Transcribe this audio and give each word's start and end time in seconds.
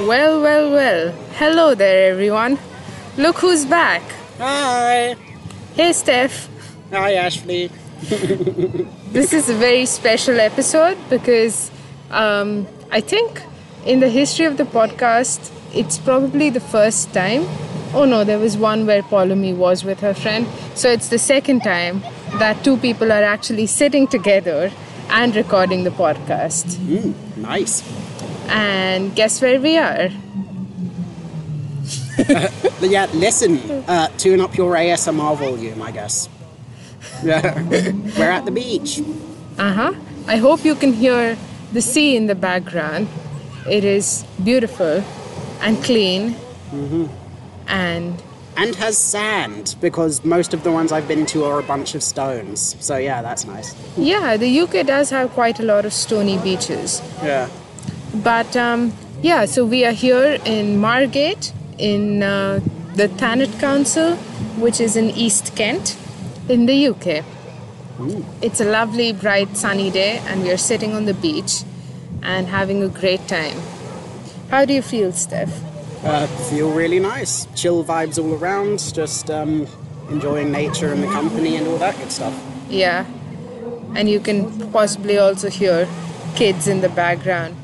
Well, 0.00 0.40
well, 0.40 0.70
well. 0.70 1.12
Hello 1.34 1.74
there, 1.74 2.10
everyone. 2.10 2.58
Look 3.18 3.36
who's 3.36 3.66
back. 3.66 4.02
Hi. 4.38 5.14
Hey, 5.74 5.90
Steff. 5.90 6.48
Hi, 6.90 7.12
Ashvni. 7.14 7.70
This 9.12 9.34
is 9.34 9.50
a 9.50 9.54
very 9.54 9.84
special 9.86 10.40
episode 10.40 10.96
because 11.10 11.70
um, 12.10 12.66
I 12.90 13.00
think 13.00 13.42
in 13.84 14.00
the 14.00 14.08
history 14.08 14.46
of 14.46 14.56
the 14.56 14.64
podcast, 14.64 15.50
it's 15.74 15.98
probably 15.98 16.48
the 16.48 16.60
first 16.60 17.12
time. 17.12 17.42
Oh 17.92 18.04
no, 18.06 18.24
there 18.24 18.38
was 18.38 18.56
one 18.56 18.86
where 18.86 19.02
Paulomi 19.02 19.54
was 19.54 19.84
with 19.84 20.00
her 20.00 20.14
friend. 20.14 20.46
So 20.74 20.88
it's 20.90 21.08
the 21.08 21.18
second 21.18 21.60
time 21.60 22.02
that 22.38 22.64
two 22.64 22.76
people 22.78 23.12
are 23.12 23.24
actually 23.24 23.66
sitting 23.66 24.06
together 24.06 24.70
and 25.10 25.36
recording 25.36 25.84
the 25.84 25.90
podcast. 25.90 26.76
Mm, 26.86 27.14
nice. 27.36 27.82
And 28.50 29.14
guess 29.14 29.40
where 29.40 29.60
we 29.60 29.76
are? 29.78 30.10
Yeah, 32.82 33.06
listen, 33.14 33.58
uh, 33.88 34.08
tune 34.18 34.40
up 34.40 34.56
your 34.56 34.74
ASMR 34.74 35.36
volume, 35.38 35.80
I 35.82 35.90
guess. 35.90 36.28
Yeah. 37.22 37.62
We're 38.18 38.30
at 38.30 38.44
the 38.46 38.50
beach. 38.50 39.00
Uh 39.58 39.72
huh. 39.72 39.92
I 40.26 40.36
hope 40.36 40.64
you 40.64 40.74
can 40.74 40.92
hear 40.92 41.36
the 41.72 41.80
sea 41.82 42.16
in 42.16 42.26
the 42.26 42.34
background. 42.34 43.08
It 43.68 43.84
is 43.84 44.24
beautiful 44.42 45.02
and 45.62 45.82
clean. 45.84 46.34
Mhm. 46.72 47.08
And 47.68 48.22
And 48.56 48.74
has 48.76 48.98
sand, 48.98 49.76
because 49.80 50.24
most 50.24 50.52
of 50.54 50.62
the 50.62 50.70
ones 50.72 50.90
I've 50.92 51.06
been 51.08 51.24
to 51.26 51.44
are 51.44 51.58
a 51.60 51.62
bunch 51.62 51.94
of 51.94 52.02
stones. 52.02 52.76
So 52.80 52.96
yeah, 52.96 53.22
that's 53.22 53.44
nice. 53.46 53.74
yeah, 53.96 54.36
the 54.36 54.60
UK 54.62 54.84
does 54.86 55.10
have 55.10 55.30
quite 55.34 55.60
a 55.60 55.64
lot 55.64 55.84
of 55.84 55.92
stony 55.92 56.38
beaches. 56.38 57.00
Yeah. 57.22 57.48
But 58.14 58.56
um, 58.56 58.92
yeah, 59.22 59.44
so 59.44 59.64
we 59.64 59.84
are 59.84 59.92
here 59.92 60.38
in 60.44 60.78
Margate 60.78 61.52
in 61.78 62.22
uh, 62.22 62.60
the 62.94 63.08
Thanet 63.08 63.58
Council, 63.60 64.16
which 64.58 64.80
is 64.80 64.96
in 64.96 65.10
East 65.10 65.54
Kent 65.54 65.96
in 66.48 66.66
the 66.66 66.88
UK. 66.88 67.24
It's 68.42 68.60
a 68.60 68.64
lovely, 68.64 69.12
bright, 69.12 69.56
sunny 69.56 69.90
day, 69.90 70.18
and 70.26 70.42
we 70.42 70.50
are 70.50 70.56
sitting 70.56 70.94
on 70.94 71.04
the 71.04 71.14
beach 71.14 71.62
and 72.22 72.48
having 72.48 72.82
a 72.82 72.88
great 72.88 73.28
time. 73.28 73.56
How 74.50 74.64
do 74.64 74.72
you 74.72 74.82
feel, 74.82 75.12
Steff? 75.12 75.50
Uh, 76.02 76.26
feel 76.48 76.72
really 76.72 76.98
nice. 76.98 77.46
Chill 77.54 77.84
vibes 77.84 78.18
all 78.18 78.34
around, 78.34 78.78
just 78.94 79.30
um, 79.30 79.66
enjoying 80.08 80.50
nature 80.50 80.92
and 80.92 81.02
the 81.02 81.08
company 81.08 81.56
and 81.56 81.68
all 81.68 81.78
that 81.78 81.96
good 81.98 82.10
stuff. 82.10 82.34
Yeah. 82.68 83.04
And 83.94 84.08
you 84.08 84.18
can 84.18 84.70
possibly 84.72 85.18
also 85.18 85.50
hear 85.50 85.86
kids 86.34 86.66
in 86.66 86.80
the 86.80 86.88
background 86.88 87.54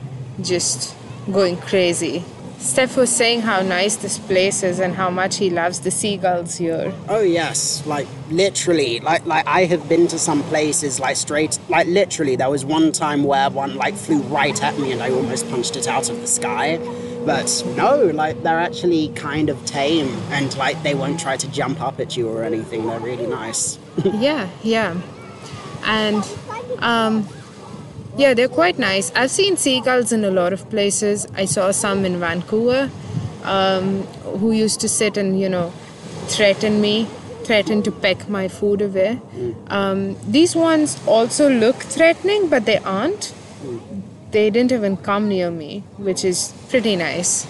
just 0.41 0.95
going 1.33 1.56
crazy. 1.56 2.25
Steff 2.59 2.97
was 2.97 3.15
saying 3.15 3.42
how 3.42 3.61
nice 3.61 3.97
this 3.97 4.19
place 4.19 4.62
is 4.62 4.81
and 4.81 4.95
how 4.95 5.11
much 5.11 5.37
he 5.37 5.51
loves 5.51 5.81
the 5.81 5.91
seagulls 5.91 6.56
here. 6.56 6.93
Oh 7.09 7.20
yes, 7.20 7.87
like 7.87 8.09
literally, 8.31 8.98
like 9.01 9.27
like 9.27 9.47
I 9.47 9.67
have 9.67 9.89
been 9.89 10.09
to 10.09 10.19
some 10.19 10.43
places 10.45 10.98
like 10.98 11.17
straight, 11.17 11.59
like 11.69 11.87
literally. 11.87 12.34
There 12.34 12.51
was 12.51 12.65
one 12.65 12.93
time 12.93 13.25
where 13.25 13.51
one 13.51 13.77
like 13.77 13.95
flew 13.95 14.20
right 14.23 14.61
at 14.62 14.78
me 14.78 14.93
and 14.93 15.03
I 15.03 15.11
almost 15.11 15.48
punched 15.51 15.77
it 15.77 15.87
out 15.87 16.09
of 16.09 16.20
the 16.20 16.27
sky. 16.27 16.78
But 17.27 17.62
no, 17.77 18.06
like 18.06 18.43
they're 18.43 18.59
actually 18.59 19.09
kind 19.11 19.50
of 19.50 19.62
tame 19.67 20.09
and 20.31 20.56
like 20.56 20.83
they 20.83 20.95
won't 20.95 21.21
try 21.21 21.37
to 21.37 21.48
jump 21.53 21.83
up 21.83 22.00
at 22.00 22.17
you 22.17 22.28
or 22.28 22.43
anything. 22.43 22.87
They're 22.87 23.00
really 23.00 23.27
nice. 23.27 23.78
yeah, 24.05 24.48
yeah. 24.62 24.97
And 25.84 26.25
um, 26.78 27.28
yeah, 28.17 28.34
they're 28.34 28.48
quite 28.48 28.78
nice. 28.78 29.12
I've 29.14 29.31
seen 29.31 29.56
seagulls 29.56 30.12
in 30.12 30.25
a 30.25 30.31
lot 30.31 30.53
of 30.53 30.69
places. 30.70 31.27
I 31.34 31.45
saw 31.45 31.70
some 31.70 32.05
in 32.05 32.19
Vancouver 32.19 32.91
um, 33.45 34.03
who 34.41 34.53
used 34.53 34.81
to 34.81 34.89
sit 34.89 35.17
and, 35.17 35.39
you 35.41 35.48
know, 35.48 35.72
threaten 36.28 36.81
me, 36.81 37.06
threaten 37.44 37.83
to 37.83 37.92
peck 37.92 38.28
my 38.28 38.48
food 38.48 38.81
away. 38.83 39.20
Um, 39.69 40.16
these 40.31 40.56
ones 40.56 40.99
also 41.06 41.49
look 41.49 41.77
threatening, 41.77 42.49
but 42.49 42.65
they 42.65 42.78
aren't. 42.78 43.32
They 44.33 44.50
didn't 44.50 44.72
even 44.72 44.97
come 44.97 45.28
near 45.28 45.50
me, 45.50 45.81
which 45.98 46.25
is 46.25 46.53
pretty 46.69 46.97
nice. 46.97 47.47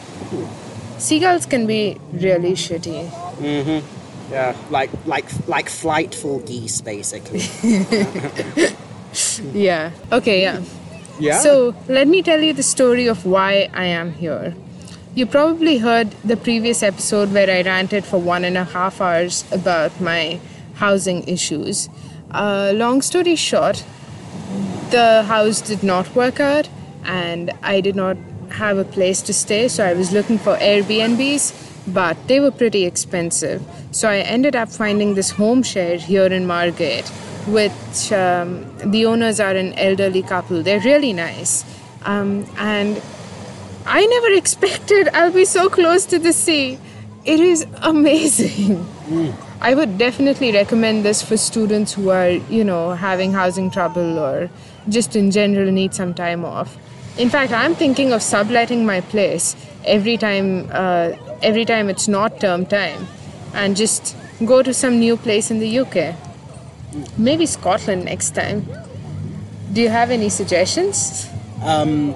Seagulls 0.98 1.46
can 1.46 1.66
be 1.66 1.98
really 2.12 2.52
shitty. 2.52 3.10
Yeah, 4.30 4.56
like 4.70 4.90
like 5.06 5.26
like 5.46 5.68
flightful 5.68 6.40
geese, 6.40 6.80
basically. 6.80 7.42
Yeah. 9.52 9.90
Okay, 10.12 10.42
yeah. 10.42 10.62
Yeah. 11.18 11.40
So 11.40 11.74
let 11.88 12.08
me 12.08 12.22
tell 12.22 12.42
you 12.42 12.52
the 12.52 12.62
story 12.62 13.06
of 13.06 13.24
why 13.24 13.70
I 13.72 13.84
am 13.84 14.12
here. 14.12 14.54
You 15.14 15.24
probably 15.24 15.78
heard 15.78 16.10
the 16.22 16.36
previous 16.36 16.82
episode 16.82 17.32
where 17.32 17.50
I 17.50 17.62
ranted 17.62 18.04
for 18.04 18.18
one 18.20 18.44
and 18.44 18.58
a 18.58 18.64
half 18.64 19.00
hours 19.00 19.44
about 19.50 19.98
my 20.00 20.38
housing 20.74 21.26
issues. 21.26 21.88
Uh, 22.30 22.72
long 22.74 23.00
story 23.00 23.34
short, 23.34 23.82
the 24.90 25.22
house 25.22 25.62
did 25.62 25.82
not 25.82 26.14
work 26.14 26.38
out 26.38 26.68
and 27.04 27.50
I 27.62 27.80
did 27.80 27.96
not 27.96 28.18
have 28.50 28.78
a 28.78 28.84
place 28.84 29.22
to 29.22 29.32
stay, 29.32 29.68
so 29.68 29.84
I 29.84 29.94
was 29.94 30.12
looking 30.12 30.38
for 30.38 30.56
Airbnbs, 30.56 31.94
but 31.94 32.16
they 32.28 32.40
were 32.40 32.50
pretty 32.50 32.84
expensive. 32.84 33.62
So 33.92 34.08
I 34.08 34.18
ended 34.18 34.54
up 34.54 34.68
finding 34.68 35.14
this 35.14 35.30
home 35.30 35.62
share 35.62 35.96
here 35.96 36.26
in 36.26 36.46
Margate, 36.46 37.10
which 37.46 38.12
um, 38.12 38.66
the 38.90 39.06
owners 39.06 39.40
are 39.40 39.54
an 39.54 39.72
elderly 39.74 40.22
couple. 40.22 40.62
They're 40.62 40.80
really 40.80 41.12
nice. 41.12 41.64
Um, 42.04 42.46
and 42.58 43.00
I 43.86 44.04
never 44.06 44.32
expected 44.42 45.08
I'll 45.12 45.32
be 45.32 45.44
so 45.44 45.68
close 45.68 46.06
to 46.06 46.18
the 46.18 46.32
sea. 46.32 46.78
It 47.24 47.40
is 47.40 47.66
amazing. 47.82 48.86
I 49.60 49.74
would 49.74 49.98
definitely 49.98 50.52
recommend 50.52 51.04
this 51.04 51.22
for 51.22 51.36
students 51.36 51.94
who 51.94 52.10
are, 52.10 52.28
you 52.30 52.62
know, 52.62 52.90
having 52.92 53.32
housing 53.32 53.70
trouble 53.70 54.18
or 54.18 54.50
just 54.88 55.16
in 55.16 55.30
general 55.30 55.72
need 55.72 55.94
some 55.94 56.14
time 56.14 56.44
off. 56.44 56.76
In 57.18 57.30
fact, 57.30 57.52
I'm 57.52 57.74
thinking 57.74 58.12
of 58.12 58.22
subletting 58.22 58.84
my 58.84 59.00
place 59.00 59.56
every 59.84 60.16
time, 60.18 60.68
uh, 60.70 61.12
every 61.42 61.64
time 61.64 61.88
it's 61.88 62.06
not 62.06 62.40
term 62.40 62.66
time, 62.66 63.06
and 63.54 63.74
just 63.74 64.14
go 64.44 64.62
to 64.62 64.74
some 64.74 64.98
new 64.98 65.16
place 65.16 65.50
in 65.50 65.58
the 65.58 65.78
UK. 65.78 66.14
Maybe 67.18 67.46
Scotland 67.46 68.04
next 68.04 68.34
time. 68.34 68.66
Do 69.72 69.80
you 69.80 69.88
have 69.88 70.10
any 70.10 70.28
suggestions? 70.28 71.28
Um, 71.62 72.14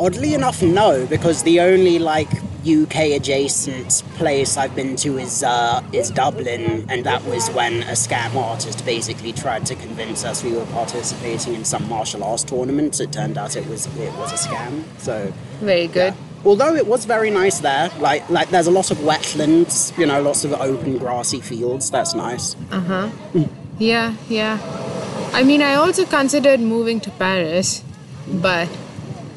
Oddly 0.00 0.34
enough, 0.34 0.60
no, 0.60 1.06
because 1.06 1.44
the 1.44 1.60
only 1.60 2.00
like 2.00 2.28
UK 2.66 3.12
adjacent 3.14 4.02
place 4.16 4.56
I've 4.56 4.74
been 4.74 4.96
to 4.96 5.18
is 5.18 5.44
uh, 5.44 5.82
is 5.92 6.10
Dublin, 6.10 6.86
and 6.88 7.04
that 7.04 7.24
was 7.26 7.48
when 7.50 7.82
a 7.84 7.92
scam 7.92 8.34
artist 8.34 8.84
basically 8.84 9.32
tried 9.32 9.66
to 9.66 9.76
convince 9.76 10.24
us 10.24 10.42
we 10.42 10.52
were 10.52 10.66
participating 10.66 11.54
in 11.54 11.64
some 11.64 11.88
martial 11.88 12.24
arts 12.24 12.42
tournament. 12.42 12.98
It 12.98 13.12
turned 13.12 13.38
out 13.38 13.54
it 13.54 13.66
was 13.68 13.86
it 13.98 14.12
was 14.14 14.32
a 14.32 14.48
scam. 14.48 14.82
So 14.98 15.32
Very 15.60 15.86
good. 15.86 16.14
Although 16.44 16.74
it 16.74 16.86
was 16.86 17.04
very 17.04 17.30
nice 17.30 17.58
there, 17.60 17.90
like 17.98 18.28
like 18.30 18.50
there's 18.50 18.66
a 18.66 18.70
lot 18.70 18.90
of 18.90 18.98
wetlands, 18.98 19.96
you 19.98 20.06
know, 20.06 20.20
lots 20.22 20.44
of 20.44 20.52
open 20.54 20.98
grassy 20.98 21.40
fields. 21.40 21.90
That's 21.90 22.14
nice. 22.14 22.56
Uh 22.70 22.80
huh. 22.80 23.08
Yeah, 23.78 24.14
yeah. 24.28 24.58
I 25.32 25.42
mean, 25.42 25.62
I 25.62 25.74
also 25.74 26.04
considered 26.04 26.60
moving 26.60 27.00
to 27.00 27.10
Paris, 27.10 27.82
but 28.28 28.68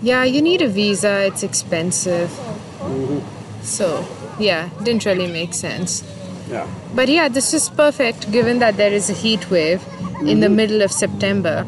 yeah, 0.01 0.23
you 0.23 0.41
need 0.41 0.61
a 0.61 0.67
visa, 0.67 1.25
it's 1.25 1.41
expensive. 1.43 2.29
Mm-hmm. 2.29 3.63
So, 3.63 4.05
yeah, 4.39 4.69
didn't 4.83 5.05
really 5.05 5.25
make 5.31 5.53
sense. 5.53 6.03
Yeah. 6.49 6.67
But 6.93 7.09
yeah, 7.09 7.27
this 7.29 7.53
is 7.53 7.69
perfect 7.69 8.31
given 8.31 8.59
that 8.59 8.77
there 8.77 8.93
is 8.93 9.09
a 9.09 9.13
heat 9.13 9.49
wave 9.49 9.83
in 10.21 10.39
the 10.39 10.47
mm-hmm. 10.47 10.55
middle 10.55 10.81
of 10.81 10.91
September. 10.91 11.65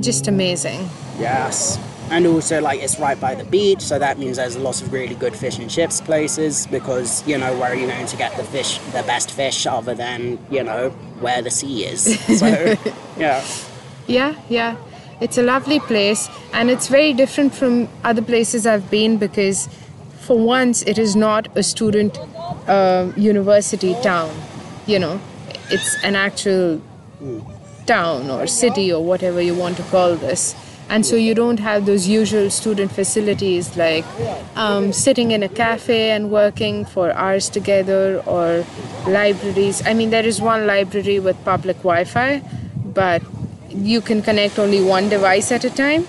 Just 0.00 0.26
amazing. 0.26 0.90
Yes. 1.18 1.78
And 2.10 2.26
also, 2.26 2.60
like, 2.60 2.82
it's 2.82 2.98
right 2.98 3.18
by 3.18 3.34
the 3.34 3.44
beach, 3.44 3.80
so 3.80 3.98
that 3.98 4.18
means 4.18 4.36
there's 4.36 4.56
a 4.56 4.60
lot 4.60 4.82
of 4.82 4.92
really 4.92 5.14
good 5.14 5.34
fish 5.34 5.58
and 5.58 5.70
chips 5.70 6.00
places 6.00 6.66
because, 6.66 7.26
you 7.26 7.38
know, 7.38 7.56
where 7.58 7.72
are 7.72 7.74
you 7.74 7.86
going 7.86 8.06
to 8.06 8.16
get 8.16 8.36
the 8.36 8.44
fish, 8.44 8.78
the 8.92 9.02
best 9.04 9.30
fish, 9.30 9.66
other 9.66 9.94
than, 9.94 10.38
you 10.50 10.62
know, 10.62 10.90
where 11.20 11.40
the 11.40 11.50
sea 11.50 11.84
is? 11.84 12.20
So, 12.38 12.76
yeah. 13.16 13.44
Yeah, 14.06 14.34
yeah. 14.48 14.76
It's 15.20 15.38
a 15.38 15.42
lovely 15.42 15.78
place 15.80 16.28
and 16.52 16.68
it's 16.68 16.88
very 16.88 17.12
different 17.12 17.54
from 17.54 17.88
other 18.02 18.22
places 18.22 18.66
I've 18.66 18.90
been 18.90 19.16
because, 19.18 19.68
for 20.20 20.38
once, 20.38 20.82
it 20.82 20.98
is 20.98 21.14
not 21.14 21.56
a 21.56 21.62
student 21.62 22.18
uh, 22.66 23.12
university 23.16 23.94
town. 24.02 24.34
You 24.86 24.98
know, 24.98 25.20
it's 25.70 26.02
an 26.02 26.16
actual 26.16 26.82
town 27.86 28.30
or 28.30 28.46
city 28.46 28.92
or 28.92 29.04
whatever 29.04 29.40
you 29.40 29.54
want 29.54 29.76
to 29.76 29.82
call 29.84 30.16
this. 30.16 30.54
And 30.88 31.06
so 31.06 31.16
you 31.16 31.34
don't 31.34 31.58
have 31.60 31.86
those 31.86 32.06
usual 32.06 32.50
student 32.50 32.92
facilities 32.92 33.76
like 33.76 34.04
um, 34.56 34.92
sitting 34.92 35.30
in 35.30 35.42
a 35.42 35.48
cafe 35.48 36.10
and 36.10 36.30
working 36.30 36.84
for 36.84 37.12
hours 37.12 37.48
together 37.48 38.22
or 38.26 38.64
libraries. 39.06 39.82
I 39.86 39.94
mean, 39.94 40.10
there 40.10 40.26
is 40.26 40.40
one 40.40 40.66
library 40.66 41.18
with 41.18 41.42
public 41.44 41.78
Wi 41.78 42.04
Fi, 42.04 42.42
but 42.84 43.22
you 43.70 44.00
can 44.02 44.20
connect 44.22 44.58
only 44.58 44.82
one 44.82 45.08
device 45.08 45.50
at 45.50 45.64
a 45.64 45.70
time. 45.70 46.06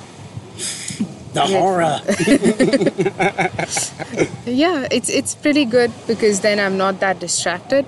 The 1.34 1.42
horror. 1.48 2.00
Yeah, 4.46 4.88
it's 4.92 5.10
it's 5.10 5.34
pretty 5.36 5.66
good 5.66 5.92
because 6.06 6.42
then 6.42 6.60
I'm 6.60 6.78
not 6.78 7.00
that 7.00 7.20
distracted. 7.20 7.86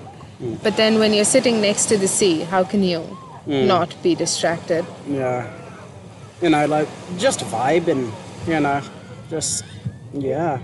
But 0.62 0.76
then 0.76 0.98
when 0.98 1.14
you're 1.14 1.24
sitting 1.24 1.60
next 1.60 1.86
to 1.86 1.96
the 1.96 2.08
sea, 2.08 2.40
how 2.40 2.64
can 2.64 2.82
you 2.82 3.16
not 3.46 3.94
be 4.02 4.14
distracted? 4.14 4.84
Yeah. 5.08 5.50
You 6.42 6.50
know, 6.50 6.66
like 6.66 6.88
just 7.18 7.40
vibe 7.40 7.88
and 7.88 8.12
you 8.46 8.60
know, 8.60 8.82
just 9.30 9.64
yeah. 10.12 10.58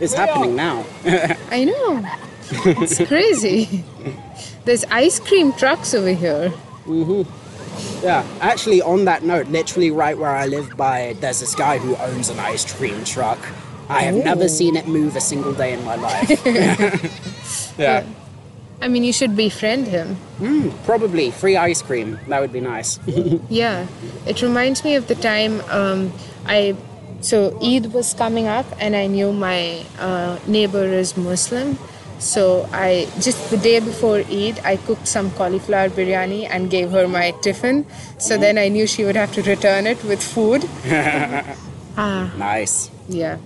It's 0.00 0.14
happening 0.14 0.56
now. 0.56 0.84
I 1.50 1.64
know. 1.64 2.04
It's 2.50 2.98
crazy. 3.06 3.84
There's 4.64 4.84
ice 4.90 5.20
cream 5.20 5.52
trucks 5.52 5.94
over 5.94 6.12
here. 6.12 6.52
Mm-hmm. 6.86 8.04
yeah. 8.04 8.24
Actually 8.40 8.82
on 8.82 9.04
that 9.04 9.22
note, 9.22 9.46
literally 9.48 9.90
right 9.90 10.16
where 10.18 10.30
I 10.30 10.46
live 10.46 10.76
by, 10.76 11.14
there's 11.20 11.40
this 11.40 11.54
guy 11.54 11.78
who 11.78 11.96
owns 11.96 12.28
an 12.28 12.38
ice 12.40 12.70
cream 12.76 13.04
truck. 13.04 13.38
I 13.88 14.02
have 14.02 14.14
never 14.14 14.44
Oh. 14.44 14.48
seen 14.48 14.76
it 14.76 14.88
move 14.88 15.14
a 15.16 15.20
single 15.20 15.52
day 15.52 15.72
in 15.74 15.84
my 15.84 15.94
life. 15.96 16.30
yeah. 17.78 18.04
I 18.80 18.88
mean, 18.88 19.04
you 19.04 19.12
should 19.12 19.36
befriend 19.36 19.86
him. 19.88 20.16
Probably 20.84 21.30
free 21.30 21.56
ice 21.56 21.80
cream. 21.82 22.18
That 22.28 22.40
would 22.40 22.52
be 22.52 22.60
nice. 22.60 22.98
Yeah, 23.48 23.86
it 24.26 24.42
reminds 24.42 24.84
me 24.84 24.96
of 24.96 25.06
the 25.06 25.14
time 25.14 25.60
um, 25.70 26.12
I. 26.46 26.76
So 27.20 27.56
Eid 27.62 27.92
was 27.94 28.12
coming 28.12 28.46
up, 28.48 28.66
and 28.78 28.94
I 28.94 29.06
knew 29.06 29.32
my 29.32 29.82
uh, 29.98 30.38
neighbor 30.46 30.84
is 30.84 31.16
Muslim. 31.16 31.78
So 32.18 32.68
I 32.72 33.08
just 33.20 33.50
the 33.50 33.56
day 33.56 33.80
before 33.80 34.18
Eid, 34.28 34.60
I 34.64 34.76
cooked 34.76 35.08
some 35.08 35.30
cauliflower 35.32 35.88
biryani 35.88 36.46
and 36.50 36.70
gave 36.70 36.90
her 36.90 37.08
my 37.08 37.32
tiffin. 37.42 37.86
So 38.18 38.36
then 38.36 38.58
I 38.58 38.68
knew 38.68 38.86
she 38.86 39.04
would 39.04 39.16
have 39.16 39.32
to 39.34 39.42
return 39.42 39.86
it 39.86 40.02
with 40.04 40.22
food. 40.22 40.68
ah, 41.96 42.32
nice. 42.36 42.90
yeah. 43.08 43.38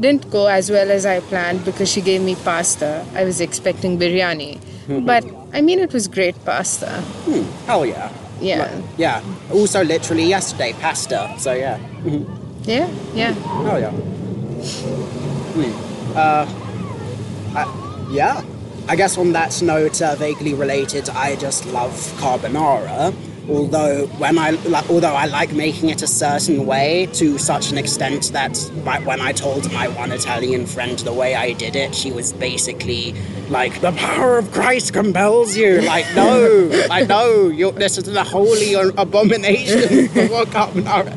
Didn't 0.00 0.30
go 0.30 0.46
as 0.46 0.70
well 0.70 0.90
as 0.90 1.04
I 1.04 1.20
planned 1.20 1.64
because 1.64 1.88
she 1.90 2.00
gave 2.00 2.22
me 2.22 2.34
pasta. 2.34 3.04
I 3.14 3.24
was 3.24 3.40
expecting 3.40 3.98
biryani, 3.98 4.58
but 5.04 5.24
I 5.52 5.60
mean 5.60 5.78
it 5.78 5.92
was 5.92 6.08
great 6.08 6.42
pasta. 6.44 7.02
Hell 7.66 7.84
yeah. 7.86 8.10
Yeah, 8.40 8.80
Yeah. 8.96 9.20
Also, 9.52 9.84
literally 9.84 10.24
yesterday, 10.24 10.72
pasta. 10.72 11.34
So 11.38 11.52
yeah. 11.52 11.76
yeah, 12.64 12.88
yeah. 13.14 13.34
Oh 13.70 13.76
yeah. 13.76 13.90
Hmm. 15.54 16.16
Uh, 16.16 16.46
I- 17.60 18.08
yeah. 18.10 18.42
I 18.88 18.96
guess 18.96 19.18
on 19.18 19.32
that 19.32 19.60
note, 19.62 20.00
uh, 20.02 20.16
vaguely 20.16 20.54
related, 20.54 21.10
I 21.10 21.36
just 21.36 21.66
love 21.66 21.92
carbonara. 22.18 23.12
Although 23.48 24.06
when 24.18 24.38
I 24.38 24.50
like, 24.50 24.88
although 24.90 25.14
I 25.14 25.26
like 25.26 25.52
making 25.52 25.88
it 25.90 26.02
a 26.02 26.06
certain 26.06 26.66
way 26.66 27.08
to 27.14 27.38
such 27.38 27.70
an 27.72 27.78
extent 27.78 28.30
that 28.32 28.56
when 29.04 29.20
I 29.20 29.32
told 29.32 29.72
my 29.72 29.88
one 29.88 30.12
Italian 30.12 30.66
friend 30.66 30.98
the 31.00 31.12
way 31.12 31.34
I 31.34 31.52
did 31.52 31.74
it, 31.76 31.94
she 31.94 32.12
was 32.12 32.32
basically 32.32 33.14
like, 33.48 33.80
"The 33.80 33.92
power 33.92 34.38
of 34.38 34.52
Christ 34.52 34.92
compels 34.92 35.56
you." 35.56 35.80
Like, 35.80 36.06
no, 36.14 36.70
I 36.90 37.04
know 37.04 37.48
you're, 37.48 37.72
this 37.72 37.98
is 37.98 38.04
the 38.04 38.22
holy 38.24 38.74
abomination 38.74 40.08
carbonara 40.50 41.14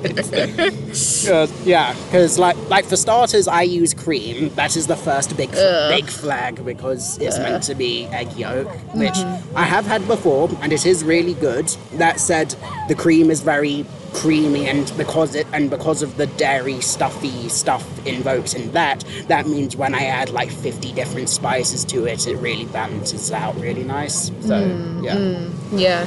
is. 0.90 1.30
Uh, 1.30 1.48
yeah, 1.64 1.94
because 2.06 2.40
like 2.40 2.58
like 2.70 2.86
for 2.86 2.96
starters, 2.96 3.48
I 3.48 3.62
use 3.64 3.94
cream. 3.94 4.50
That 4.56 4.76
is 4.76 4.88
the 4.88 4.96
first 4.96 5.36
big 5.38 5.52
big 5.52 6.06
flag 6.06 6.64
because 6.66 7.18
it's 7.20 7.38
meant 7.38 7.64
to 7.64 7.76
be 7.76 8.06
egg 8.08 8.34
yolk, 8.34 8.68
which 8.94 9.18
I 9.56 9.64
have 9.64 9.86
had 9.86 10.08
before, 10.08 10.50
and 10.62 10.74
it 10.74 10.86
is 10.86 11.04
really 11.04 11.36
good. 11.36 11.68
That 11.94 12.20
said, 12.24 12.56
the 12.88 12.96
cream 12.96 13.30
is 13.30 13.42
very 13.42 13.86
creamy, 14.14 14.68
and 14.68 14.92
because 14.96 15.36
it 15.36 15.48
and 15.52 15.70
because 15.70 16.02
of 16.02 16.18
the 16.18 16.28
dairy 16.28 16.80
stuffy 16.82 17.50
stuff 17.50 17.84
invoked 18.06 18.54
in 18.54 18.72
that, 18.72 19.04
that 19.28 19.48
means 19.48 19.76
when 19.76 19.94
I 19.96 20.06
add 20.06 20.30
like 20.30 20.52
fifty 20.52 20.94
different 20.94 21.30
spices 21.30 21.84
to 21.86 22.06
it, 22.06 22.28
it 22.28 22.38
really 22.38 22.66
balances 22.66 23.32
out 23.32 23.56
really 23.60 23.84
nice. 23.84 24.32
So 24.42 24.58
yeah. 25.02 25.50
Yeah. 25.72 26.06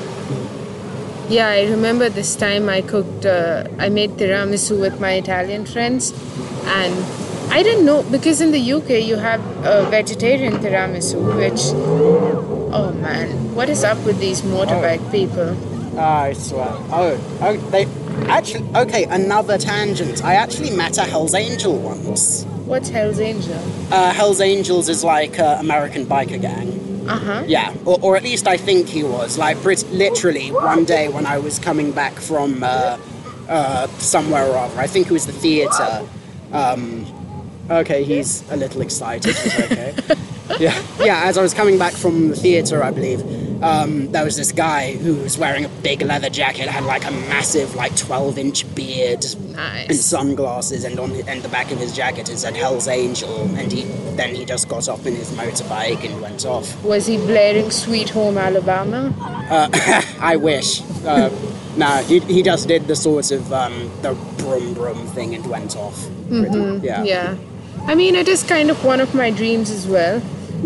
Yeah, 1.29 1.49
I 1.49 1.65
remember 1.65 2.09
this 2.09 2.37
time 2.37 2.69
I 2.69 2.83
cooked, 2.83 3.27
uh, 3.27 3.67
I 3.81 3.89
made 3.89 4.11
tiramisu 4.11 4.81
with 4.81 5.01
my 5.01 5.15
Italian 5.15 5.67
friends, 5.67 6.13
and 6.67 6.95
I 7.51 7.65
didn't 7.65 7.85
know 7.85 8.05
because 8.05 8.41
in 8.41 8.53
the 8.53 8.73
UK 8.73 9.05
you 9.05 9.17
have 9.17 9.41
a 9.67 9.91
vegetarian 9.91 10.55
tiramisu, 10.59 11.19
which, 11.37 11.63
oh 12.73 12.93
man, 12.93 13.55
what 13.57 13.69
is 13.69 13.83
up 13.83 13.99
with 14.05 14.21
these 14.21 14.43
motorbike 14.43 15.11
people? 15.11 15.57
I 15.99 16.33
swear. 16.35 16.69
Oh, 16.69 17.39
oh, 17.43 17.57
they 17.71 17.87
actually. 18.29 18.69
Okay, 18.77 19.05
another 19.05 19.59
tangent. 19.59 20.25
I 20.25 20.35
actually 20.35 20.71
met 20.71 20.99
a 20.99 21.03
Hell's 21.03 21.35
Angel 21.35 21.77
once. 21.77 22.45
What's 22.65 22.89
Hell's 22.89 23.21
Angel? 23.21 23.61
Uh, 23.93 24.13
Hell's 24.13 24.41
Angels 24.41 24.89
is 24.89 25.05
like 25.05 25.39
uh, 25.39 25.57
American 25.61 26.07
biker 26.07 26.41
gang. 26.41 27.09
Uh 27.09 27.19
huh. 27.19 27.45
Yeah, 27.47 27.73
or, 27.85 27.99
or 28.03 28.17
at 28.17 28.25
least 28.25 28.49
I 28.49 28.57
think 28.57 28.89
he 28.89 29.05
was. 29.05 29.39
Like, 29.39 29.63
literally, 29.65 30.51
one 30.51 30.85
day 30.85 31.09
when 31.09 31.25
I 31.25 31.39
was 31.39 31.59
coming 31.59 31.93
back 31.93 32.15
from 32.15 32.63
uh, 32.65 32.99
uh, 33.49 33.87
somewhere 33.99 34.47
or 34.47 34.57
other, 34.57 34.81
I 34.81 34.87
think 34.87 35.07
it 35.07 35.13
was 35.13 35.27
the 35.27 35.33
theatre. 35.33 36.07
Um, 36.53 37.07
okay, 37.71 38.03
he's 38.03 38.49
a 38.51 38.57
little 38.57 38.81
excited. 38.81 39.37
Okay. 39.37 39.95
yeah, 40.59 40.83
yeah. 40.99 41.23
As 41.25 41.39
I 41.39 41.43
was 41.43 41.55
coming 41.55 41.79
back 41.79 41.93
from 41.93 42.29
the 42.29 42.37
theatre, 42.37 42.83
I 42.83 42.91
believe 42.91 43.21
um, 43.63 44.13
there 44.13 44.25
was 44.25 44.37
this 44.37 44.53
guy 44.53 44.95
who 44.95 45.15
was 45.17 45.39
wearing 45.39 45.65
a 45.65 45.69
big 45.83 46.03
leather 46.03 46.31
jacket, 46.31 46.69
had 46.69 46.85
like 46.85 47.05
a 47.05 47.11
massive, 47.11 47.75
like 47.75 47.97
twelve-inch 47.97 48.75
beard, 48.75 49.25
nice. 49.55 49.89
and 49.89 49.97
sunglasses, 49.97 50.85
and 50.85 50.99
on 50.99 51.13
and 51.29 51.43
the 51.43 51.49
back 51.49 51.71
of 51.71 51.79
his 51.79 51.95
jacket 51.95 52.29
it 52.29 52.39
said 52.39 52.55
Hell's 52.57 52.89
Angel, 52.89 53.43
and 53.57 53.73
he 53.73 53.83
then 54.17 54.35
he 54.35 54.45
just 54.45 54.69
got 54.69 54.89
off 54.89 55.07
in 55.07 55.15
his 55.15 55.31
motorbike 55.33 56.05
and 56.05 56.21
went 56.21 56.45
off. 56.45 56.83
Was 56.85 57.07
he 57.07 57.17
blaring 57.17 57.71
Sweet 57.71 58.11
Home 58.11 58.39
Alabama? 58.39 59.15
I 60.21 60.37
wish. 60.37 60.83
Uh, 61.05 61.31
no, 61.77 62.03
he, 62.05 62.21
he 62.21 62.43
just 62.43 62.69
did 62.69 62.87
the 62.87 62.97
sort 62.97 63.31
of 63.31 63.53
um, 63.53 63.91
the 64.03 64.15
brum 64.39 64.75
brum 64.75 65.07
thing 65.09 65.35
and 65.35 65.47
went 65.47 65.77
off. 65.77 66.07
Pretty- 66.29 66.87
Yeah. 66.87 67.03
Yeah. 67.05 67.37
I 67.87 67.95
mean, 67.95 68.17
it 68.17 68.27
is 68.27 68.43
kind 68.43 68.71
of 68.71 68.85
one 68.85 69.01
of 69.01 69.15
my 69.15 69.31
dreams 69.31 69.71
as 69.71 69.87
well 69.87 70.21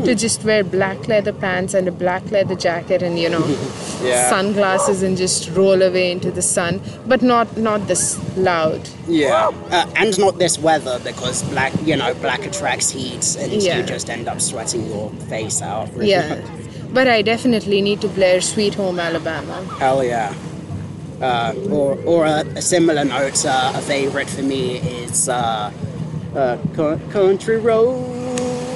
to 0.05 0.15
just 0.15 0.45
wear 0.45 0.63
black 0.65 1.09
leather 1.09 1.33
pants 1.33 1.75
and 1.75 1.87
a 1.89 1.93
black 1.93 2.31
leather 2.31 2.55
jacket 2.55 3.03
and, 3.03 3.19
you 3.19 3.29
know, 3.29 3.45
Yeah. 4.03 4.31
sunglasses 4.31 5.03
and 5.03 5.17
just 5.17 5.51
roll 5.51 5.83
away 5.83 6.11
into 6.11 6.31
the 6.31 6.43
sun, 6.43 6.81
but 7.07 7.21
not 7.23 7.57
not 7.57 7.87
this 7.87 8.19
loud. 8.37 8.89
Yeah. 9.07 9.51
Uh, 9.71 9.87
and 9.97 10.19
not 10.19 10.39
this 10.39 10.59
weather 10.59 10.99
because 11.05 11.43
black, 11.51 11.73
you 11.85 11.97
know, 11.97 12.15
black 12.15 12.47
attracts 12.47 12.91
heat 12.91 13.37
and 13.39 13.53
Yeah. 13.63 13.77
you 13.79 13.83
just 13.83 14.09
end 14.09 14.27
up 14.29 14.41
sweating 14.41 14.87
your 14.89 15.11
face 15.29 15.61
out. 15.63 15.89
really. 15.95 16.11
Yeah. 16.11 16.41
But 16.93 17.07
I 17.09 17.23
definitely 17.23 17.81
need 17.83 18.01
to 18.01 18.09
blare 18.09 18.41
Sweet 18.41 18.75
Home 18.75 18.99
Alabama. 18.99 19.63
Hell 19.79 20.03
yeah. 20.03 20.35
Uh, 21.21 21.53
or 21.71 21.99
or 22.07 22.25
a, 22.25 22.41
a 22.57 22.63
similar 22.63 23.05
note, 23.05 23.45
uh, 23.45 23.73
a 23.77 23.81
favorite 23.83 24.29
for 24.31 24.43
me 24.43 24.79
is 25.05 25.29
uh, 25.29 25.71
uh, 26.35 26.57
co- 26.75 26.99
Country 27.13 27.59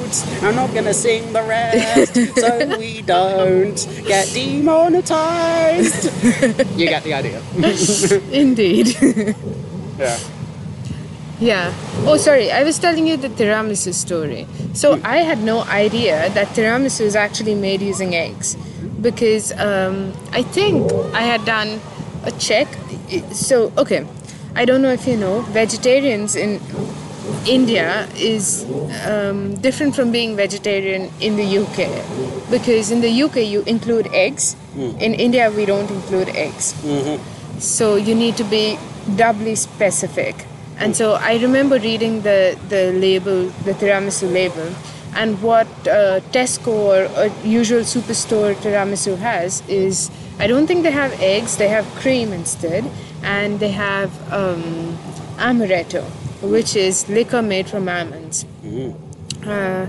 Roads. 0.05 0.43
I'm 0.43 0.55
not 0.55 0.75
gonna 0.75 0.95
sing 0.95 1.33
the 1.33 1.43
rest 1.43 2.15
so 2.15 2.79
we 2.79 3.03
don't 3.03 3.77
get 4.07 4.29
demonetized. 4.33 6.05
you 6.79 6.87
get 6.89 7.03
the 7.05 7.15
idea. 7.15 7.43
Indeed. 8.33 8.97
Yeah. 9.99 10.19
Yeah. 11.41 11.75
Oh, 12.07 12.17
sorry. 12.17 12.51
I 12.51 12.63
was 12.63 12.79
telling 12.79 13.07
you 13.07 13.17
the 13.17 13.29
tiramisu 13.29 13.93
story. 13.93 14.47
So 14.73 15.01
I 15.05 15.19
had 15.19 15.43
no 15.43 15.63
idea 15.65 16.31
that 16.31 16.49
tiramisu 16.49 17.01
is 17.01 17.17
actually 17.17 17.55
made 17.55 17.83
using 17.83 18.15
eggs, 18.15 18.57
because 19.01 19.53
um, 19.53 20.13
I 20.33 20.43
think 20.43 20.93
I 21.13 21.23
had 21.23 21.45
done 21.45 21.81
a 22.25 22.31
check. 22.33 22.69
So 23.33 23.73
okay, 23.77 24.07
I 24.55 24.65
don't 24.65 24.83
know 24.83 24.91
if 24.91 25.07
you 25.07 25.17
know, 25.17 25.43
vegetarians 25.53 26.37
in 26.37 26.61
India 27.47 28.07
is 28.17 28.65
um, 29.07 29.55
different 29.57 29.95
from 29.95 30.13
being 30.13 30.37
vegetarian 30.37 31.11
in 31.21 31.37
the 31.37 31.59
UK, 31.59 32.51
because 32.51 32.91
in 32.91 33.01
the 33.01 33.23
UK 33.23 33.37
you 33.37 33.63
include 33.67 34.09
eggs. 34.13 34.57
In 34.77 35.15
India 35.15 35.51
we 35.51 35.65
don't 35.67 35.91
include 35.91 36.29
eggs. 36.31 36.75
So 37.59 37.97
you 37.97 38.15
need 38.15 38.37
to 38.37 38.45
be 38.45 38.79
doubly 39.17 39.55
specific. 39.55 40.47
And 40.79 40.97
so 40.97 41.13
I 41.15 41.37
remember 41.39 41.79
reading 41.79 42.23
the, 42.23 42.59
the 42.69 42.93
label, 42.93 43.47
the 43.65 43.73
tiramisu 43.75 44.33
label, 44.33 44.75
and 45.15 45.41
what 45.41 45.69
uh, 45.87 46.19
Tesco 46.33 46.69
or 46.69 47.05
a 47.23 47.31
usual 47.47 47.83
superstore 47.83 48.55
tiramisu 48.57 49.17
has 49.19 49.63
is 49.69 50.11
I 50.41 50.49
don't 50.49 50.67
think 50.67 50.83
they 50.83 50.91
have 50.91 51.13
eggs, 51.21 51.57
they 51.57 51.69
have 51.69 51.87
cream 52.03 52.33
instead, 52.33 52.85
and 53.23 53.61
they 53.61 53.71
have 53.71 54.11
um, 54.33 54.99
amaretto, 55.39 56.05
which 56.51 56.77
is 56.77 57.09
liquor 57.09 57.43
made 57.43 57.69
from 57.69 57.89
almonds. 57.89 58.45
Uh, 59.47 59.89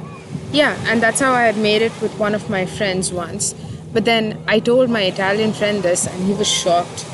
yeah, 0.51 0.77
and 0.87 1.01
that's 1.01 1.19
how 1.19 1.31
I 1.33 1.43
had 1.43 1.57
made 1.57 1.81
it 1.81 1.91
with 2.01 2.17
one 2.19 2.35
of 2.35 2.49
my 2.49 2.65
friends 2.65 3.11
once. 3.11 3.53
But 3.93 4.05
then 4.05 4.43
I 4.47 4.59
told 4.59 4.89
my 4.89 5.03
Italian 5.03 5.53
friend 5.53 5.81
this, 5.81 6.05
and 6.07 6.25
he 6.25 6.33
was 6.33 6.47
shocked. 6.47 7.05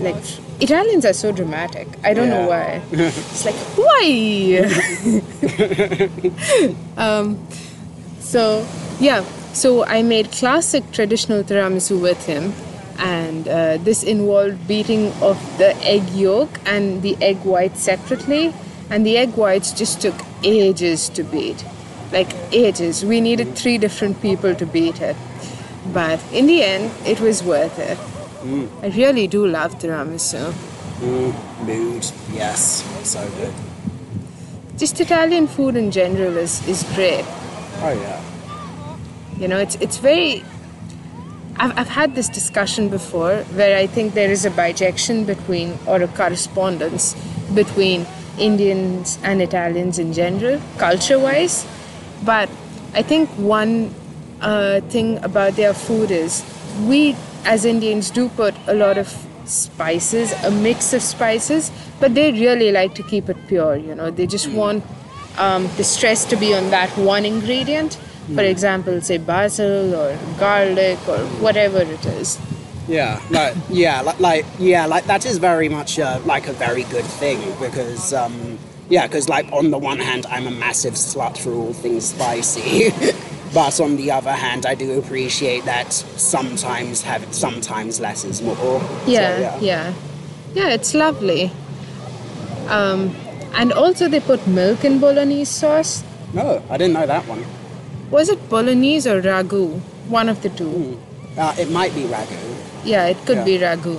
Like, 0.00 0.16
Italians 0.60 1.04
are 1.04 1.12
so 1.12 1.32
dramatic. 1.32 1.88
I 2.04 2.14
don't 2.14 2.28
know 2.28 2.48
why. 2.48 2.82
it's 2.92 3.44
like 3.44 3.54
why? 3.76 4.04
um, 7.02 7.46
so 8.20 8.66
yeah, 9.00 9.24
so 9.52 9.84
I 9.84 10.02
made 10.02 10.30
classic 10.30 10.90
traditional 10.92 11.42
tiramisu 11.42 12.00
with 12.00 12.26
him, 12.26 12.52
and 12.98 13.48
uh, 13.48 13.76
this 13.78 14.02
involved 14.02 14.66
beating 14.68 15.12
of 15.20 15.38
the 15.58 15.76
egg 15.84 16.08
yolk 16.10 16.60
and 16.66 17.02
the 17.02 17.16
egg 17.20 17.38
white 17.44 17.76
separately, 17.76 18.52
and 18.90 19.04
the 19.04 19.16
egg 19.16 19.34
whites 19.36 19.72
just 19.72 20.00
took 20.00 20.14
ages 20.42 21.08
to 21.10 21.24
beat, 21.24 21.64
like 22.12 22.32
ages. 22.52 23.04
We 23.04 23.20
needed 23.20 23.56
three 23.56 23.78
different 23.78 24.20
people 24.20 24.54
to 24.54 24.66
beat 24.66 25.00
it, 25.00 25.16
but 25.92 26.20
in 26.32 26.46
the 26.46 26.62
end, 26.62 26.90
it 27.06 27.20
was 27.20 27.42
worth 27.42 27.78
it. 27.78 27.98
I 28.82 28.88
really 28.88 29.26
do 29.26 29.46
love 29.46 29.78
tiramisu. 29.78 30.52
Mood, 31.00 32.04
yes, 32.32 32.84
so 33.02 33.26
good. 33.30 33.52
Just 34.76 35.00
Italian 35.00 35.46
food 35.46 35.76
in 35.76 35.90
general 35.90 36.36
is, 36.36 36.66
is 36.68 36.82
great. 36.94 37.24
Oh 37.80 37.92
yeah. 37.92 38.20
You 39.38 39.48
know, 39.48 39.58
it's 39.58 39.76
it's 39.76 39.96
very. 39.98 40.44
I've, 41.56 41.78
I've 41.78 41.88
had 41.88 42.14
this 42.14 42.28
discussion 42.28 42.88
before 42.88 43.36
where 43.54 43.76
I 43.76 43.86
think 43.86 44.14
there 44.14 44.30
is 44.30 44.44
a 44.44 44.50
bijection 44.50 45.26
between 45.26 45.78
or 45.86 46.02
a 46.02 46.08
correspondence 46.08 47.14
between 47.54 48.06
Indians 48.38 49.18
and 49.22 49.40
Italians 49.40 49.98
in 49.98 50.12
general, 50.12 50.60
culture 50.78 51.18
wise. 51.18 51.66
But 52.24 52.48
I 52.94 53.02
think 53.02 53.28
one 53.30 53.94
uh, 54.40 54.80
thing 54.82 55.22
about 55.22 55.54
their 55.54 55.74
food 55.74 56.10
is 56.10 56.44
we 56.86 57.16
as 57.44 57.64
Indians 57.64 58.10
do 58.10 58.28
put 58.30 58.54
a 58.66 58.74
lot 58.74 58.98
of 58.98 59.08
spices, 59.44 60.32
a 60.42 60.50
mix 60.50 60.92
of 60.92 61.02
spices, 61.02 61.70
but 62.00 62.14
they 62.14 62.32
really 62.32 62.72
like 62.72 62.94
to 62.94 63.02
keep 63.02 63.28
it 63.28 63.36
pure. 63.46 63.76
You 63.76 63.94
know, 63.94 64.10
they 64.10 64.26
just 64.26 64.48
want 64.48 64.82
um, 65.38 65.68
the 65.76 65.84
stress 65.84 66.24
to 66.26 66.36
be 66.36 66.54
on 66.54 66.70
that 66.70 66.90
one 66.96 67.24
ingredient. 67.24 67.98
For 68.32 68.42
example, 68.42 69.00
say 69.02 69.18
basil 69.18 69.94
or 69.94 70.16
garlic 70.38 70.98
or 71.06 71.18
whatever 71.44 71.82
it 71.82 72.06
is. 72.06 72.38
Yeah, 72.88 73.20
like 73.30 73.54
yeah, 73.68 74.00
like, 74.00 74.20
like 74.20 74.46
yeah, 74.58 74.86
like 74.86 75.04
that 75.06 75.26
is 75.26 75.38
very 75.38 75.68
much 75.68 75.98
uh, 75.98 76.20
like 76.24 76.48
a 76.48 76.52
very 76.52 76.84
good 76.84 77.04
thing 77.04 77.38
because 77.60 78.12
um, 78.12 78.58
yeah, 78.88 79.06
because 79.06 79.28
like 79.28 79.50
on 79.52 79.70
the 79.70 79.78
one 79.78 79.98
hand, 79.98 80.26
I'm 80.30 80.46
a 80.46 80.50
massive 80.50 80.94
slut 80.94 81.36
for 81.36 81.52
all 81.52 81.72
things 81.72 82.04
spicy, 82.06 82.90
but 83.54 83.80
on 83.80 83.96
the 83.96 84.10
other 84.10 84.32
hand, 84.32 84.66
I 84.66 84.74
do 84.74 84.98
appreciate 84.98 85.64
that 85.64 85.92
sometimes 85.92 87.02
have 87.02 87.32
sometimes 87.34 88.00
less 88.00 88.24
is 88.24 88.40
more. 88.42 88.56
So, 88.56 88.80
Yeah, 89.06 89.58
yeah, 89.60 89.94
yeah. 90.54 90.68
It's 90.68 90.94
lovely. 90.94 91.52
Um, 92.68 93.14
and 93.54 93.72
also 93.72 94.08
they 94.08 94.20
put 94.20 94.46
milk 94.46 94.84
in 94.84 94.98
bolognese 94.98 95.50
sauce. 95.50 96.02
No, 96.32 96.62
I 96.68 96.76
didn't 96.76 96.94
know 96.94 97.06
that 97.06 97.26
one. 97.26 97.44
Was 98.10 98.28
it 98.28 98.48
bolognese 98.48 99.08
or 99.10 99.20
ragu? 99.22 99.80
One 100.08 100.28
of 100.28 100.42
the 100.42 100.50
two. 100.50 101.00
Uh, 101.36 101.54
it 101.58 101.70
might 101.70 101.94
be 101.94 102.02
ragu. 102.04 102.38
Yeah, 102.84 103.06
it 103.06 103.16
could 103.26 103.38
Yeah. 103.38 103.44
be 103.44 103.58
ragu. 103.58 103.98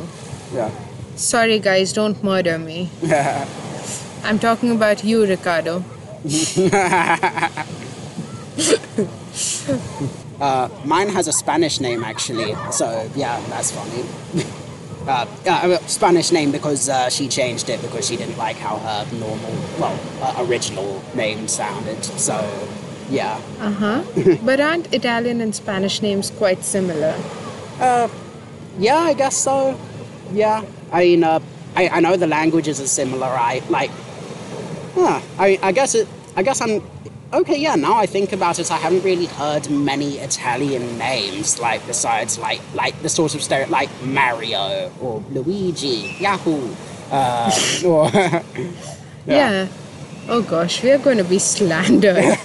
Yeah. 0.53 0.69
Sorry, 1.15 1.59
guys, 1.59 1.93
don't 1.93 2.21
murder 2.23 2.57
me. 2.59 2.89
I'm 4.23 4.39
talking 4.39 4.71
about 4.71 5.03
you, 5.03 5.25
Ricardo. 5.25 5.83
Uh, 10.39 10.67
mine 10.83 11.07
has 11.09 11.27
a 11.29 11.33
Spanish 11.33 11.79
name 11.79 12.03
actually, 12.03 12.55
so 12.71 13.09
yeah, 13.15 13.39
that's 13.49 13.71
funny. 13.71 14.03
Uh, 15.07 15.27
uh, 15.45 15.77
Spanish 15.85 16.31
name 16.31 16.51
because 16.51 16.89
uh, 16.89 17.07
she 17.11 17.27
changed 17.27 17.69
it 17.69 17.79
because 17.83 18.07
she 18.07 18.17
didn't 18.17 18.35
like 18.39 18.55
how 18.57 18.77
her 18.79 19.05
normal, 19.19 19.51
well, 19.79 19.95
uh, 20.19 20.43
original 20.49 20.99
name 21.13 21.47
sounded. 21.47 22.03
So, 22.03 22.33
yeah. 23.09 23.39
Uh 23.59 23.71
huh. 23.71 24.03
but 24.43 24.59
aren't 24.59 24.93
Italian 24.93 25.41
and 25.41 25.53
Spanish 25.53 26.01
names 26.01 26.31
quite 26.31 26.63
similar? 26.63 27.15
Uh, 27.79 28.07
yeah, 28.79 28.97
I 28.97 29.13
guess 29.13 29.35
so. 29.37 29.79
Yeah. 30.31 30.63
I 30.91 31.03
mean, 31.03 31.23
uh, 31.23 31.39
I, 31.75 31.89
I 31.89 31.99
know 31.99 32.15
the 32.15 32.27
languages 32.27 32.79
are 32.79 32.87
similar. 32.87 33.27
right? 33.27 33.67
like. 33.69 33.91
Huh. 34.95 35.21
I 35.37 35.59
I 35.61 35.71
guess 35.71 35.95
it. 35.95 36.07
I 36.35 36.43
guess 36.43 36.61
I'm. 36.61 36.81
Okay, 37.33 37.57
yeah. 37.57 37.75
Now 37.75 37.95
I 37.95 38.05
think 38.05 38.31
about 38.31 38.59
it, 38.59 38.71
I 38.71 38.77
haven't 38.77 39.03
really 39.03 39.25
heard 39.25 39.69
many 39.69 40.19
Italian 40.19 40.97
names 40.97 41.59
like 41.59 41.85
besides 41.85 42.37
like 42.39 42.61
like 42.73 43.01
the 43.01 43.09
sort 43.09 43.35
of 43.35 43.41
stereo 43.41 43.67
like 43.67 43.89
Mario 44.03 44.91
or 45.01 45.21
Luigi, 45.31 46.15
Yahoo, 46.19 46.73
uh, 47.11 47.51
or 47.85 48.09
Yeah. 49.25 49.67
Oh 50.27 50.41
gosh, 50.41 50.81
we 50.83 50.91
are 50.91 50.97
going 50.97 51.17
to 51.17 51.23
be 51.23 51.39
slandered. 51.39 52.37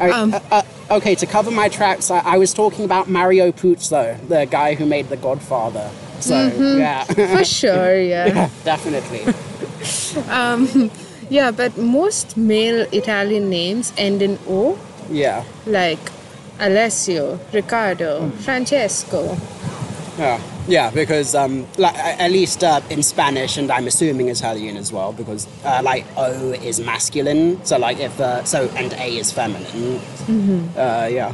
Um, 0.00 0.34
uh, 0.34 0.40
uh, 0.50 0.62
okay, 0.96 1.14
to 1.16 1.26
cover 1.26 1.50
my 1.50 1.68
tracks, 1.68 2.10
I, 2.10 2.18
I 2.20 2.38
was 2.38 2.52
talking 2.54 2.84
about 2.84 3.08
Mario 3.08 3.50
Puzo, 3.52 4.16
the 4.28 4.46
guy 4.46 4.74
who 4.74 4.86
made 4.86 5.08
The 5.08 5.16
Godfather. 5.16 5.90
So 6.20 6.34
Mm-hmm. 6.34 6.78
yeah, 6.78 7.04
For 7.04 7.44
sure, 7.60 8.00
yeah. 8.00 8.48
definitely. 8.64 9.24
Yeah, 11.28 11.50
but 11.50 11.76
most 11.76 12.36
male 12.36 12.86
Italian 12.92 13.50
names 13.50 13.92
end 13.98 14.22
in 14.22 14.38
O, 14.48 14.78
Yeah. 15.10 15.42
like 15.66 15.98
Alessio, 16.60 17.40
Riccardo, 17.52 18.30
Francesco. 18.44 19.36
Yeah, 20.18 20.40
yeah, 20.68 20.90
because 20.90 21.34
um, 21.34 21.66
like 21.78 21.94
at 21.96 22.30
least 22.30 22.62
uh, 22.64 22.80
in 22.90 23.02
Spanish, 23.02 23.56
and 23.56 23.70
I'm 23.70 23.86
assuming 23.86 24.28
it's 24.28 24.40
Italian 24.40 24.76
as 24.76 24.92
well, 24.92 25.12
because 25.12 25.46
uh, 25.64 25.80
like 25.84 26.04
O 26.16 26.52
is 26.52 26.80
masculine, 26.80 27.64
so 27.64 27.78
like 27.78 27.98
if 27.98 28.18
uh, 28.20 28.44
so, 28.44 28.68
and 28.76 28.92
A 28.94 29.16
is 29.16 29.32
feminine. 29.32 30.00
Uh, 30.76 31.08
yeah. 31.10 31.32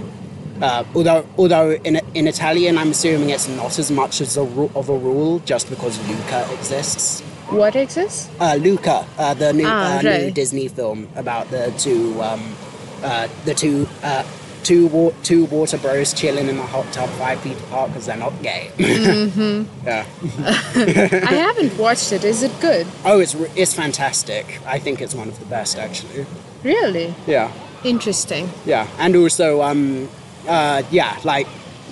Uh, 0.60 0.84
although, 0.94 1.26
although 1.38 1.72
in 1.72 1.96
in 2.14 2.26
Italian, 2.28 2.78
I'm 2.78 2.90
assuming 2.90 3.30
it's 3.30 3.48
not 3.48 3.78
as 3.78 3.90
much 3.90 4.20
as 4.20 4.36
a 4.36 4.44
ru- 4.44 4.70
of 4.74 4.88
a 4.90 4.96
rule, 4.96 5.40
just 5.40 5.68
because 5.70 5.98
Luca 6.08 6.46
exists. 6.52 7.20
What 7.50 7.74
exists? 7.76 8.30
Uh, 8.40 8.54
Luca, 8.60 9.04
uh, 9.18 9.34
the 9.34 9.52
new, 9.52 9.64
Ah, 9.66 9.98
uh, 9.98 10.02
new. 10.02 10.30
Disney 10.30 10.68
film 10.68 11.08
about 11.16 11.50
the 11.50 11.72
two, 11.76 12.22
um, 12.22 12.54
uh, 13.02 13.28
the 13.44 13.54
two, 13.54 13.88
uh, 14.02 14.22
two, 14.64 14.86
wa- 14.88 15.12
two 15.22 15.44
water 15.46 15.78
bros 15.78 16.12
chilling 16.12 16.48
in 16.48 16.58
a 16.58 16.66
hot 16.66 16.90
tub 16.92 17.08
five 17.10 17.40
feet 17.40 17.58
apart 17.58 17.90
because 17.90 18.06
they're 18.06 18.16
not 18.16 18.32
gay. 18.42 18.70
Mm-hmm. 18.76 19.64
yeah. 19.86 20.06
I 21.30 21.34
haven't 21.34 21.76
watched 21.78 22.12
it. 22.12 22.24
Is 22.24 22.42
it 22.42 22.52
good? 22.60 22.86
Oh, 23.04 23.20
it's 23.20 23.34
re- 23.34 23.50
it's 23.56 23.74
fantastic. 23.74 24.60
I 24.66 24.78
think 24.78 25.00
it's 25.00 25.14
one 25.14 25.28
of 25.28 25.38
the 25.38 25.46
best 25.46 25.78
actually. 25.78 26.26
Really? 26.62 27.14
Yeah, 27.26 27.50
Interesting. 27.84 28.48
yeah, 28.64 28.86
and 28.98 29.16
also, 29.16 29.62
um, 29.62 30.08
uh, 30.46 30.82
yeah, 30.90 31.18
like, 31.24 31.48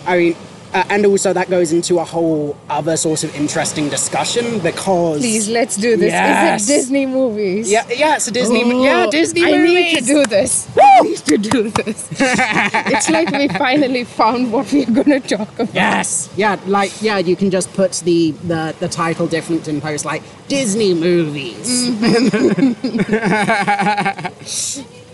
I 0.06 0.16
mean. 0.18 0.36
Uh, 0.72 0.84
and 0.88 1.04
also 1.04 1.32
that 1.32 1.50
goes 1.50 1.72
into 1.72 1.98
a 1.98 2.04
whole 2.04 2.56
other 2.68 2.96
sort 2.96 3.24
of 3.24 3.34
interesting 3.34 3.88
discussion 3.88 4.60
because 4.60 5.18
Please, 5.20 5.48
let's 5.48 5.76
do 5.76 5.96
this. 5.96 6.12
Yes. 6.12 6.62
Is 6.62 6.68
it 6.70 6.72
Disney 6.74 7.06
movies? 7.06 7.68
yeah 7.70 7.84
yeah 7.90 8.14
it's 8.14 8.28
a 8.28 8.30
Disney 8.30 8.62
Oh, 8.64 8.84
yeah 8.84 9.06
Disney 9.10 9.44
I 9.44 9.50
movies. 9.58 9.74
need 9.74 9.98
to 9.98 10.04
do 10.06 10.26
this. 10.26 10.68
I 10.80 11.00
need 11.00 11.16
to 11.18 11.38
do 11.38 11.70
this. 11.70 12.08
it's 12.20 13.10
like 13.10 13.30
we 13.32 13.48
finally 13.48 14.04
found 14.04 14.52
what 14.52 14.72
we're 14.72 14.86
going 14.86 15.20
to 15.20 15.36
talk 15.36 15.52
about. 15.58 15.74
Yes. 15.74 16.30
Yeah, 16.36 16.56
like 16.66 16.92
yeah, 17.02 17.18
you 17.18 17.34
can 17.34 17.50
just 17.50 17.72
put 17.74 17.92
the 18.04 18.30
the, 18.44 18.72
the 18.78 18.88
title 18.88 19.26
different 19.26 19.66
in 19.66 19.80
post 19.80 20.04
like 20.04 20.22
Disney 20.46 20.94
movies. 20.94 21.88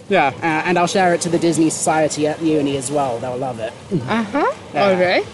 yeah, 0.08 0.28
uh, 0.36 0.68
and 0.68 0.78
I'll 0.78 0.86
share 0.86 1.14
it 1.14 1.20
to 1.22 1.28
the 1.28 1.38
Disney 1.38 1.70
Society 1.70 2.26
at 2.26 2.40
uni 2.42 2.76
as 2.76 2.90
well. 2.90 3.18
They'll 3.18 3.36
love 3.38 3.58
it. 3.60 3.72
Uh 4.08 4.22
huh. 4.22 4.52
Yeah. 4.74 4.84
All 4.88 4.94
right. 4.96 5.26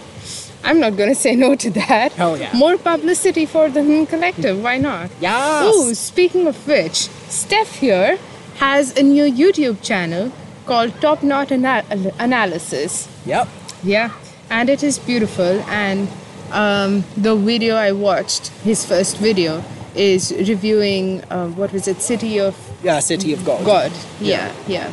I'm 0.65 0.79
not 0.81 0.97
going 0.97 1.09
to 1.09 1.15
say 1.15 1.35
no 1.35 1.55
to 1.57 1.71
that. 1.71 2.13
Hell 2.23 2.39
yeah. 2.39 2.51
More 2.57 2.77
publicity 2.79 3.47
for 3.47 3.69
the 3.69 4.07
Collective. 4.09 4.63
Why 4.63 4.79
not? 4.79 5.11
Yes. 5.21 5.65
Oh, 5.67 5.93
speaking 5.93 6.47
of 6.47 6.67
which, 6.67 7.09
Steff 7.29 7.77
here 7.79 8.19
has 8.57 8.97
a 8.97 9.03
new 9.03 9.25
YouTube 9.25 9.83
channel 9.83 10.33
called 10.67 11.01
Top-Not 11.01 11.51
Ana- 11.51 11.85
Analysis. 12.19 13.09
Yep. 13.27 13.49
Yeah, 13.83 14.11
and 14.51 14.69
it 14.71 14.83
is 14.85 14.99
beautiful. 14.99 15.61
And 15.69 16.09
um, 16.53 17.05
the 17.17 17.35
video 17.35 17.75
I 17.75 17.91
watched, 17.93 18.49
his 18.63 18.85
first 18.87 19.17
video, 19.19 19.65
is 19.97 20.33
reviewing 20.33 21.23
uh, 21.25 21.49
what 21.49 21.73
was 21.73 21.89
it, 21.89 22.01
City 22.01 22.39
of 22.39 22.57
Yeah, 22.83 23.01
City 23.01 23.33
of 23.33 23.45
God. 23.45 23.65
God. 23.67 23.93
Yeah, 24.21 24.53
yeah, 24.69 24.93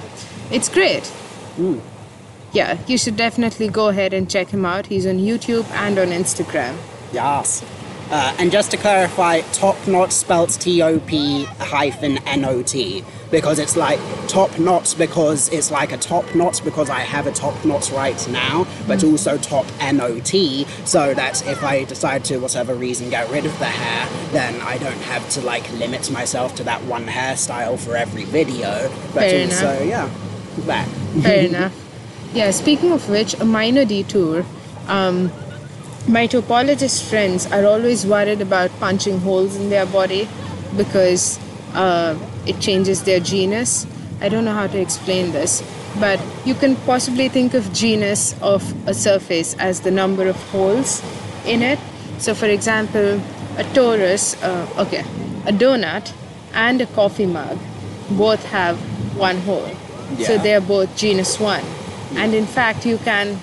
it's 0.52 0.70
great. 0.70 1.06
Yeah, 2.52 2.80
you 2.88 2.98
should 2.98 3.16
definitely 3.16 3.68
go 3.68 3.90
ahead 3.90 4.14
and 4.14 4.30
check 4.30 4.50
him 4.50 4.66
out. 4.66 4.88
He's 4.88 5.06
on 5.06 5.18
YouTube 5.18 5.70
and 5.72 6.00
on 6.00 6.08
Instagram. 6.08 6.76
Yes. 7.12 7.64
Uh, 8.12 8.36
and 8.40 8.52
just 8.52 8.72
to 8.72 8.78
clarify, 8.78 9.42
top 9.54 9.76
knot 9.88 10.12
spelt 10.12 10.50
T 10.50 10.82
O 10.82 11.00
P 11.00 11.44
hyphen 11.60 12.18
N 12.26 12.44
O 12.44 12.64
T 12.64 13.04
because 13.30 13.60
it's 13.60 13.78
like 13.78 14.00
top 14.28 14.58
knot 14.58 14.96
because 14.98 15.48
it's 15.50 15.70
like 15.70 15.92
a 15.92 15.98
top 15.98 16.34
knot 16.34 16.60
because 16.64 16.90
I 16.90 17.02
have 17.02 17.28
a 17.28 17.32
top 17.32 17.64
knot 17.64 17.92
right 17.92 18.28
now, 18.30 18.66
but 18.88 19.04
also 19.04 19.38
top 19.38 19.68
N 19.80 20.02
O 20.02 20.20
T 20.20 20.66
so 20.86 21.14
that 21.14 21.46
if 21.46 21.64
I 21.64 21.84
decide 21.84 22.26
to, 22.26 22.40
whatever 22.40 22.74
reason, 22.74 23.12
get 23.12 23.30
rid 23.30 23.46
of 23.46 23.58
the 23.60 23.66
hair, 23.66 24.32
then 24.32 24.60
I 24.62 24.80
don't 24.80 25.02
have 25.02 25.30
to 25.32 25.42
like 25.42 25.72
limit 25.74 26.10
myself 26.12 26.56
to 26.56 26.64
that 26.64 26.84
one 26.86 27.06
hairstyle 27.06 27.78
for 27.78 27.96
every 27.96 28.26
video. 28.26 28.90
But 29.14 29.30
Fair 29.30 29.46
also, 29.46 29.84
enough. 29.84 29.86
yeah, 29.86 30.10
that. 30.66 30.88
Fair 31.22 31.46
enough. 31.46 31.86
Yeah, 32.34 32.52
speaking 32.52 32.92
of 32.92 33.10
which, 33.10 33.34
a 33.40 33.46
minor 33.46 33.86
detour. 33.86 34.46
Um, 34.88 35.32
my 36.08 36.28
topologist 36.28 37.10
friends 37.10 37.46
are 37.52 37.66
always 37.66 38.06
worried 38.06 38.42
about 38.42 38.70
punching 38.80 39.20
holes 39.20 39.56
in 39.56 39.70
their 39.70 39.86
body 39.86 40.28
because 40.78 41.40
uh, 41.74 42.18
it 42.46 42.60
changes 42.60 43.04
their 43.04 43.20
genus. 43.20 43.88
I 44.22 44.30
don't 44.30 44.46
know 44.46 44.54
how 44.54 44.68
to 44.68 44.80
explain 44.80 45.32
this, 45.32 45.64
but 46.00 46.20
you 46.46 46.54
can 46.54 46.76
possibly 46.78 47.30
think 47.30 47.56
of 47.56 47.72
genus 47.74 48.40
of 48.42 48.62
a 48.88 48.94
surface 48.94 49.56
as 49.58 49.82
the 49.82 49.92
number 49.92 50.28
of 50.28 50.36
holes 50.50 51.02
in 51.46 51.64
it. 51.64 51.80
So, 52.20 52.36
for 52.36 52.46
example, 52.48 53.22
a 53.58 53.64
torus, 53.74 54.38
uh, 54.44 54.82
okay, 54.82 55.04
a 55.48 55.52
donut 55.52 56.14
and 56.54 56.80
a 56.82 56.86
coffee 56.88 57.26
mug 57.26 57.58
both 58.12 58.46
have 58.46 58.78
one 59.18 59.38
hole. 59.38 59.76
So 60.18 60.38
they 60.38 60.56
are 60.56 60.62
both 60.62 60.96
genus 60.98 61.40
1. 61.40 61.64
And 62.16 62.34
in 62.34 62.46
fact, 62.46 62.86
you 62.86 62.98
can 63.00 63.40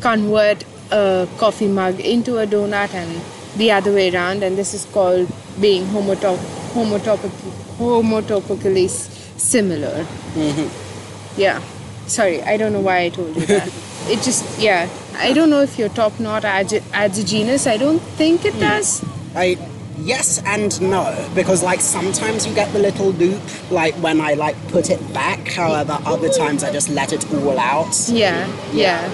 convert 0.00 0.64
a 0.90 1.28
coffee 1.38 1.68
mug 1.68 2.00
into 2.00 2.38
a 2.38 2.46
donut 2.46 2.94
and 2.94 3.22
the 3.56 3.70
other 3.70 3.92
way 3.92 4.12
around, 4.12 4.42
and 4.42 4.56
this 4.56 4.74
is 4.74 4.84
called 4.86 5.30
being 5.60 5.84
homotop- 5.86 6.44
homotopic- 6.72 7.30
homotopically 7.78 8.88
similar. 8.88 10.04
Mm-hmm. 10.34 11.40
Yeah. 11.40 11.62
Sorry, 12.06 12.42
I 12.42 12.56
don't 12.56 12.72
know 12.72 12.80
why 12.80 13.04
I 13.04 13.08
told 13.10 13.36
you 13.36 13.46
that. 13.46 13.68
it 14.08 14.22
just, 14.22 14.58
yeah. 14.58 14.88
I 15.16 15.32
don't 15.32 15.50
know 15.50 15.60
if 15.60 15.78
your 15.78 15.88
top 15.90 16.18
knot 16.18 16.44
adds, 16.44 16.72
a 16.72 17.24
genus. 17.24 17.66
I 17.66 17.76
don't 17.76 18.00
think 18.00 18.44
it 18.44 18.54
hmm. 18.54 18.60
does. 18.60 19.04
I 19.34 19.56
yes 19.98 20.42
and 20.44 20.80
no 20.80 21.30
because 21.34 21.62
like 21.62 21.80
sometimes 21.80 22.46
you 22.46 22.54
get 22.54 22.72
the 22.72 22.78
little 22.78 23.10
loop 23.12 23.40
like 23.70 23.94
when 23.96 24.20
I 24.20 24.34
like 24.34 24.56
put 24.68 24.90
it 24.90 25.00
back. 25.12 25.48
However, 25.48 25.98
other 26.04 26.28
times 26.28 26.64
I 26.64 26.72
just 26.72 26.88
let 26.88 27.12
it 27.12 27.30
all 27.32 27.58
out. 27.58 28.08
Yeah, 28.08 28.46
yeah. 28.72 29.10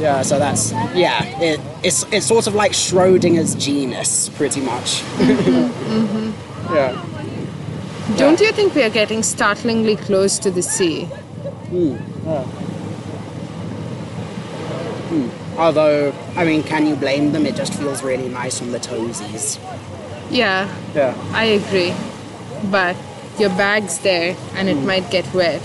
Yeah, 0.00 0.22
so 0.22 0.38
that's 0.38 0.72
yeah. 0.94 1.22
It, 1.40 1.60
it's 1.82 2.04
it's 2.12 2.26
sort 2.26 2.46
of 2.46 2.54
like 2.54 2.72
Schrodinger's 2.72 3.54
genus, 3.54 4.30
pretty 4.30 4.60
much. 4.60 5.02
Mm-hmm, 5.18 5.50
mm-hmm. 5.94 6.74
Yeah. 6.74 8.16
Don't 8.16 8.40
you 8.40 8.50
think 8.52 8.74
we 8.74 8.82
are 8.82 8.90
getting 8.90 9.22
startlingly 9.22 9.96
close 9.96 10.38
to 10.40 10.50
the 10.50 10.62
sea? 10.62 11.04
Hmm, 11.04 11.94
hmm. 15.08 15.58
Although, 15.58 16.14
I 16.36 16.44
mean, 16.44 16.62
can 16.62 16.86
you 16.86 16.96
blame 16.96 17.32
them? 17.32 17.46
It 17.46 17.54
just 17.54 17.74
feels 17.74 18.02
really 18.02 18.28
nice 18.28 18.62
on 18.62 18.72
the 18.72 18.78
toesies. 18.78 19.58
Yeah, 20.30 20.68
Yeah. 20.94 21.14
I 21.32 21.44
agree. 21.44 21.92
But 22.70 22.96
your 23.38 23.50
bag's 23.50 23.98
there 23.98 24.36
and 24.54 24.68
it 24.68 24.76
might 24.76 25.10
get 25.10 25.26
wet. 25.34 25.60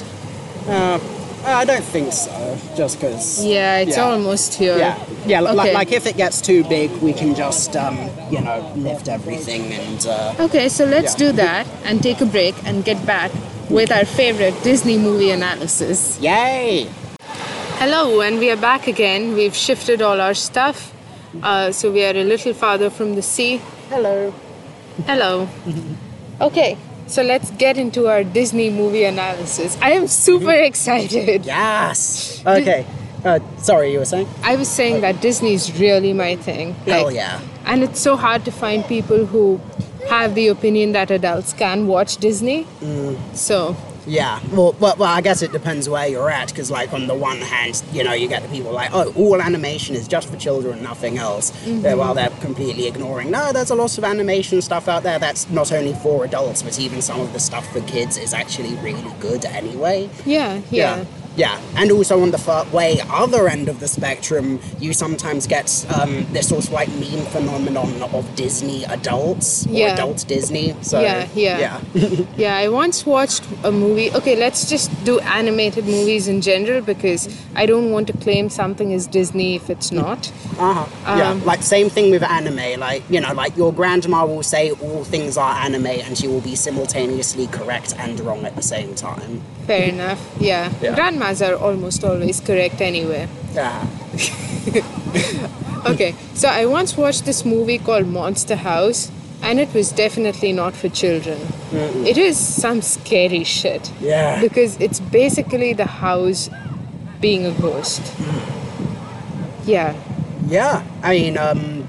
Uh, 0.67 0.99
I 1.45 1.63
don't 1.65 1.83
think 1.83 2.11
so. 2.13 2.57
Just 2.75 2.99
because. 2.99 3.45
Yeah, 3.45 3.77
it's 3.83 3.97
Yeah. 3.97 4.05
almost 4.09 4.55
here. 4.55 4.77
Yeah, 4.77 4.95
yeah. 5.27 5.41
Okay. 5.41 5.53
Like, 5.53 5.73
like 5.73 5.91
if 5.91 6.07
it 6.07 6.17
gets 6.17 6.41
too 6.41 6.63
big, 6.63 6.89
we 7.01 7.13
can 7.13 7.35
just 7.35 7.75
um, 7.75 7.97
you 8.31 8.41
know 8.41 8.71
lift 8.75 9.07
everything 9.07 9.71
and 9.73 10.05
uh, 10.07 10.33
Okay, 10.45 10.69
so 10.69 10.85
let's 10.85 11.13
Yeah. 11.13 11.25
do 11.25 11.31
that 11.37 11.67
and 11.85 12.01
take 12.01 12.19
a 12.21 12.25
break 12.25 12.55
and 12.65 12.83
get 12.83 13.05
back 13.05 13.31
with 13.69 13.91
our 13.91 14.05
favorite 14.05 14.55
Disney 14.63 14.97
movie 14.97 15.29
analysis. 15.31 16.17
yay! 16.21 16.87
Hello, 17.77 18.21
and 18.21 18.39
we 18.39 18.49
are 18.49 18.57
back 18.61 18.87
again. 18.87 19.35
We've 19.35 19.55
shifted 19.55 20.01
all 20.01 20.19
our 20.21 20.33
stuff. 20.33 20.91
Uh, 21.43 21.71
so 21.71 21.91
we 21.91 22.03
are 22.05 22.15
a 22.15 22.23
little 22.23 22.53
farther 22.53 22.89
from 22.89 23.15
the 23.15 23.21
sea. 23.21 23.59
Hello. 23.89 24.33
Hello. 25.03 25.47
Okay, 26.41 26.77
so 27.07 27.21
let's 27.21 27.51
get 27.51 27.77
into 27.77 28.07
our 28.07 28.23
Disney 28.23 28.69
movie 28.69 29.03
analysis. 29.03 29.77
I 29.81 29.91
am 29.91 30.07
super 30.07 30.51
excited. 30.53 31.45
Yes. 31.45 32.41
Okay. 32.45 32.85
Uh, 33.23 33.39
sorry, 33.57 33.91
you 33.91 33.99
were 33.99 34.05
saying? 34.05 34.27
I 34.43 34.55
was 34.55 34.69
saying 34.69 35.01
that 35.01 35.19
Disney 35.19 35.53
is 35.53 35.79
really 35.79 36.13
my 36.13 36.35
thing. 36.35 36.73
Hell 36.85 37.05
Like, 37.05 37.15
yeah. 37.15 37.41
And 37.65 37.83
it's 37.83 37.99
so 37.99 38.15
hard 38.15 38.45
to 38.45 38.51
find 38.51 38.85
people 38.85 39.25
who 39.25 39.59
have 40.09 40.35
the 40.35 40.47
opinion 40.49 40.91
that 40.91 41.09
adults 41.09 41.51
can 41.53 41.87
watch 41.87 42.17
Disney. 42.17 42.65
Mm. 42.81 43.17
So, 43.35 43.75
Yeah. 44.07 44.39
Well, 44.51 44.75
well, 44.79 44.95
well, 44.97 45.09
I 45.11 45.21
guess 45.21 45.41
it 45.41 45.51
depends 45.51 45.89
where 45.89 46.07
you're 46.07 46.29
at, 46.29 46.49
because 46.49 46.69
like 46.71 46.93
on 46.93 47.07
the 47.07 47.15
one 47.15 47.37
hand, 47.37 47.83
you 47.91 48.03
know, 48.03 48.13
you 48.13 48.27
get 48.27 48.43
the 48.43 48.49
people 48.49 48.71
like, 48.71 48.91
oh, 48.93 49.11
all 49.15 49.41
animation 49.41 49.95
is 49.95 50.07
just 50.07 50.29
for 50.29 50.37
children, 50.37 50.83
nothing 50.83 51.17
else. 51.17 51.51
Uh, 51.67 51.95
While 51.95 52.13
they're 52.13 52.29
completely 52.41 52.87
ignoring, 52.87 53.31
no, 53.31 53.51
there's 53.51 53.71
a 53.71 53.75
lot 53.75 53.97
of 53.97 54.03
animation 54.03 54.61
stuff 54.61 54.87
out 54.87 55.03
there 55.03 55.19
that's 55.19 55.49
not 55.49 55.71
only 55.71 55.93
for 55.93 56.23
adults, 56.25 56.61
but 56.63 56.79
even 56.79 57.01
some 57.01 57.19
of 57.21 57.33
the 57.33 57.39
stuff 57.39 57.71
for 57.71 57.81
kids 57.81 58.17
is 58.17 58.33
actually 58.33 58.75
really 58.77 59.11
good 59.19 59.45
anyway. 59.45 60.09
yeah, 60.25 60.61
yeah. 60.69 60.97
Yeah, 60.97 61.05
and 61.37 61.91
also 61.91 62.21
on 62.21 62.31
the 62.31 62.37
far 62.37 62.65
way 62.71 62.99
other 63.09 63.47
end 63.47 63.67
of 63.69 63.79
the 63.79 63.87
spectrum, 63.87 64.59
you 64.79 64.93
sometimes 64.93 65.47
get 65.47 65.85
um, 65.99 66.25
this 66.31 66.49
sort 66.49 66.65
of 66.65 66.71
like 66.71 66.89
meme 66.89 67.25
phenomenon 67.25 68.01
of 68.13 68.35
Disney 68.35 68.83
adults 68.85 69.65
or 69.67 69.71
Yeah. 69.71 69.93
adult 69.93 70.25
Disney. 70.27 70.75
So 70.81 71.01
Yeah, 71.01 71.27
yeah. 71.35 71.79
yeah. 71.93 72.25
Yeah, 72.37 72.55
I 72.57 72.69
once 72.69 73.05
watched 73.05 73.43
a 73.63 73.71
movie. 73.71 74.11
Okay, 74.13 74.35
let's 74.35 74.69
just 74.69 74.89
do 75.03 75.19
animated 75.19 75.85
movies 75.85 76.27
in 76.27 76.41
general 76.41 76.81
because 76.81 77.27
I 77.55 77.65
don't 77.65 77.91
want 77.91 78.07
to 78.07 78.13
claim 78.13 78.49
something 78.49 78.91
is 78.91 79.07
Disney 79.07 79.55
if 79.55 79.69
it's 79.69 79.91
not. 79.91 80.31
Uh-huh. 80.59 80.85
yeah, 81.17 81.31
Um, 81.31 81.45
like 81.45 81.63
same 81.63 81.89
thing 81.89 82.11
with 82.11 82.23
anime. 82.23 82.79
Like 82.79 83.03
you 83.09 83.19
know, 83.21 83.33
like 83.33 83.55
your 83.57 83.73
grandma 83.73 84.25
will 84.25 84.43
say 84.43 84.71
all 84.71 85.03
things 85.03 85.37
are 85.37 85.55
anime, 85.65 85.87
and 85.87 86.17
she 86.17 86.27
will 86.27 86.41
be 86.41 86.55
simultaneously 86.55 87.47
correct 87.47 87.93
and 87.97 88.19
wrong 88.19 88.45
at 88.45 88.55
the 88.55 88.61
same 88.61 88.95
time. 88.95 89.41
Fair 89.67 89.89
enough. 89.89 90.19
Yeah. 90.39 90.71
Yeah. 90.81 90.95
Are 91.25 91.55
almost 91.55 92.03
always 92.03 92.39
correct 92.39 92.81
anyway. 92.81 93.27
Yeah. 93.53 93.87
Okay, 95.85 96.15
so 96.33 96.47
I 96.47 96.65
once 96.65 96.97
watched 96.97 97.25
this 97.25 97.45
movie 97.45 97.77
called 97.77 98.07
Monster 98.07 98.55
House, 98.55 99.11
and 99.43 99.59
it 99.59 99.71
was 99.71 99.91
definitely 99.91 100.51
not 100.51 100.73
for 100.73 100.89
children. 100.89 101.39
It 101.71 102.17
is 102.17 102.39
some 102.39 102.81
scary 102.81 103.43
shit. 103.43 103.91
Yeah. 104.01 104.41
Because 104.41 104.77
it's 104.79 104.99
basically 104.99 105.73
the 105.73 105.85
house 105.85 106.49
being 107.21 107.45
a 107.45 107.51
ghost. 107.51 108.01
Yeah. 109.65 109.93
Yeah, 110.47 110.83
I 111.03 111.11
mean, 111.13 111.37
um, 111.37 111.84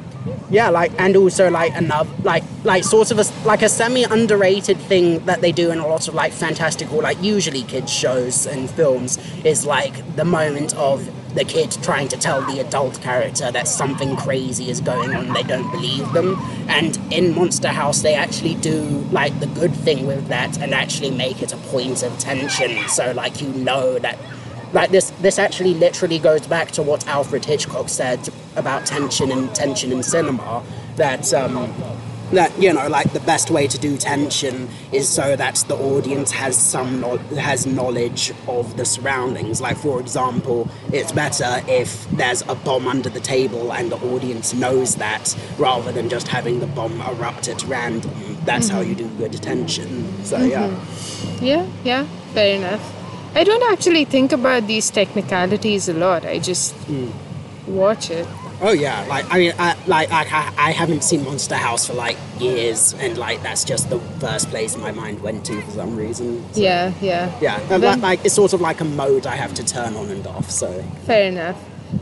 yeah, 0.51 0.69
like, 0.69 0.93
and 0.99 1.17
also 1.17 1.51
like 1.51 1.75
another, 1.75 2.11
like, 2.23 2.45
like 2.65 2.85
sort 2.85 3.11
of 3.11 3.19
a 3.19 3.47
like 3.47 3.63
a 3.63 3.69
semi 3.69 4.05
underrated 4.05 4.79
thing 4.79 5.25
that 5.27 5.41
they 5.41 5.53
do 5.53 5.71
in 5.71 5.79
a 5.79 5.87
lot 5.87 6.09
of 6.09 6.15
like 6.15 6.33
fantastical, 6.33 7.01
like 7.01 7.21
usually 7.23 7.63
kids 7.63 7.93
shows 7.93 8.47
and 8.47 8.71
films 8.71 9.19
is 9.45 9.67
like 9.67 10.17
the 10.17 10.25
moment 10.25 10.75
of 10.77 11.09
the 11.35 11.45
kid 11.45 11.77
trying 11.83 12.09
to 12.09 12.17
tell 12.17 12.41
the 12.43 12.61
adult 12.61 13.01
character 13.03 13.53
that 13.53 13.69
something 13.69 14.17
crazy 14.17 14.71
is 14.71 14.81
going 14.81 15.15
on, 15.15 15.33
they 15.35 15.43
don't 15.43 15.71
believe 15.71 16.11
them. 16.13 16.35
And 16.69 16.99
in 17.13 17.35
Monster 17.35 17.69
House, 17.69 18.01
they 18.01 18.15
actually 18.15 18.55
do 18.55 18.81
like 19.13 19.39
the 19.41 19.47
good 19.49 19.75
thing 19.75 20.07
with 20.07 20.29
that 20.29 20.59
and 20.61 20.73
actually 20.73 21.11
make 21.11 21.43
it 21.43 21.53
a 21.53 21.57
point 21.59 22.03
of 22.03 22.19
tension. 22.19 22.89
So 22.89 23.13
like 23.13 23.43
you 23.43 23.49
know 23.49 23.99
that 23.99 24.19
like 24.73 24.91
this 24.91 25.11
this 25.23 25.39
actually 25.39 25.75
literally 25.75 26.19
goes 26.19 26.47
back 26.47 26.71
to 26.73 26.83
what 26.83 27.07
Alfred 27.07 27.45
Hitchcock 27.45 27.89
said 27.89 28.29
about 28.57 28.87
tension 28.87 29.31
and 29.31 29.55
tension 29.55 29.93
in 29.93 30.03
cinema 30.03 30.63
that 30.97 31.33
um 31.33 31.73
that 32.33 32.61
you 32.61 32.73
know 32.73 32.89
like 32.89 33.13
the 33.13 33.21
best 33.21 33.51
way 33.51 33.69
to 33.69 33.79
do 33.79 33.97
tension 33.97 34.69
is 34.93 35.09
so 35.09 35.37
that 35.37 35.55
the 35.69 35.77
audience 35.77 36.33
has 36.33 36.57
some 36.57 37.01
no- 37.01 37.19
has 37.39 37.67
knowledge 37.67 38.33
of 38.49 38.77
the 38.77 38.85
surroundings. 38.85 39.61
Like 39.61 39.77
for 39.77 40.01
example 40.01 40.69
it's 40.93 41.13
better 41.13 41.63
if 41.69 42.09
there's 42.11 42.43
a 42.43 42.55
bomb 42.55 42.89
under 42.89 43.09
the 43.09 43.21
table 43.21 43.73
and 43.73 43.93
the 43.93 43.97
audience 44.13 44.55
knows 44.55 44.97
that 44.97 45.37
rather 45.59 45.93
than 45.93 46.09
just 46.09 46.27
having 46.29 46.59
the 46.59 46.67
bomb 46.67 47.01
erupt 47.01 47.49
at 47.49 47.63
random. 47.65 48.13
That's 48.45 48.69
how 48.69 48.81
you 48.81 48.95
do 48.95 49.09
good 49.11 49.33
tension. 49.41 50.25
So 50.25 50.39
yeah. 50.39 50.77
Yeah, 51.41 51.67
yeah, 51.85 52.07
fair 52.33 52.57
enough. 52.57 52.96
I 53.37 53.45
don't 53.45 53.71
actually 53.71 54.07
think 54.07 54.33
about 54.33 54.67
these 54.67 54.91
technicalities 54.91 55.91
a 55.91 55.93
lot. 55.93 56.25
I 56.25 56.39
just 56.39 56.73
hmm. 56.87 57.11
watch 57.67 58.11
it. 58.11 58.27
Oh 58.63 58.73
yeah, 58.73 59.05
like 59.11 59.27
I 59.31 59.39
mean, 59.39 59.53
I, 59.59 59.77
like 59.87 60.11
I, 60.11 60.51
I 60.57 60.71
haven't 60.73 61.05
seen 61.05 61.23
Monster 61.23 61.57
House 61.57 61.87
for 61.87 61.93
like 61.93 62.17
years, 62.41 62.95
and 62.95 63.19
like 63.19 63.43
that's 63.43 63.63
just 63.63 63.91
the 63.91 64.01
first 64.21 64.49
place 64.49 64.75
my 64.79 64.91
mind 64.91 65.21
went 65.21 65.45
to 65.47 65.61
for 65.61 65.71
some 65.73 65.97
reason. 65.97 66.43
So, 66.55 66.63
Yeah, 66.63 66.95
yeah. 67.03 67.31
yeah, 67.43 67.61
and, 67.71 68.01
like 68.01 68.25
it's 68.25 68.35
sort 68.35 68.55
of 68.55 68.63
like 68.63 68.81
a 68.81 68.87
mode 68.87 69.27
I 69.27 69.37
have 69.37 69.53
to 69.57 69.65
turn 69.65 69.97
on 69.97 70.09
and 70.09 70.27
off. 70.27 70.51
So 70.51 70.83
Fair 71.05 71.29
enough. 71.29 71.57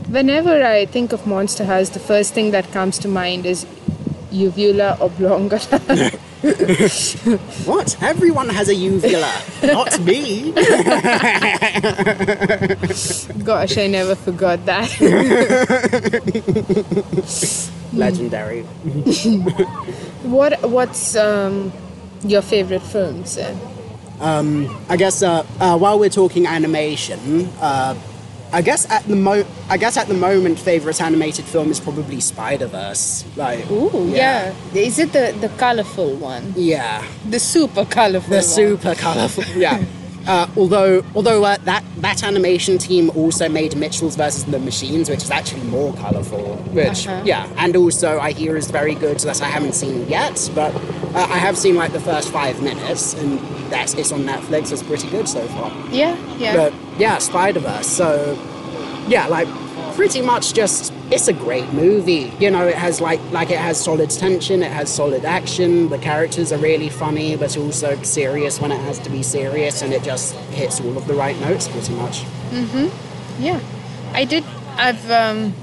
Whenever 0.07 0.63
I 0.63 0.85
think 0.85 1.11
of 1.11 1.27
Monster 1.27 1.65
House, 1.65 1.89
the 1.89 1.99
first 1.99 2.33
thing 2.33 2.51
that 2.51 2.71
comes 2.71 2.97
to 2.99 3.09
mind 3.09 3.45
is 3.45 3.65
uvula 4.31 4.97
oblongata. 5.01 6.17
What? 7.65 7.97
Everyone 8.03 8.49
has 8.49 8.69
a 8.69 8.75
uvula. 8.75 9.33
Not 9.63 9.99
me. 10.01 10.51
Gosh, 13.43 13.77
I 13.79 13.87
never 13.87 14.13
forgot 14.13 14.63
that. 14.65 14.91
Legendary. 17.93 18.61
what 20.21 20.61
What's 20.69 21.15
um, 21.15 21.71
your 22.23 22.43
favorite 22.43 22.83
films 22.83 23.33
then? 23.35 23.57
I 24.21 24.97
guess 24.97 25.23
uh, 25.23 25.43
uh, 25.59 25.77
while 25.79 25.97
we're 25.97 26.09
talking 26.09 26.45
animation, 26.45 27.49
uh, 27.59 27.95
I 28.53 28.61
guess 28.61 28.89
at 28.89 29.03
the 29.05 29.15
mo 29.15 29.43
I 29.69 29.77
guess 29.77 29.97
at 29.97 30.07
the 30.07 30.13
moment 30.13 30.59
favorite 30.59 31.01
animated 31.01 31.45
film 31.45 31.71
is 31.71 31.79
probably 31.79 32.19
Spider 32.21 32.67
Verse. 32.67 33.25
Like 33.35 33.69
Ooh, 33.71 34.07
yeah. 34.09 34.53
Is 34.73 34.99
it 34.99 35.11
the 35.13 35.35
the 35.41 35.49
colorful 35.57 36.15
one? 36.15 36.53
yeah, 36.55 37.03
The 37.29 37.39
super 37.39 37.85
colorful 37.85 38.29
the 38.29 38.35
one. 38.37 38.43
super 38.43 38.95
colorful. 38.95 39.43
Yeah. 39.55 39.83
Uh, 40.27 40.47
although 40.57 41.03
although 41.15 41.43
uh, 41.43 41.57
that 41.65 41.83
that 41.97 42.23
animation 42.23 42.77
team 42.77 43.09
also 43.11 43.47
made 43.47 43.75
Mitchell's 43.75 44.15
versus 44.15 44.45
the 44.45 44.59
Machines, 44.59 45.09
which 45.09 45.23
is 45.23 45.31
actually 45.31 45.63
more 45.63 45.93
colorful. 45.95 46.55
Which 46.73 47.07
Uh-huh. 47.07 47.21
yeah, 47.25 47.47
and 47.57 47.75
also 47.75 48.19
I 48.19 48.31
hear 48.31 48.55
is 48.57 48.69
very 48.71 48.95
good 48.95 49.21
so 49.21 49.27
that 49.27 49.41
I 49.41 49.45
haven't 49.49 49.73
seen 49.73 50.07
yet, 50.07 50.49
but 50.55 50.73
uh, 51.13 51.27
I 51.29 51.37
have 51.37 51.57
seen 51.57 51.75
like 51.75 51.93
the 51.93 51.99
first 51.99 52.31
five 52.31 52.61
minutes, 52.61 53.13
and 53.13 53.39
that's 53.71 53.93
it's 53.93 54.11
on 54.11 54.23
Netflix. 54.23 54.71
It's 54.71 54.83
pretty 54.83 55.09
good 55.09 55.27
so 55.29 55.45
far. 55.49 55.71
Yeah, 55.91 56.15
yeah. 56.37 56.55
But 56.55 56.73
yeah, 56.97 57.17
Spider 57.19 57.59
Verse. 57.59 57.87
So 57.87 58.37
yeah, 59.07 59.27
like 59.27 59.47
pretty 59.95 60.21
much 60.21 60.53
just 60.53 60.93
it's 61.11 61.27
a 61.27 61.33
great 61.33 61.71
movie. 61.73 62.31
You 62.39 62.51
know, 62.51 62.67
it 62.67 62.75
has 62.75 63.01
like 63.01 63.21
like 63.31 63.49
it 63.49 63.57
has 63.57 63.81
solid 63.83 64.09
tension, 64.09 64.61
it 64.63 64.71
has 64.71 64.93
solid 64.93 65.25
action. 65.25 65.89
The 65.89 65.97
characters 65.97 66.51
are 66.51 66.57
really 66.57 66.89
funny, 66.89 67.35
but 67.35 67.57
also 67.57 67.95
serious 68.03 68.59
when 68.59 68.71
it 68.71 68.79
has 68.81 68.99
to 68.99 69.09
be 69.09 69.23
serious, 69.23 69.81
and 69.81 69.93
it 69.93 70.03
just 70.03 70.35
hits 70.51 70.81
all 70.81 70.97
of 70.97 71.07
the 71.07 71.13
right 71.13 71.39
notes 71.39 71.67
pretty 71.67 71.93
much. 71.93 72.23
Mhm. 72.51 72.91
Yeah, 73.39 73.59
I 74.13 74.25
did. 74.25 74.43
I've 74.77 75.09
um, 75.11 75.53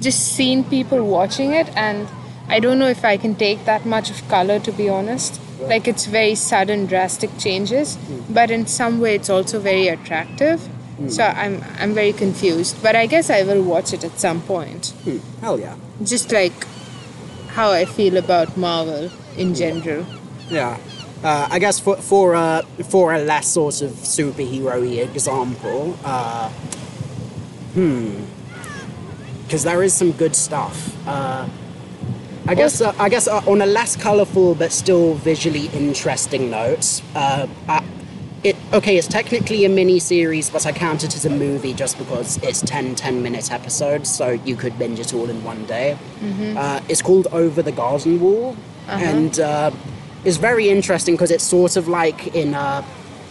just 0.00 0.20
seen 0.36 0.64
people 0.64 1.02
watching 1.04 1.52
it, 1.52 1.68
and 1.76 2.08
I 2.48 2.60
don't 2.60 2.78
know 2.78 2.88
if 2.88 3.04
I 3.04 3.16
can 3.16 3.34
take 3.34 3.64
that 3.64 3.84
much 3.86 4.10
of 4.10 4.26
color 4.28 4.58
to 4.60 4.72
be 4.72 4.88
honest. 4.88 5.40
Like 5.60 5.86
it's 5.86 6.06
very 6.06 6.34
sudden, 6.34 6.86
drastic 6.86 7.30
changes, 7.38 7.96
but 8.28 8.50
in 8.50 8.66
some 8.66 9.00
way 9.00 9.14
it's 9.14 9.30
also 9.30 9.60
very 9.60 9.86
attractive. 9.88 10.68
So 11.08 11.24
I'm 11.24 11.64
I'm 11.80 11.94
very 11.94 12.12
confused, 12.12 12.82
but 12.82 12.94
I 12.94 13.06
guess 13.06 13.30
I 13.30 13.42
will 13.42 13.62
watch 13.62 13.92
it 13.92 14.04
at 14.04 14.18
some 14.20 14.40
point. 14.42 14.94
Hmm, 15.04 15.18
hell 15.40 15.58
yeah. 15.58 15.74
Just 16.02 16.32
like 16.32 16.52
how 17.48 17.70
I 17.72 17.84
feel 17.84 18.16
about 18.16 18.56
Marvel 18.56 19.10
in 19.36 19.54
general. 19.54 20.06
Yeah. 20.48 20.78
Uh, 21.24 21.48
I 21.50 21.58
guess 21.58 21.78
for 21.80 21.96
for 21.96 22.34
a 22.34 22.62
for 22.88 23.12
a 23.14 23.18
less 23.18 23.48
sort 23.48 23.80
of 23.82 23.90
superhero-y 23.92 25.02
example, 25.14 25.96
uh, 26.04 26.48
hmm, 27.74 28.24
because 29.44 29.62
there 29.64 29.82
is 29.82 29.94
some 29.94 30.12
good 30.12 30.34
stuff. 30.34 30.94
Uh, 31.06 31.48
I 32.46 32.54
guess 32.54 32.80
uh, 32.80 32.92
I 32.98 33.08
guess 33.08 33.28
uh, 33.28 33.40
on 33.46 33.62
a 33.62 33.66
less 33.66 33.96
colourful 33.96 34.56
but 34.56 34.72
still 34.72 35.14
visually 35.14 35.66
interesting 35.68 36.50
note, 36.50 37.02
uh, 37.14 37.46
I, 37.68 37.84
it 38.44 38.56
okay. 38.72 38.96
It's 38.96 39.06
technically 39.06 39.64
a 39.64 39.68
mini 39.68 39.98
series, 39.98 40.50
but 40.50 40.66
I 40.66 40.72
count 40.72 41.04
it 41.04 41.14
as 41.14 41.24
a 41.24 41.30
movie 41.30 41.72
just 41.72 41.98
because 41.98 42.42
it's 42.42 42.60
10 42.62 42.94
10 42.94 43.22
minute 43.22 43.52
episodes, 43.52 44.10
so 44.10 44.30
you 44.30 44.56
could 44.56 44.78
binge 44.78 44.98
it 44.98 45.14
all 45.14 45.28
in 45.30 45.42
one 45.44 45.64
day. 45.66 45.96
Uh, 46.56 46.80
it's 46.88 47.02
called 47.02 47.28
Over 47.32 47.62
the 47.62 47.72
Garden 47.72 48.20
Wall, 48.20 48.56
and 48.88 49.38
uh, 49.38 49.70
it's 50.24 50.36
very 50.38 50.68
interesting 50.68 51.14
because 51.14 51.30
it's 51.30 51.44
sort 51.44 51.76
of 51.76 51.88
like 51.88 52.34
in 52.34 52.54
a 52.54 52.84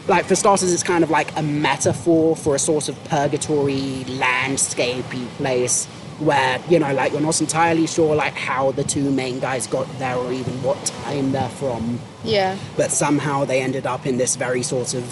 like 0.08 0.26
for 0.26 0.36
starters, 0.36 0.74
it's 0.74 0.84
kind 0.84 1.04
of 1.04 1.10
like 1.10 1.36
a 1.38 1.44
metaphor 1.44 2.36
for 2.36 2.56
a 2.56 2.60
sort 2.60 2.90
of 2.90 3.02
purgatory 3.06 4.04
landscapey 4.08 5.28
place 5.38 5.88
where 6.22 6.60
you 6.70 6.78
know 6.80 6.94
like 6.94 7.12
you're 7.12 7.22
not 7.22 7.40
entirely 7.42 7.88
sure 7.88 8.16
like 8.16 8.34
how 8.36 8.72
the 8.72 8.84
two 8.84 9.10
main 9.12 9.40
guys 9.40 9.68
got 9.68 9.88
there 10.00 10.16
or 10.16 10.32
even 10.32 10.54
what 10.64 10.78
time 11.04 11.32
they're 11.32 11.50
from 11.50 12.00
Yeah. 12.24 12.58
but 12.78 12.92
somehow 12.92 13.46
they 13.46 13.62
ended 13.62 13.86
up 13.88 14.06
in 14.06 14.18
this 14.18 14.36
very 14.36 14.64
sort 14.64 14.94
of 14.94 15.04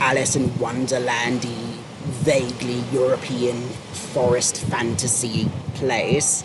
Alice 0.00 0.34
in 0.34 0.48
Wonderlandy, 0.64 1.74
vaguely 2.24 2.82
European 2.92 3.56
forest 4.14 4.56
fantasy 4.62 5.48
place. 5.74 6.42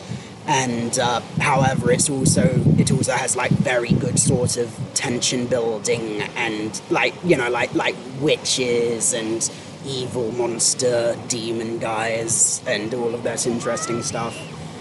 And 0.47 0.99
uh, 0.99 1.21
however, 1.39 1.91
it's 1.91 2.10
also 2.10 2.43
it 2.78 2.91
also 2.91 3.13
has 3.13 3.36
like 3.36 3.51
very 3.51 3.89
good 3.93 4.19
sort 4.19 4.58
of 4.58 4.78
tension 4.93 5.47
building 5.47 6.21
and 6.36 6.80
like 6.89 7.13
you 7.23 7.36
know 7.38 7.49
like 7.49 7.73
like 7.73 7.95
witches 8.19 9.13
and 9.13 9.41
evil 9.86 10.32
monster 10.32 11.15
demon 11.28 11.78
guys 11.80 12.62
and 12.67 12.93
all 12.93 13.13
of 13.13 13.24
that 13.24 13.45
interesting 13.48 14.02
stuff. 14.04 14.36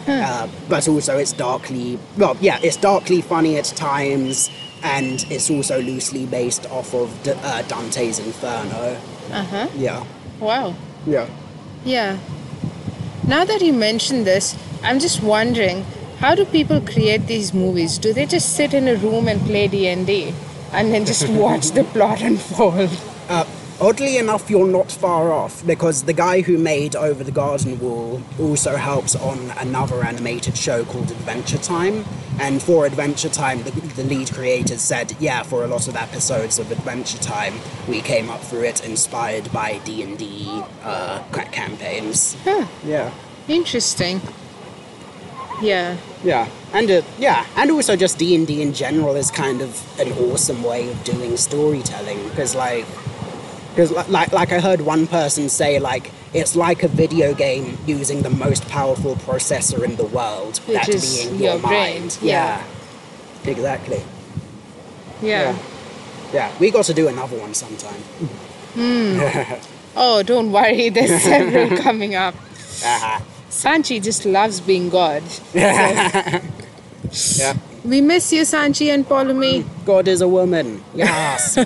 Uh, 0.06 0.46
but 0.68 0.86
also 0.86 1.16
it's 1.16 1.32
darkly 1.32 1.98
well 2.18 2.36
yeah 2.38 2.58
it's 2.62 2.76
darkly 2.76 3.22
funny 3.22 3.56
at 3.56 3.64
times 3.64 4.50
and 4.82 5.24
it's 5.30 5.48
also 5.50 5.80
loosely 5.80 6.26
based 6.26 6.66
off 6.70 6.92
of 6.94 7.08
D- 7.22 7.30
uh, 7.42 7.62
dante's 7.62 8.18
inferno 8.18 8.98
Uh 9.32 9.42
huh. 9.44 9.68
yeah 9.74 10.04
Wow. 10.40 10.74
yeah 11.06 11.26
Yeah. 11.86 12.18
Now 13.26 13.44
that 13.46 13.62
you 13.62 13.72
mention 13.72 14.24
this, 14.24 14.54
I'm 14.82 14.98
just 15.00 15.22
wondering, 15.22 15.86
how 16.18 16.34
do 16.34 16.44
people 16.44 16.80
create 16.82 17.26
these 17.26 17.54
movies? 17.54 17.96
Do 17.98 18.12
they 18.12 18.26
just 18.26 18.54
sit 18.54 18.74
in 18.74 18.86
a 18.88 18.96
room 18.96 19.26
and 19.28 19.40
play 19.40 19.68
D&D 19.68 20.34
and 20.72 20.92
then 20.92 21.06
just 21.06 21.26
watch 21.44 21.70
the 21.70 21.84
plot 21.84 22.20
unfold? 22.20 22.90
uh, 23.30 23.44
oddly 23.84 24.16
enough 24.16 24.48
you're 24.48 24.66
not 24.66 24.90
far 24.90 25.30
off 25.30 25.64
because 25.66 26.04
the 26.04 26.12
guy 26.14 26.40
who 26.40 26.56
made 26.56 26.96
over 26.96 27.22
the 27.22 27.30
garden 27.30 27.78
wall 27.80 28.22
also 28.40 28.76
helps 28.76 29.14
on 29.14 29.38
another 29.58 30.02
animated 30.02 30.56
show 30.56 30.84
called 30.86 31.10
adventure 31.10 31.58
time 31.58 32.02
and 32.40 32.62
for 32.62 32.86
adventure 32.86 33.28
time 33.28 33.62
the, 33.64 33.70
the 33.70 34.02
lead 34.04 34.32
creators 34.32 34.80
said 34.80 35.14
yeah 35.20 35.42
for 35.42 35.64
a 35.64 35.66
lot 35.66 35.86
of 35.86 35.96
episodes 35.96 36.58
of 36.58 36.72
adventure 36.72 37.18
time 37.18 37.52
we 37.86 38.00
came 38.00 38.30
up 38.30 38.40
through 38.40 38.62
it 38.64 38.82
inspired 38.86 39.52
by 39.52 39.76
d&d 39.84 40.62
uh, 40.82 41.22
campaigns 41.52 42.34
Huh. 42.44 42.66
yeah 42.84 43.12
Interesting. 43.46 44.22
Yeah. 45.60 45.98
Yeah, 46.24 46.48
and 46.72 46.90
uh, 46.90 47.02
yeah, 47.18 47.44
and 47.56 47.70
also 47.70 47.94
just 47.96 48.18
D 48.18 48.34
and 48.34 48.46
D 48.46 48.62
in 48.62 48.72
general 48.72 49.14
is 49.16 49.30
kind 49.30 49.60
of 49.60 50.00
an 50.00 50.10
awesome 50.12 50.62
way 50.62 50.90
of 50.90 51.04
doing 51.04 51.36
storytelling 51.36 52.26
because 52.30 52.54
like, 52.54 52.86
because 53.74 53.90
like 54.08 54.32
like 54.32 54.52
I 54.52 54.60
heard 54.60 54.80
one 54.80 55.06
person 55.06 55.48
say 55.48 55.78
like 55.80 56.10
it's 56.32 56.54
like 56.56 56.82
a 56.84 56.88
video 56.88 57.34
game 57.34 57.76
using 57.86 58.22
the 58.22 58.30
most 58.30 58.68
powerful 58.68 59.16
processor 59.16 59.82
in 59.84 59.96
the 59.96 60.04
world, 60.06 60.58
Which 60.66 60.76
that 60.76 60.88
is 60.88 61.24
being 61.26 61.40
your 61.42 61.52
your, 61.54 61.60
brain, 61.60 62.00
mind. 62.02 62.18
yeah. 62.22 62.64
Yeah, 63.44 63.50
exactly. 63.50 64.02
Yeah. 65.22 65.56
Yeah, 66.32 66.50
we 66.58 66.70
got 66.70 66.84
to 66.86 66.94
do 66.94 67.08
another 67.08 67.36
one 67.38 67.54
sometime. 67.54 68.02
Oh, 69.96 70.24
don't 70.24 70.50
worry, 70.50 70.88
there's 70.96 71.22
several 71.22 71.78
coming 71.82 72.16
up. 72.16 72.34
Uh-huh. 72.34 73.20
Sanchi 73.48 74.02
just 74.02 74.24
loves 74.26 74.60
being 74.60 74.88
God. 74.90 75.22
Yeah, 75.54 76.40
We 77.84 78.00
miss 78.00 78.32
you, 78.32 78.42
Sanchi 78.42 78.92
and 78.92 79.06
Paulomi. 79.08 79.64
God 79.84 80.08
is 80.08 80.20
a 80.20 80.26
woman. 80.26 80.82
Yes. 80.94 81.56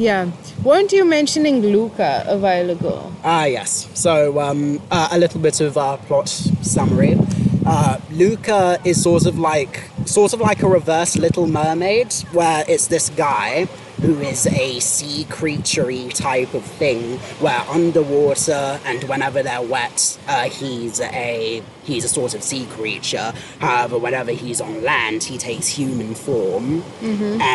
Yeah. 0.00 0.30
Weren't 0.64 0.92
you 0.92 1.04
mentioning 1.04 1.60
Luca 1.60 2.24
a 2.26 2.38
while 2.38 2.70
ago? 2.70 3.12
Ah, 3.22 3.44
yes. 3.44 3.86
So, 3.92 4.40
um, 4.40 4.80
uh, 4.90 5.08
a 5.12 5.18
little 5.18 5.40
bit 5.42 5.60
of 5.60 5.76
uh, 5.76 5.98
plot 5.98 6.30
summary. 6.30 7.18
Uh, 7.66 8.00
Luca 8.10 8.80
is 8.82 9.02
sort 9.02 9.26
of 9.26 9.38
like, 9.38 9.90
sort 10.06 10.32
of 10.32 10.40
like 10.40 10.62
a 10.62 10.66
reverse 10.66 11.18
Little 11.18 11.46
Mermaid, 11.46 12.14
where 12.32 12.64
it's 12.66 12.86
this 12.86 13.10
guy 13.10 13.66
who 14.00 14.18
is 14.20 14.46
a 14.46 14.80
sea 14.80 15.26
creaturey 15.28 16.10
type 16.14 16.54
of 16.54 16.64
thing, 16.64 17.18
where 17.38 17.60
underwater 17.68 18.80
and 18.86 19.04
whenever 19.04 19.42
they're 19.42 19.60
wet, 19.60 20.18
uh, 20.26 20.44
he's 20.48 21.02
a 21.02 21.62
he's 21.90 22.04
a 22.04 22.08
sort 22.20 22.32
of 22.34 22.42
sea 22.42 22.66
creature. 22.66 23.32
However, 23.58 23.96
whenever 23.98 24.32
he's 24.44 24.60
on 24.60 24.74
land, 24.82 25.24
he 25.24 25.36
takes 25.38 25.66
human 25.80 26.14
form, 26.14 26.82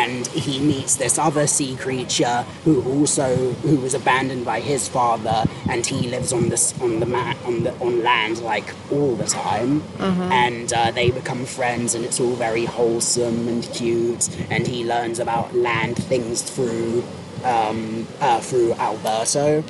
and 0.02 0.26
he 0.28 0.54
meets 0.60 0.96
this 0.96 1.18
other 1.18 1.46
sea 1.46 1.74
creature 1.76 2.38
who 2.64 2.74
also 2.92 3.28
who 3.68 3.76
was 3.86 3.94
abandoned 3.94 4.44
by 4.44 4.60
his 4.60 4.82
father, 4.88 5.38
and 5.70 5.80
he 5.86 6.08
lives 6.08 6.32
on 6.32 6.48
this 6.48 6.64
on 6.80 7.00
the 7.00 7.06
mat 7.06 7.36
on 7.44 7.62
the 7.64 7.72
on 7.86 8.02
land 8.02 8.36
like 8.52 8.68
all 8.92 9.14
the 9.16 9.26
time, 9.26 9.82
and 10.44 10.72
uh, 10.72 10.90
they 10.98 11.10
become 11.10 11.44
friends, 11.46 11.94
and 11.94 12.04
it's 12.04 12.20
all 12.20 12.34
very 12.48 12.64
wholesome 12.64 13.48
and 13.48 13.62
cute, 13.72 14.24
and 14.50 14.66
he 14.66 14.84
learns 14.84 15.18
about 15.18 15.54
land 15.54 15.96
things 15.96 16.42
through 16.42 17.02
um, 17.44 18.06
uh, 18.20 18.40
through 18.40 18.72
Alberto. 18.74 19.62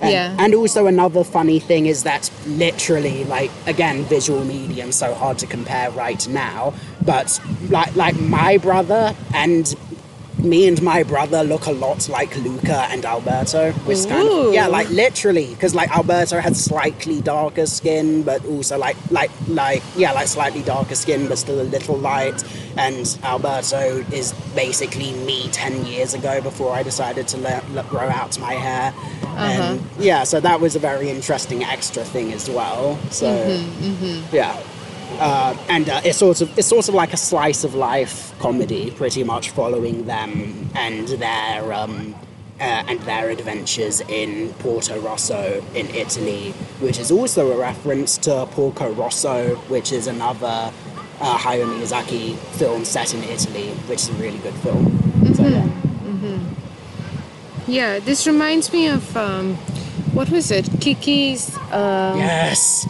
And, 0.00 0.10
Yeah. 0.12 0.34
and 0.38 0.54
also 0.54 0.86
another 0.86 1.24
funny 1.24 1.58
thing 1.60 1.86
is 1.86 2.04
that 2.04 2.30
literally, 2.46 3.24
like 3.24 3.50
again, 3.66 4.04
visual 4.04 4.44
medium, 4.44 4.92
so 4.92 5.12
hard 5.14 5.38
to 5.38 5.46
compare 5.46 5.90
right 5.90 6.26
now. 6.28 6.72
But 7.04 7.38
like 7.68 7.94
like 7.96 8.18
my 8.20 8.56
brother 8.58 9.14
and 9.34 9.74
me 10.42 10.66
and 10.66 10.80
my 10.82 11.02
brother 11.02 11.42
look 11.42 11.66
a 11.66 11.72
lot 11.72 12.08
like 12.08 12.34
Luca 12.36 12.86
and 12.90 13.04
Alberto. 13.04 13.72
Which 13.72 14.06
kind 14.06 14.28
of 14.28 14.54
yeah, 14.54 14.66
like 14.66 14.88
literally, 14.90 15.46
because 15.54 15.74
like 15.74 15.90
Alberto 15.90 16.40
had 16.40 16.56
slightly 16.56 17.20
darker 17.20 17.66
skin, 17.66 18.22
but 18.22 18.44
also 18.46 18.78
like 18.78 18.96
like 19.10 19.30
like 19.48 19.82
yeah, 19.96 20.12
like 20.12 20.26
slightly 20.28 20.62
darker 20.62 20.94
skin, 20.94 21.28
but 21.28 21.38
still 21.38 21.60
a 21.60 21.62
little 21.62 21.96
light. 21.96 22.44
And 22.76 23.18
Alberto 23.22 24.04
is 24.12 24.32
basically 24.54 25.12
me 25.12 25.48
ten 25.48 25.84
years 25.86 26.14
ago 26.14 26.40
before 26.40 26.72
I 26.72 26.82
decided 26.82 27.28
to 27.28 27.36
let, 27.38 27.68
let 27.72 27.88
grow 27.88 28.08
out 28.08 28.38
my 28.38 28.54
hair. 28.54 28.92
Uh-huh. 29.22 29.38
And 29.38 29.82
yeah, 29.98 30.24
so 30.24 30.40
that 30.40 30.60
was 30.60 30.76
a 30.76 30.78
very 30.78 31.08
interesting 31.08 31.64
extra 31.64 32.04
thing 32.04 32.32
as 32.32 32.48
well. 32.48 32.98
So 33.10 33.26
mm-hmm, 33.26 33.84
mm-hmm. 33.84 34.36
yeah. 34.36 34.62
Uh, 35.20 35.54
and 35.68 35.88
uh, 35.90 36.00
it's 36.04 36.18
sort 36.18 36.40
of 36.40 36.58
it's 36.58 36.68
sort 36.68 36.88
of 36.88 36.94
like 36.94 37.12
a 37.12 37.16
slice 37.16 37.62
of 37.62 37.74
life 37.74 38.34
comedy, 38.38 38.90
pretty 38.90 39.22
much 39.22 39.50
following 39.50 40.06
them 40.06 40.70
and 40.74 41.08
their 41.08 41.72
um, 41.72 42.14
uh, 42.60 42.84
and 42.88 42.98
their 43.00 43.30
adventures 43.30 44.00
in 44.02 44.52
Porto 44.54 44.98
Rosso 45.00 45.62
in 45.74 45.86
Italy, 45.94 46.52
which 46.80 46.98
is 46.98 47.10
also 47.10 47.52
a 47.52 47.56
reference 47.58 48.18
to 48.18 48.46
Porco 48.52 48.92
Rosso, 48.92 49.56
which 49.68 49.92
is 49.92 50.06
another 50.06 50.72
uh, 51.20 51.38
Hayao 51.38 51.66
Miyazaki 51.66 52.36
film 52.58 52.84
set 52.84 53.14
in 53.14 53.22
Italy, 53.24 53.68
which 53.88 54.00
is 54.00 54.08
a 54.10 54.14
really 54.14 54.38
good 54.38 54.54
film. 54.54 55.34
So, 55.34 55.46
yeah. 55.46 55.68
Yeah, 57.66 58.00
this 58.00 58.26
reminds 58.26 58.72
me 58.72 58.88
of 58.88 59.16
um, 59.16 59.54
what 60.12 60.28
was 60.30 60.50
it? 60.50 60.64
Kiki's 60.80 61.56
uh, 61.70 62.14
Yes, 62.16 62.84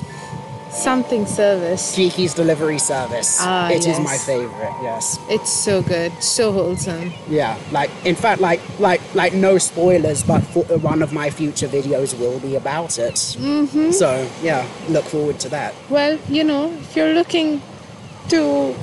something 0.71 1.27
service. 1.27 1.95
Kiki's 1.95 2.35
Delivery 2.35 2.79
Service. 2.79 3.39
Ah, 3.41 3.69
It 3.71 3.87
is 3.87 3.99
my 4.01 4.17
favorite. 4.17 4.75
Yes. 4.83 5.19
It's 5.29 5.51
so 5.51 5.83
good, 5.83 6.13
so 6.23 6.53
wholesome. 6.53 7.13
Yeah, 7.29 7.59
like 7.73 7.91
in 8.05 8.15
fact, 8.15 8.41
like 8.41 8.61
like 8.79 9.01
like 9.15 9.35
no 9.35 9.59
spoilers, 9.59 10.23
but 10.23 10.41
for, 10.41 10.65
one 10.79 11.03
of 11.03 11.13
my 11.13 11.31
future 11.31 11.69
videos 11.69 12.19
will 12.19 12.39
be 12.41 12.57
about 12.57 12.99
it. 12.99 13.15
Mm-hmm. 13.15 13.91
So 13.91 14.29
yeah, 14.43 14.67
look 14.89 15.05
forward 15.05 15.39
to 15.41 15.49
that. 15.51 15.75
Well, 15.89 16.19
you 16.29 16.45
know, 16.45 16.73
if 16.73 16.97
you're 16.97 17.15
looking 17.15 17.61
to 18.29 18.75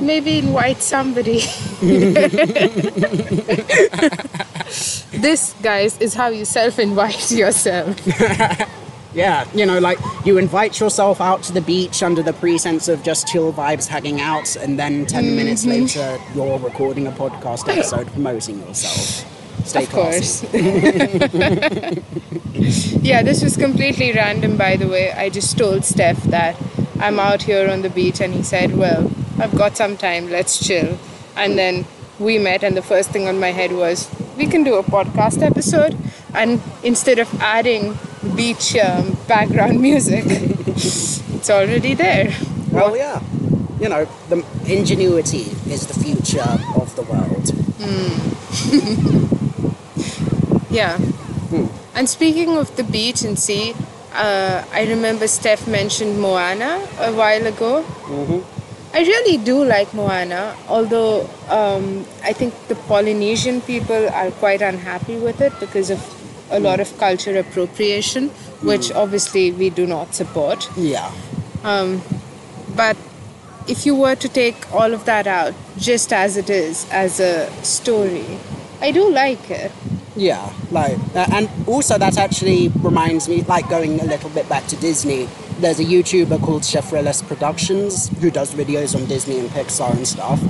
maybe 0.00 0.38
invite 0.38 0.80
somebody, 0.80 1.40
this, 5.12 5.54
guys, 5.62 5.98
is 6.00 6.14
how 6.14 6.28
you 6.28 6.44
self-invite 6.44 7.30
yourself. 7.32 7.96
Yeah, 9.14 9.46
you 9.54 9.66
know, 9.66 9.78
like 9.78 9.98
you 10.24 10.38
invite 10.38 10.80
yourself 10.80 11.20
out 11.20 11.42
to 11.44 11.52
the 11.52 11.60
beach 11.60 12.02
under 12.02 12.22
the 12.22 12.32
pretense 12.32 12.88
of 12.88 13.02
just 13.02 13.28
chill 13.28 13.52
vibes, 13.52 13.86
hanging 13.86 14.20
out, 14.20 14.56
and 14.56 14.78
then 14.78 15.04
10 15.04 15.24
mm-hmm. 15.24 15.36
minutes 15.36 15.66
later 15.66 16.18
you're 16.34 16.58
recording 16.58 17.06
a 17.06 17.12
podcast 17.12 17.68
episode 17.68 18.06
promoting 18.12 18.60
yourself. 18.60 19.28
Stay 19.66 19.84
of 19.84 19.90
classy. 19.90 20.46
course. 20.46 21.96
yeah, 23.02 23.22
this 23.22 23.42
was 23.42 23.56
completely 23.56 24.12
random, 24.12 24.56
by 24.56 24.76
the 24.76 24.88
way. 24.88 25.12
I 25.12 25.28
just 25.28 25.56
told 25.58 25.82
Steff 25.82 26.16
that 26.24 26.56
I'm 26.98 27.20
out 27.20 27.42
here 27.42 27.68
on 27.68 27.82
the 27.82 27.90
beach, 27.90 28.20
and 28.20 28.32
he 28.34 28.42
said, 28.42 28.76
Well, 28.76 29.10
I've 29.38 29.54
got 29.56 29.76
some 29.76 29.96
time, 29.96 30.30
let's 30.30 30.66
chill. 30.66 30.98
And 31.36 31.58
then 31.58 31.84
we 32.18 32.38
met, 32.38 32.64
and 32.64 32.76
the 32.76 32.82
first 32.82 33.10
thing 33.10 33.28
on 33.28 33.38
my 33.38 33.52
head 33.52 33.72
was, 33.72 34.10
We 34.36 34.46
can 34.46 34.64
do 34.64 34.74
a 34.76 34.82
podcast 34.82 35.42
episode. 35.42 35.96
And 36.34 36.62
instead 36.82 37.18
of 37.18 37.32
adding 37.40 37.98
beach 38.36 38.76
um, 38.76 39.16
background 39.28 39.80
music, 39.88 40.24
it's 40.26 41.50
already 41.50 41.94
there. 41.94 42.32
Well, 42.70 42.96
yeah. 42.96 43.20
You 43.80 43.88
know, 43.88 44.06
the 44.28 44.44
ingenuity 44.66 45.50
is 45.68 45.86
the 45.86 45.94
future 45.94 46.58
of 46.76 46.94
the 46.94 47.02
world. 47.02 47.50
Yeah. 50.72 50.98
And 51.94 52.08
speaking 52.08 52.56
of 52.56 52.74
the 52.76 52.84
beach 52.84 53.22
and 53.22 53.38
sea, 53.38 53.74
uh, 54.14 54.64
I 54.72 54.86
remember 54.86 55.26
Steff 55.26 55.68
mentioned 55.68 56.18
Moana 56.18 56.80
a 56.98 57.12
while 57.12 57.46
ago. 57.46 57.84
I 58.94 59.00
really 59.00 59.36
do 59.36 59.62
like 59.62 59.92
Moana, 59.92 60.56
although 60.68 61.28
um, 61.50 62.06
I 62.22 62.32
think 62.32 62.54
the 62.68 62.74
Polynesian 62.74 63.60
people 63.60 64.08
are 64.08 64.30
quite 64.30 64.62
unhappy 64.62 65.18
with 65.18 65.42
it 65.42 65.52
because 65.60 65.90
of 65.90 66.00
a 66.52 66.60
lot 66.60 66.78
of 66.80 66.96
culture 66.98 67.36
appropriation, 67.38 68.28
which 68.62 68.92
obviously 68.92 69.50
we 69.52 69.70
do 69.70 69.86
not 69.86 70.14
support. 70.14 70.68
Yeah. 70.76 71.10
Um, 71.64 72.02
But 72.76 72.96
if 73.68 73.84
you 73.84 73.94
were 73.94 74.16
to 74.16 74.28
take 74.28 74.56
all 74.72 74.94
of 74.94 75.04
that 75.04 75.26
out, 75.26 75.52
just 75.76 76.12
as 76.12 76.36
it 76.36 76.48
is, 76.48 76.86
as 76.90 77.20
a 77.20 77.50
story, 77.62 78.38
I 78.80 78.92
do 78.92 79.10
like 79.10 79.50
it. 79.50 79.70
Yeah, 80.16 80.52
like, 80.70 80.96
uh, 81.14 81.26
and 81.36 81.48
also 81.66 81.98
that 81.98 82.16
actually 82.16 82.72
reminds 82.82 83.28
me, 83.28 83.42
like 83.42 83.68
going 83.68 84.00
a 84.00 84.04
little 84.04 84.30
bit 84.30 84.48
back 84.48 84.66
to 84.68 84.76
Disney. 84.76 85.28
There's 85.60 85.80
a 85.80 85.84
YouTuber 85.84 86.40
called 86.40 86.62
Schaffrillas 86.62 87.22
Productions 87.22 88.08
who 88.20 88.30
does 88.30 88.54
videos 88.54 88.94
on 88.94 89.06
Disney 89.06 89.38
and 89.38 89.50
Pixar 89.50 89.92
and 89.92 90.06
stuff. 90.08 90.40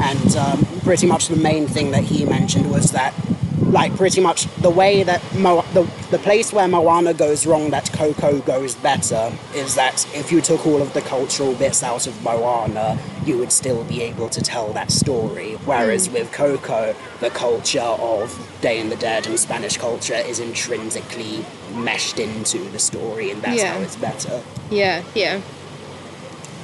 And 0.00 0.36
um, 0.36 0.66
pretty 0.82 1.06
much 1.06 1.28
the 1.28 1.36
main 1.36 1.66
thing 1.66 1.90
that 1.92 2.04
he 2.04 2.24
mentioned 2.24 2.70
was 2.70 2.90
that, 2.92 3.12
like, 3.58 3.96
pretty 3.96 4.20
much 4.20 4.46
the 4.56 4.70
way 4.70 5.02
that 5.02 5.22
Mo- 5.34 5.64
the 5.72 5.82
the 6.10 6.18
place 6.18 6.52
where 6.52 6.68
Moana 6.68 7.14
goes 7.14 7.46
wrong, 7.46 7.70
that 7.70 7.90
Coco 7.92 8.38
goes 8.40 8.74
better, 8.74 9.32
is 9.54 9.74
that 9.74 10.06
if 10.14 10.30
you 10.30 10.40
took 10.40 10.66
all 10.66 10.80
of 10.80 10.92
the 10.92 11.00
cultural 11.00 11.54
bits 11.54 11.82
out 11.82 12.06
of 12.06 12.22
Moana, 12.22 12.98
you 13.24 13.38
would 13.38 13.50
still 13.52 13.82
be 13.84 14.02
able 14.02 14.28
to 14.28 14.40
tell 14.40 14.72
that 14.72 14.90
story. 14.90 15.54
Whereas 15.64 16.06
hmm. 16.06 16.14
with 16.14 16.32
Coco, 16.32 16.94
the 17.20 17.30
culture 17.30 17.80
of 17.80 18.38
Day 18.60 18.78
in 18.78 18.88
the 18.88 18.96
Dead 18.96 19.26
and 19.26 19.38
Spanish 19.38 19.76
culture 19.76 20.14
is 20.14 20.38
intrinsically 20.38 21.44
meshed 21.74 22.18
into 22.18 22.58
the 22.70 22.78
story, 22.78 23.30
and 23.30 23.42
that's 23.42 23.62
Yeah. 23.62 23.74
how 23.74 23.80
it's 23.80 23.96
better. 23.96 24.42
Yeah, 24.70 25.02
yeah. 25.14 25.40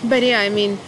But 0.04 0.22
yeah, 0.22 0.40
I 0.40 0.48
mean, 0.48 0.78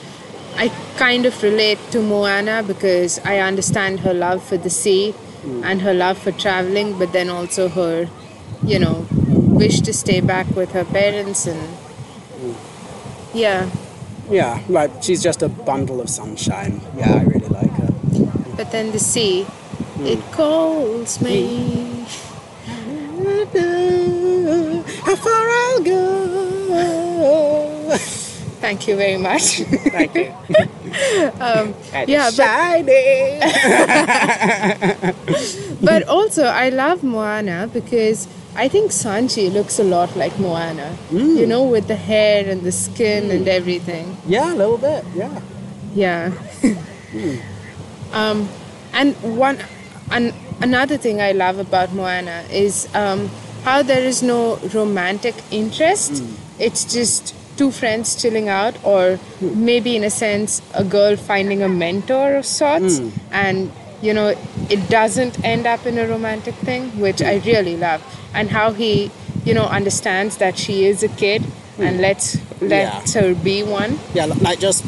I 0.56 0.68
kind 0.96 1.26
of 1.26 1.42
relate 1.42 1.78
to 1.90 2.00
Moana 2.00 2.62
because 2.62 3.20
I 3.24 3.38
understand 3.38 4.00
her 4.00 4.14
love 4.14 4.42
for 4.42 4.56
the 4.56 4.70
sea 4.70 5.14
and 5.44 5.82
her 5.82 5.94
love 5.94 6.18
for 6.18 6.32
traveling, 6.32 6.98
but 6.98 7.12
then 7.12 7.28
also 7.28 7.68
her, 7.68 8.08
you 8.62 8.78
know, 8.78 9.06
wish 9.10 9.80
to 9.80 9.92
stay 9.92 10.20
back 10.20 10.48
with 10.56 10.72
her 10.72 10.84
parents 10.84 11.46
and 11.46 11.60
mm. 12.40 12.54
yeah. 13.32 13.70
Yeah, 14.30 14.62
like 14.68 15.02
she's 15.02 15.22
just 15.22 15.42
a 15.42 15.48
bundle 15.48 16.00
of 16.00 16.08
sunshine. 16.08 16.80
Yeah, 16.96 17.14
I 17.14 17.22
really 17.24 17.48
like 17.48 17.70
her. 17.72 17.92
But 18.56 18.72
then 18.72 18.92
the 18.92 18.98
sea, 18.98 19.46
mm. 19.46 20.06
it 20.06 20.20
calls 20.32 21.20
me. 21.20 22.06
Mm. 22.96 24.84
How 25.04 25.16
far 25.16 25.48
I'll 25.48 25.82
go. 25.82 27.73
Thank 28.64 28.88
you 28.88 28.96
very 28.96 29.18
much. 29.18 29.60
Thank 29.92 30.14
you. 30.14 30.32
um, 31.38 31.74
yeah, 32.08 32.30
but. 32.32 32.86
But 35.84 36.08
also, 36.08 36.44
I 36.44 36.70
love 36.70 37.04
Moana 37.04 37.68
because 37.70 38.26
I 38.56 38.68
think 38.68 38.90
Sanchi 38.90 39.52
looks 39.52 39.78
a 39.78 39.84
lot 39.84 40.16
like 40.16 40.38
Moana. 40.38 40.96
You 41.12 41.46
know, 41.46 41.62
with 41.64 41.88
the 41.88 41.94
hair 41.96 42.48
and 42.48 42.62
the 42.62 42.72
skin 42.72 43.30
and 43.30 43.46
everything. 43.46 44.16
yeah, 44.26 44.54
a 44.54 44.56
little 44.56 44.78
bit. 44.78 45.04
Yeah. 45.14 45.42
Yeah. 45.94 46.32
um, 48.14 48.48
and 48.94 49.14
one, 49.36 49.58
an, 50.10 50.32
another 50.62 50.96
thing 50.96 51.20
I 51.20 51.32
love 51.32 51.58
about 51.58 51.92
Moana 51.92 52.44
is 52.50 52.88
um, 52.94 53.28
how 53.64 53.82
there 53.82 54.02
is 54.02 54.22
no 54.22 54.56
romantic 54.72 55.34
interest. 55.50 56.24
It's 56.58 56.86
just 56.90 57.34
two 57.56 57.70
friends 57.70 58.20
chilling 58.20 58.48
out, 58.48 58.76
or 58.84 59.18
maybe 59.40 59.96
in 59.96 60.04
a 60.04 60.10
sense, 60.10 60.62
a 60.74 60.84
girl 60.84 61.16
finding 61.16 61.62
a 61.62 61.68
mentor 61.68 62.36
of 62.36 62.46
sorts, 62.46 62.98
hmm. 62.98 63.10
and 63.30 63.72
you 64.02 64.12
know, 64.12 64.34
it 64.68 64.88
doesn't 64.90 65.42
end 65.44 65.66
up 65.66 65.86
in 65.86 65.96
a 65.98 66.06
romantic 66.06 66.54
thing, 66.56 66.90
which 67.00 67.22
I 67.22 67.36
really 67.46 67.76
love. 67.76 68.02
And 68.34 68.50
how 68.50 68.72
he, 68.72 69.10
you 69.44 69.54
know, 69.54 69.64
understands 69.64 70.36
that 70.38 70.58
she 70.58 70.84
is 70.84 71.02
a 71.02 71.08
kid 71.08 71.42
and 71.78 71.96
hmm. 71.96 72.02
lets 72.02 72.38
lets 72.60 73.14
her 73.14 73.34
be 73.34 73.62
one. 73.62 73.98
Yeah, 74.12 74.26
like 74.26 74.58
just 74.60 74.84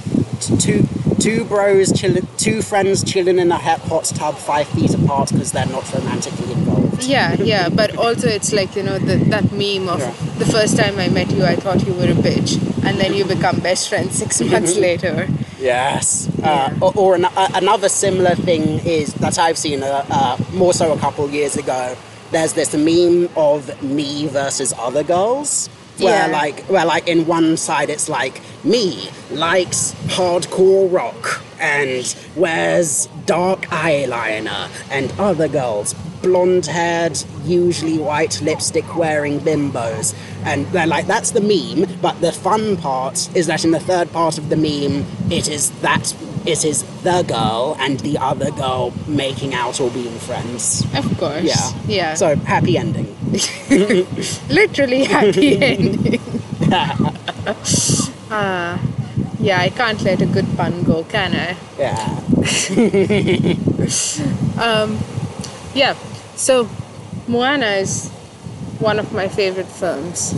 two 0.61 0.87
two 1.20 1.44
bros 1.44 1.92
chilling, 1.98 2.26
two 2.37 2.62
friends 2.62 3.02
chilling 3.05 3.38
in 3.38 3.50
a 3.50 3.59
hot 3.59 3.81
hot 3.81 4.05
tub 4.05 4.37
five 4.37 4.68
feet 4.68 4.94
apart 4.94 5.33
because 5.33 5.52
they're 5.52 5.66
not 5.66 5.90
romantically 5.92 6.52
involved. 6.52 6.75
Yeah, 7.16 7.35
yeah, 7.35 7.68
but 7.68 7.96
also 7.96 8.28
it's 8.28 8.52
like 8.52 8.74
you 8.76 8.82
know 8.82 8.98
the, 8.98 9.16
that 9.30 9.52
meme 9.52 9.88
of 9.88 10.00
Yeah. 10.00 10.12
the 10.38 10.46
first 10.46 10.76
time 10.76 10.98
I 10.98 11.09
met 11.09 11.30
you, 11.30 11.44
I 11.44 11.56
thought 11.56 11.87
you 11.87 11.92
were 11.94 12.04
a 12.11 12.14
bitch, 12.14 12.56
and 12.85 12.98
then 12.98 13.14
you 13.14 13.24
become 13.24 13.61
best 13.61 13.88
friends 13.88 14.16
six 14.18 14.40
months 14.52 14.76
later. 14.76 15.28
Yes. 15.59 16.28
Uh, 16.42 16.74
or 16.80 16.92
or 16.96 17.14
an, 17.14 17.24
uh, 17.24 17.48
another 17.54 17.88
similar 17.88 18.35
thing 18.35 18.80
is 18.87 19.14
that 19.14 19.38
I've 19.38 19.59
seen 19.59 19.82
uh, 19.82 20.04
uh, 20.11 20.37
more 20.52 20.72
so 20.72 20.92
a 20.92 20.98
couple 20.98 21.28
years 21.30 21.56
ago 21.56 21.96
there's 22.32 22.54
this 22.54 22.74
meme 22.74 23.28
of 23.37 23.70
me 23.82 24.26
versus 24.26 24.74
other 24.78 25.04
girls. 25.04 25.68
Where 25.98 26.28
Yeah. 26.28 26.38
like 26.40 26.61
where 26.64 26.85
like 26.85 27.09
in 27.09 27.24
one 27.26 27.56
side 27.56 27.88
it's 27.88 28.09
like 28.09 28.40
me 28.64 29.09
likes 29.30 29.94
hardcore 30.09 30.92
rock 30.92 31.40
and 31.59 32.04
wears 32.37 33.09
dark 33.24 33.62
eyeliner 33.70 34.68
and 34.90 35.11
other 35.18 35.48
girls 35.48 35.94
blonde 36.26 36.66
haired 36.66 37.16
usually 37.44 37.98
white 37.98 38.40
lipstick 38.42 38.96
wearing 38.96 39.38
bimbos 39.40 40.14
and 40.44 40.66
they're 40.66 40.86
like 40.86 41.06
that's 41.06 41.30
the 41.30 41.40
meme 41.40 41.86
but 42.02 42.20
the 42.20 42.32
fun 42.32 42.76
part 42.76 43.28
is 43.36 43.46
that 43.46 43.64
in 43.64 43.70
the 43.70 43.78
third 43.80 44.10
part 44.12 44.36
of 44.38 44.48
the 44.48 44.56
meme 44.56 45.04
it 45.30 45.48
is 45.48 45.70
that 45.82 46.14
it 46.44 46.64
is 46.64 46.82
the 47.02 47.22
girl 47.22 47.76
and 47.80 48.00
the 48.00 48.16
other 48.18 48.50
girl 48.52 48.92
making 49.06 49.54
out 49.54 49.80
or 49.80 49.90
being 49.90 50.18
friends 50.18 50.82
Of 50.94 51.06
course. 51.18 51.44
yeah 51.44 51.72
Yeah. 51.86 52.14
so 52.14 52.34
happy 52.36 52.76
ending 52.78 53.08
literally 54.48 55.04
happy 55.04 55.58
ending. 55.70 56.20
Ah, 58.30 58.80
yeah, 59.40 59.60
I 59.60 59.68
can't 59.70 60.00
let 60.02 60.20
a 60.22 60.26
good 60.26 60.46
pun 60.56 60.82
go, 60.82 61.04
can 61.04 61.34
I? 61.34 61.56
yeah 61.78 62.22
um, 64.58 64.98
Yeah. 65.74 65.94
So, 66.37 66.68
Moana 67.27 67.66
is 67.66 68.11
one 68.79 68.99
of 68.99 69.12
my 69.12 69.27
favorite 69.27 69.66
films. 69.66 70.35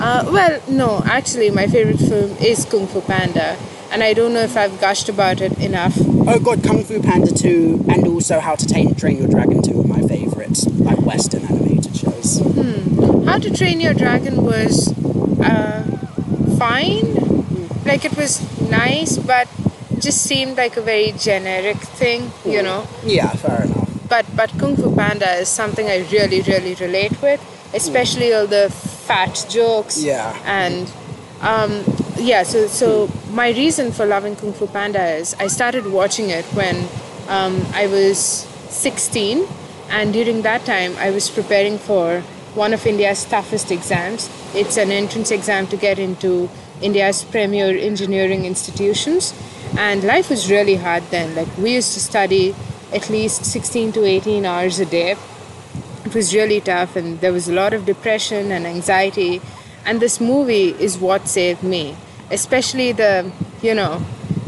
Uh, 0.00 0.28
well, 0.32 0.60
no, 0.68 1.00
actually, 1.04 1.50
my 1.50 1.66
favorite 1.68 1.98
film 1.98 2.36
is 2.38 2.64
Kung 2.64 2.86
Fu 2.88 3.00
Panda, 3.00 3.56
and 3.92 4.02
I 4.02 4.14
don't 4.14 4.34
know 4.34 4.40
if 4.40 4.56
I've 4.56 4.80
gushed 4.80 5.08
about 5.08 5.40
it 5.40 5.56
enough. 5.58 5.96
Oh 5.98 6.38
god, 6.40 6.62
Kung 6.64 6.82
Fu 6.84 7.00
Panda 7.00 7.32
2 7.32 7.86
and 7.88 8.06
also 8.06 8.40
How 8.40 8.56
to 8.56 8.66
Train, 8.66 8.94
Train 8.96 9.18
Your 9.18 9.28
Dragon 9.28 9.62
2 9.62 9.80
are 9.80 9.84
my 9.84 10.02
favourites, 10.02 10.66
like 10.66 11.00
Western 11.02 11.44
animated 11.44 11.96
shows. 11.96 12.40
How 13.24 13.38
to 13.38 13.50
Train 13.54 13.80
Your 13.80 13.94
Dragon 13.94 14.44
was 14.44 14.92
uh, 15.40 15.82
fine. 16.58 17.14
Like 17.84 18.04
it 18.04 18.16
was 18.16 18.40
nice, 18.68 19.18
but 19.18 19.48
just 19.98 20.22
seemed 20.22 20.56
like 20.56 20.76
a 20.76 20.82
very 20.82 21.12
generic 21.12 21.76
thing, 21.76 22.30
you 22.44 22.62
know. 22.62 22.86
Yeah, 23.04 23.30
fair 23.32 23.64
enough. 23.64 23.77
But 24.08 24.24
but 24.34 24.50
Kung 24.58 24.76
Fu 24.76 24.94
Panda 24.94 25.30
is 25.34 25.48
something 25.48 25.86
I 25.86 25.98
really 26.10 26.40
really 26.42 26.74
relate 26.74 27.20
with, 27.20 27.40
especially 27.74 28.32
all 28.32 28.46
the 28.46 28.70
fat 28.70 29.46
jokes. 29.48 30.02
Yeah. 30.02 30.36
And 30.44 30.90
um, 31.40 31.84
yeah, 32.16 32.42
so 32.42 32.66
so 32.66 33.10
my 33.30 33.50
reason 33.50 33.92
for 33.92 34.06
loving 34.06 34.36
Kung 34.36 34.52
Fu 34.52 34.66
Panda 34.66 35.04
is 35.16 35.34
I 35.38 35.46
started 35.48 35.86
watching 35.86 36.30
it 36.30 36.44
when 36.46 36.88
um, 37.28 37.64
I 37.74 37.86
was 37.86 38.18
16, 38.70 39.46
and 39.90 40.12
during 40.12 40.42
that 40.42 40.64
time 40.64 40.96
I 40.96 41.10
was 41.10 41.30
preparing 41.30 41.78
for 41.78 42.20
one 42.54 42.72
of 42.72 42.86
India's 42.86 43.24
toughest 43.24 43.70
exams. 43.70 44.30
It's 44.54 44.76
an 44.76 44.90
entrance 44.90 45.30
exam 45.30 45.66
to 45.68 45.76
get 45.76 45.98
into 45.98 46.48
India's 46.80 47.24
premier 47.24 47.76
engineering 47.76 48.46
institutions, 48.46 49.34
and 49.76 50.02
life 50.02 50.30
was 50.30 50.50
really 50.50 50.76
hard 50.76 51.02
then. 51.10 51.34
Like 51.34 51.48
we 51.58 51.74
used 51.74 51.94
to 51.94 52.00
study 52.00 52.54
at 52.92 53.10
least 53.10 53.44
16 53.44 53.92
to 53.92 54.04
18 54.04 54.44
hours 54.44 54.78
a 54.78 54.86
day 54.86 55.16
it 56.04 56.14
was 56.14 56.34
really 56.34 56.60
tough 56.60 56.96
and 56.96 57.20
there 57.20 57.32
was 57.32 57.48
a 57.48 57.52
lot 57.52 57.72
of 57.74 57.84
depression 57.84 58.50
and 58.52 58.66
anxiety 58.66 59.40
and 59.84 60.00
this 60.00 60.20
movie 60.20 60.70
is 60.80 60.98
what 60.98 61.28
saved 61.28 61.62
me 61.62 61.96
especially 62.30 62.92
the 62.92 63.30
you 63.62 63.74
know 63.74 64.02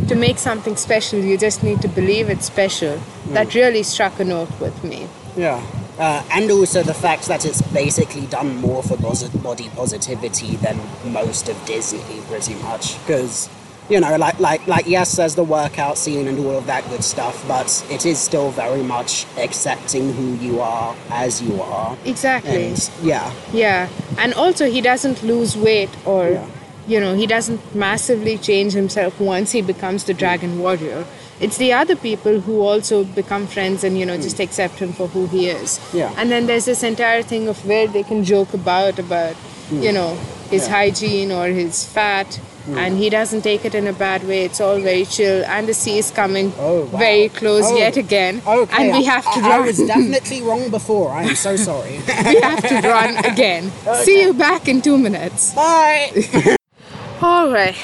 to 0.09 0.15
make 0.15 0.39
something 0.39 0.77
special 0.77 1.19
you 1.21 1.37
just 1.39 1.63
need 1.63 1.81
to 1.83 1.89
believe 1.89 2.29
it's 2.31 2.47
special 2.47 3.01
that 3.29 3.55
really 3.55 3.83
struck 3.83 4.19
a 4.21 4.25
note 4.25 4.61
with 4.61 4.83
me 4.83 5.09
Yeah. 5.37 5.65
Uh, 5.99 6.23
and 6.33 6.51
also 6.51 6.83
the 6.83 6.95
fact 6.95 7.27
that 7.29 7.45
it's 7.45 7.61
basically 7.61 8.27
done 8.27 8.57
more 8.57 8.83
for 8.83 8.97
body 8.97 9.69
positivity 9.77 10.57
than 10.57 10.81
most 11.05 11.49
of 11.49 11.65
Disney, 11.67 12.23
pretty 12.27 12.55
much. 12.55 12.99
Because, 13.01 13.51
you 13.91 14.01
know, 14.01 14.17
like, 14.17 14.39
like, 14.39 14.67
like, 14.67 14.87
yes, 14.87 15.17
there's 15.17 15.35
the 15.35 15.45
workout 15.45 15.99
scene 15.99 16.29
and 16.29 16.39
all 16.39 16.57
of 16.57 16.67
that 16.67 16.89
good 16.89 17.03
stuff, 17.03 17.45
but 17.49 17.85
it 17.91 18.07
is 18.07 18.19
still 18.19 18.51
very 18.53 18.83
much 18.83 19.27
accepting 19.37 20.13
who 20.13 20.35
you 20.37 20.61
are 20.61 20.95
as 21.11 21.43
you 21.43 21.61
are. 21.61 21.97
exactly 22.05 22.69
And, 22.69 22.91
yeah. 23.03 23.33
yeah 23.53 23.89
and 24.19 24.33
also 24.35 24.71
he 24.71 24.81
doesn't 24.81 25.23
lose 25.23 25.57
weight 25.57 25.91
or 26.07 26.29
Yeah. 26.31 26.47
you 26.87 27.01
know 27.01 27.15
he 27.15 27.27
doesn't 27.27 27.61
massively 27.75 28.39
change 28.39 28.73
himself 28.73 29.21
once 29.21 29.53
he 29.53 29.63
becomes 29.63 30.05
the 30.05 30.15
dragon 30.15 30.59
warrior 30.61 31.05
it's 31.41 31.57
the 31.57 31.73
other 31.73 31.97
people 31.97 32.41
who 32.41 32.61
also 32.61 33.05
become 33.05 33.47
friends 33.47 33.85
and 33.85 33.99
you 33.99 34.07
know 34.07 34.17
just 34.17 34.37
hmm. 34.37 34.43
accept 34.43 34.79
him 34.79 34.93
for 34.93 35.07
who 35.09 35.27
he 35.27 35.49
is 35.49 35.81
Yeah. 35.93 36.13
and 36.17 36.31
then 36.31 36.47
there's 36.47 36.65
this 36.65 36.83
entire 36.83 37.23
thing 37.23 37.49
of 37.49 37.65
where 37.67 37.87
they 37.87 38.03
can 38.03 38.25
joke 38.25 38.55
about 38.55 38.99
about 38.99 39.37
you 39.71 39.89
hmm. 39.91 39.95
know 39.95 40.11
his 40.51 40.67
Yeah. 40.67 40.75
hygiene 40.77 41.31
or 41.33 41.47
his 41.49 41.85
fat 41.85 42.41
Hmm. 42.67 42.77
and 42.77 42.99
he 42.99 43.09
doesn't 43.09 43.41
take 43.41 43.65
it 43.65 43.75
in 43.75 43.87
a 43.87 43.93
bad 43.93 44.23
way 44.29 44.45
it's 44.45 44.61
all 44.61 44.79
very 44.79 45.07
chill 45.07 45.43
and 45.47 45.67
the 45.67 45.73
sea 45.73 45.97
is 45.99 46.11
coming 46.11 46.53
Oh, 46.59 46.85
wow. 46.93 46.99
very 46.99 47.29
close 47.31 47.65
Oh, 47.67 47.77
yet 47.77 47.97
again 47.97 48.43
Okay. 48.47 48.77
and 48.89 48.93
we 48.99 49.05
have 49.05 49.25
to 49.25 49.41
I, 49.41 49.57
I 49.57 49.61
was 49.61 49.79
definitely 49.79 50.43
wrong 50.43 50.69
before. 50.71 51.11
I 51.11 51.23
am 51.23 51.37
so 51.37 51.57
sorry. 51.71 52.01
we 52.07 52.41
have 52.41 52.63
to 52.69 52.81
run 52.87 53.17
again 53.25 53.71
see 54.05 54.21
you 54.23 54.35
back 54.35 54.69
in 54.69 54.83
two 54.83 54.99
minutes 54.99 55.55
Bye. 55.55 56.57
All 57.23 57.51
right, 57.51 57.77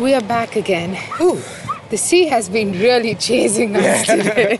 we 0.00 0.12
are 0.14 0.20
back 0.22 0.56
again. 0.56 0.96
Ooh. 1.20 1.40
The 1.90 1.96
sea 1.96 2.26
has 2.26 2.48
been 2.48 2.72
really 2.72 3.14
chasing 3.14 3.76
us 3.76 4.06
today. 4.06 4.58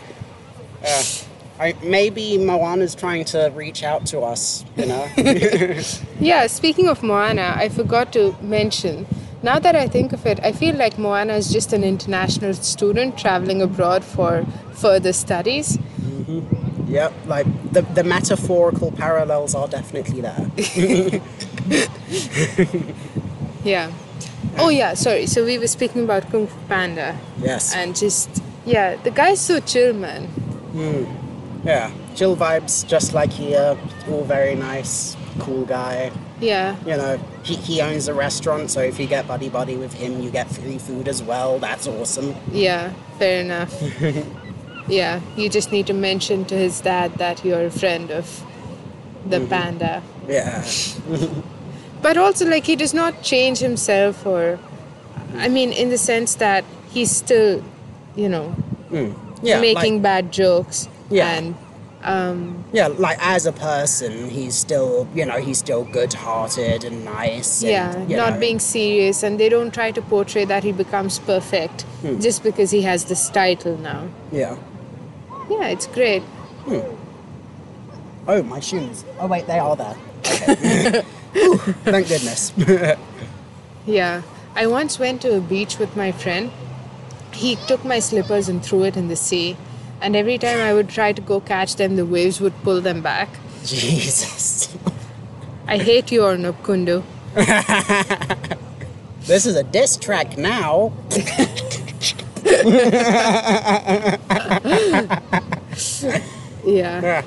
I, 1.60 1.74
maybe 1.82 2.38
Moana's 2.38 2.94
trying 2.94 3.24
to 3.26 3.50
reach 3.54 3.82
out 3.84 4.06
to 4.06 4.20
us, 4.20 4.64
you 4.76 4.86
know? 4.86 5.08
yeah, 6.20 6.46
speaking 6.48 6.88
of 6.88 7.02
Moana, 7.02 7.54
I 7.56 7.68
forgot 7.68 8.12
to 8.14 8.34
mention. 8.42 9.06
Now 9.42 9.58
that 9.58 9.74
I 9.74 9.88
think 9.88 10.12
of 10.12 10.24
it, 10.26 10.38
I 10.42 10.52
feel 10.52 10.76
like 10.76 10.98
Moana 10.98 11.34
is 11.34 11.52
just 11.52 11.72
an 11.72 11.82
international 11.82 12.54
student 12.54 13.18
traveling 13.18 13.60
abroad 13.60 14.04
for 14.04 14.44
further 14.72 15.12
studies. 15.12 15.78
Mm-hmm. 15.78 16.92
yep, 16.92 17.12
like 17.26 17.46
the, 17.72 17.82
the 17.82 18.04
metaphorical 18.04 18.92
parallels 18.92 19.54
are 19.54 19.66
definitely 19.68 20.20
there. 20.20 20.50
Yeah. 23.64 23.92
Oh, 24.58 24.68
yeah, 24.68 24.94
sorry. 24.94 25.26
So 25.26 25.44
we 25.44 25.58
were 25.58 25.68
speaking 25.68 26.04
about 26.04 26.30
Kung 26.30 26.46
Fu 26.46 26.56
Panda. 26.68 27.18
Yes. 27.40 27.74
And 27.74 27.96
just, 27.96 28.42
yeah, 28.64 28.96
the 28.96 29.10
guy's 29.10 29.40
so 29.40 29.60
chill, 29.60 29.92
man. 29.94 30.26
Hmm. 30.72 31.04
yeah, 31.64 31.90
chill 32.14 32.36
vibes, 32.36 32.86
just 32.86 33.14
like 33.14 33.30
here. 33.30 33.76
All 34.10 34.24
very 34.24 34.54
nice, 34.54 35.16
cool 35.38 35.64
guy. 35.64 36.10
Yeah. 36.42 36.76
You 36.84 36.96
know, 36.96 37.20
he, 37.44 37.54
he 37.54 37.80
owns 37.80 38.08
a 38.08 38.14
restaurant, 38.14 38.70
so 38.70 38.80
if 38.80 38.98
you 38.98 39.06
get 39.06 39.28
buddy 39.28 39.48
buddy 39.48 39.76
with 39.76 39.94
him, 39.94 40.20
you 40.20 40.30
get 40.30 40.50
free 40.50 40.78
food 40.78 41.08
as 41.08 41.22
well. 41.22 41.58
That's 41.58 41.86
awesome. 41.86 42.34
Yeah, 42.50 42.92
fair 43.18 43.40
enough. 43.40 43.72
yeah, 44.88 45.20
you 45.36 45.48
just 45.48 45.70
need 45.70 45.86
to 45.86 45.94
mention 45.94 46.44
to 46.46 46.56
his 46.56 46.80
dad 46.80 47.14
that 47.14 47.44
you're 47.44 47.66
a 47.66 47.70
friend 47.70 48.10
of 48.10 48.44
the 49.24 49.38
mm-hmm. 49.38 49.48
panda. 49.48 50.02
Yeah. 50.28 50.64
But 52.02 52.16
also, 52.16 52.44
like, 52.46 52.66
he 52.66 52.74
does 52.74 52.92
not 52.92 53.22
change 53.22 53.60
himself, 53.60 54.26
or, 54.26 54.58
I 55.36 55.48
mean, 55.48 55.72
in 55.72 55.88
the 55.88 55.96
sense 55.96 56.34
that 56.34 56.64
he's 56.90 57.12
still, 57.12 57.62
you 58.16 58.28
know, 58.28 58.56
mm. 58.90 59.14
Yeah. 59.40 59.60
making 59.60 59.94
like, 59.94 60.02
bad 60.02 60.32
jokes. 60.32 60.88
Yeah. 61.10 61.30
And, 61.30 61.54
um, 62.02 62.64
yeah, 62.72 62.88
like 62.88 63.18
as 63.20 63.46
a 63.46 63.52
person, 63.52 64.28
he's 64.30 64.54
still, 64.54 65.06
you 65.14 65.24
know, 65.24 65.38
he's 65.38 65.58
still 65.58 65.84
good 65.84 66.12
hearted 66.12 66.84
and 66.84 67.04
nice. 67.04 67.62
and, 67.62 67.70
yeah, 68.10 68.16
not 68.16 68.34
know, 68.34 68.40
being 68.40 68.58
serious. 68.58 69.22
And 69.22 69.38
they 69.38 69.48
don't 69.48 69.72
try 69.72 69.90
to 69.92 70.02
portray 70.02 70.44
that 70.44 70.64
he 70.64 70.72
becomes 70.72 71.18
perfect 71.18 71.84
just 72.20 72.42
because 72.42 72.70
he 72.70 72.82
has 72.82 73.04
this 73.04 73.30
title 73.30 73.76
now. 73.78 74.08
Yeah. 74.32 74.56
Yeah, 75.48 75.68
it's 75.68 75.86
great. 75.86 76.22
Oh, 78.26 78.42
my 78.42 78.60
shoes. 78.60 79.04
Oh, 79.18 79.26
wait, 79.26 79.46
they 79.46 79.58
are 79.58 79.76
there. 79.76 79.96
Okay. 80.20 81.02
Thank 81.84 82.08
goodness. 82.08 82.52
Yeah, 83.84 84.22
I 84.54 84.68
once 84.68 85.00
went 85.00 85.22
to 85.22 85.36
a 85.36 85.40
beach 85.40 85.78
with 85.78 85.96
my 85.96 86.12
friend. 86.12 86.52
He 87.32 87.56
took 87.66 87.84
my 87.84 87.98
slippers 87.98 88.48
and 88.48 88.62
threw 88.64 88.84
it 88.84 88.96
in 88.96 89.08
the 89.08 89.16
sea, 89.16 89.56
and 90.02 90.16
every 90.16 90.36
time 90.38 90.58
I 90.58 90.74
would 90.74 90.88
try 90.88 91.12
to 91.12 91.22
go 91.22 91.40
catch 91.40 91.76
them, 91.76 91.96
the 91.96 92.04
waves 92.04 92.40
would 92.40 92.54
pull 92.62 92.80
them 92.80 93.00
back. 93.02 93.28
Jesus. 93.64 94.74
I 95.66 95.78
hate 95.78 96.12
you, 96.12 96.24
Arnab 96.24 96.62
Kundu. 96.62 97.02
This 99.24 99.46
is 99.46 99.54
a 99.54 99.62
diss 99.62 99.96
track 99.96 100.36
now. 100.36 100.92
Yeah. 106.64 107.22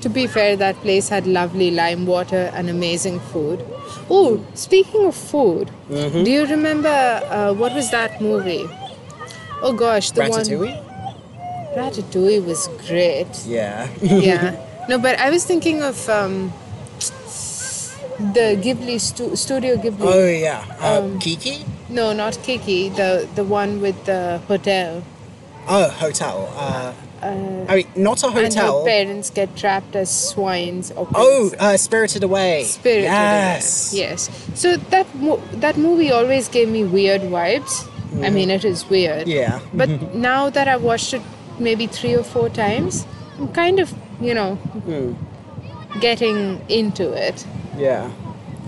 To 0.00 0.08
be 0.08 0.26
fair, 0.26 0.56
that 0.56 0.76
place 0.76 1.08
had 1.08 1.26
lovely 1.26 1.70
lime 1.70 2.06
water 2.06 2.50
and 2.54 2.68
amazing 2.68 3.20
food. 3.20 3.64
Oh, 4.10 4.44
speaking 4.54 5.04
of 5.06 5.14
food, 5.14 5.70
do 5.88 6.30
you 6.30 6.46
remember 6.46 6.88
uh, 6.88 7.52
what 7.52 7.74
was 7.74 7.90
that 7.90 8.20
movie? 8.20 8.68
Oh 9.60 9.72
gosh, 9.72 10.10
the 10.10 10.26
one 10.28 10.44
Ratatouille 11.76 12.44
was 12.44 12.68
great. 12.86 13.28
Yeah. 13.46 13.88
Yeah. 14.02 14.56
No, 14.88 14.98
but 14.98 15.16
I 15.20 15.30
was 15.30 15.44
thinking 15.44 15.80
of 15.80 16.08
um, 16.10 16.52
the 18.34 18.56
Ghibli 18.60 19.00
stu- 19.00 19.36
Studio 19.36 19.76
Ghibli. 19.76 20.00
Oh 20.02 20.26
yeah, 20.26 20.64
uh, 20.80 20.98
Um, 21.02 21.18
Kiki. 21.20 21.64
No, 21.88 22.12
not 22.12 22.38
Kiki. 22.42 22.88
The 22.88 23.28
the 23.36 23.44
one 23.44 23.80
with 23.80 24.04
the 24.06 24.40
hotel. 24.48 25.02
Oh, 25.68 25.88
hotel. 25.88 26.48
Uh, 26.56 26.92
Uh, 27.22 27.64
I 27.70 27.74
mean, 27.76 27.86
not 27.94 28.18
a 28.24 28.30
hotel. 28.34 28.78
and 28.78 28.86
parents 28.86 29.30
get 29.30 29.54
trapped 29.54 29.94
as 29.94 30.10
swines 30.10 30.90
or 30.98 31.06
Oh, 31.14 31.52
uh, 31.60 31.76
Spirited 31.76 32.24
Away. 32.24 32.64
Spirited 32.66 33.04
Yes. 33.04 33.92
Away. 33.92 34.00
Yes. 34.02 34.20
So 34.58 34.74
that 34.90 35.06
mo- 35.14 35.38
that 35.62 35.76
movie 35.78 36.10
always 36.10 36.48
gave 36.48 36.68
me 36.68 36.82
weird 36.82 37.22
vibes. 37.22 37.86
I 38.26 38.28
mean, 38.30 38.50
it 38.50 38.64
is 38.64 38.90
weird. 38.90 39.28
Yeah. 39.28 39.60
But 39.72 39.88
now 40.30 40.50
that 40.50 40.66
I've 40.66 40.82
watched 40.82 41.14
it 41.14 41.22
maybe 41.62 41.86
three 41.86 42.14
or 42.16 42.22
four 42.24 42.48
times, 42.48 43.06
I'm 43.38 43.48
kind 43.52 43.78
of, 43.80 43.92
you 44.20 44.34
know, 44.34 44.56
Hmm. 44.86 45.12
getting 46.00 46.60
into 46.68 47.12
it. 47.12 47.46
Yeah. 47.78 48.10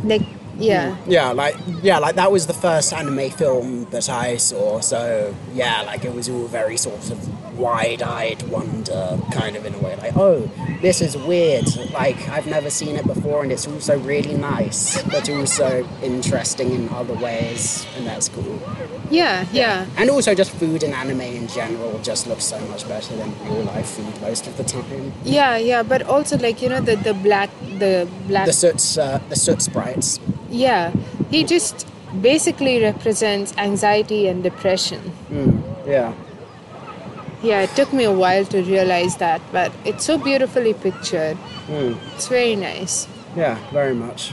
Like, 0.05 0.23
yeah. 0.59 0.97
Yeah, 1.07 1.33
like 1.33 1.57
yeah, 1.83 1.99
like 1.99 2.15
that 2.15 2.31
was 2.31 2.47
the 2.47 2.55
first 2.55 2.93
anime 2.93 3.31
film 3.31 3.87
that 3.91 4.09
I 4.09 4.37
saw. 4.37 4.81
So 4.81 5.35
yeah, 5.53 5.83
like 5.83 6.05
it 6.05 6.15
was 6.15 6.29
all 6.29 6.47
very 6.47 6.77
sort 6.77 7.11
of 7.11 7.19
wide-eyed 7.57 8.43
wonder, 8.49 9.19
kind 9.33 9.57
of 9.57 9.65
in 9.65 9.75
a 9.75 9.79
way. 9.79 9.97
Like, 9.97 10.17
oh, 10.17 10.51
this 10.83 11.01
is 11.01 11.17
weird. 11.17 11.65
Like 11.93 12.29
I've 12.29 12.47
never 12.47 12.71
seen 12.71 12.97
it 12.97 13.07
before, 13.07 13.43
and 13.43 13.53
it's 13.53 13.67
also 13.67 13.99
really 13.99 14.35
nice, 14.35 15.03
but 15.05 15.29
also 15.31 15.87
interesting 16.03 16.73
in 16.73 16.89
other 16.91 17.15
ways, 17.15 17.87
and 17.97 18.07
that's 18.07 18.29
cool. 18.29 18.59
Yeah, 19.11 19.47
yeah. 19.53 19.87
And 19.97 20.11
also, 20.11 20.35
just 20.35 20.51
food 20.53 20.83
and 20.83 20.95
anime 20.95 21.21
in 21.21 21.47
general 21.49 21.99
just 22.03 22.27
looks 22.27 22.45
so 22.45 22.59
much 22.69 22.87
better 22.89 23.15
than 23.17 23.33
real 23.45 23.65
life 23.65 23.87
food 23.91 24.21
most 24.21 24.47
of 24.47 24.57
the 24.57 24.65
time. 24.65 25.13
Yeah, 25.25 25.57
yeah, 25.57 25.83
but 25.83 26.03
also 26.03 26.37
like 26.39 26.61
you 26.63 26.69
know 26.69 26.81
the 26.81 26.97
the 26.97 27.15
black 27.15 27.51
the 27.79 28.09
black 28.29 28.47
The 28.47 28.53
soots, 28.53 28.99
uh, 28.99 29.21
the 29.29 29.37
soot 29.37 29.63
sprites. 29.63 30.19
yeah 30.51 30.93
he 31.31 31.43
just 31.43 31.87
basically 32.23 32.81
represents 32.81 33.53
anxiety 33.59 34.29
and 34.29 34.43
depression. 34.43 35.01
Yeah. 35.87 36.13
Yeah, 37.45 37.61
it 37.61 37.77
took 37.77 37.93
me 37.93 38.05
a 38.05 38.11
while 38.11 38.47
to 38.47 38.63
realize 38.63 39.19
that, 39.19 39.43
but 39.53 39.71
it's 39.85 40.07
so 40.07 40.17
beautifully 40.17 40.73
pictured. 40.73 41.37
It's 42.15 42.27
very 42.27 42.57
nice. 42.57 43.07
Yeah, 43.37 43.59
very 43.71 43.95
much. 43.95 44.33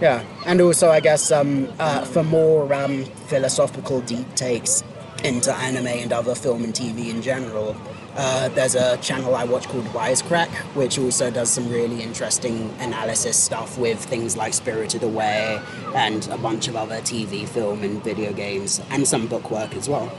Yeah, 0.00 0.24
and 0.46 0.62
also 0.62 0.88
I 0.88 1.00
guess 1.00 1.30
um, 1.30 1.68
uh, 1.78 2.06
for 2.06 2.22
more 2.24 2.72
um, 2.72 3.04
philosophical 3.28 4.00
deep 4.00 4.34
takes 4.34 4.82
into 5.24 5.54
anime 5.54 5.88
and 5.88 6.10
other 6.10 6.34
film 6.34 6.64
and 6.64 6.72
TV 6.72 7.10
in 7.10 7.20
general, 7.20 7.76
uh, 8.16 8.48
there's 8.50 8.76
a 8.76 8.96
channel 8.98 9.34
I 9.34 9.44
watch 9.44 9.68
called 9.68 9.84
Wisecrack, 9.86 10.48
which 10.74 10.98
also 10.98 11.30
does 11.30 11.50
some 11.50 11.68
really 11.68 12.02
interesting 12.02 12.74
analysis 12.78 13.36
stuff 13.36 13.76
with 13.76 14.02
things 14.02 14.38
like 14.38 14.54
Spirited 14.54 15.02
Away 15.02 15.60
and 15.94 16.26
a 16.28 16.38
bunch 16.38 16.66
of 16.68 16.76
other 16.76 16.96
TV, 17.02 17.46
film, 17.46 17.82
and 17.82 18.02
video 18.02 18.32
games, 18.32 18.80
and 18.88 19.06
some 19.06 19.26
book 19.26 19.50
work 19.50 19.74
as 19.74 19.86
well. 19.86 20.10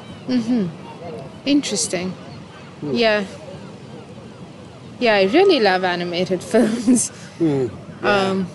Interesting. 1.48 2.14
Yeah. 2.84 3.26
Yeah, 5.00 5.16
I 5.16 5.24
really 5.24 5.60
love 5.60 5.84
animated 5.84 6.44
films. 6.52 7.12
Um, 8.04 8.48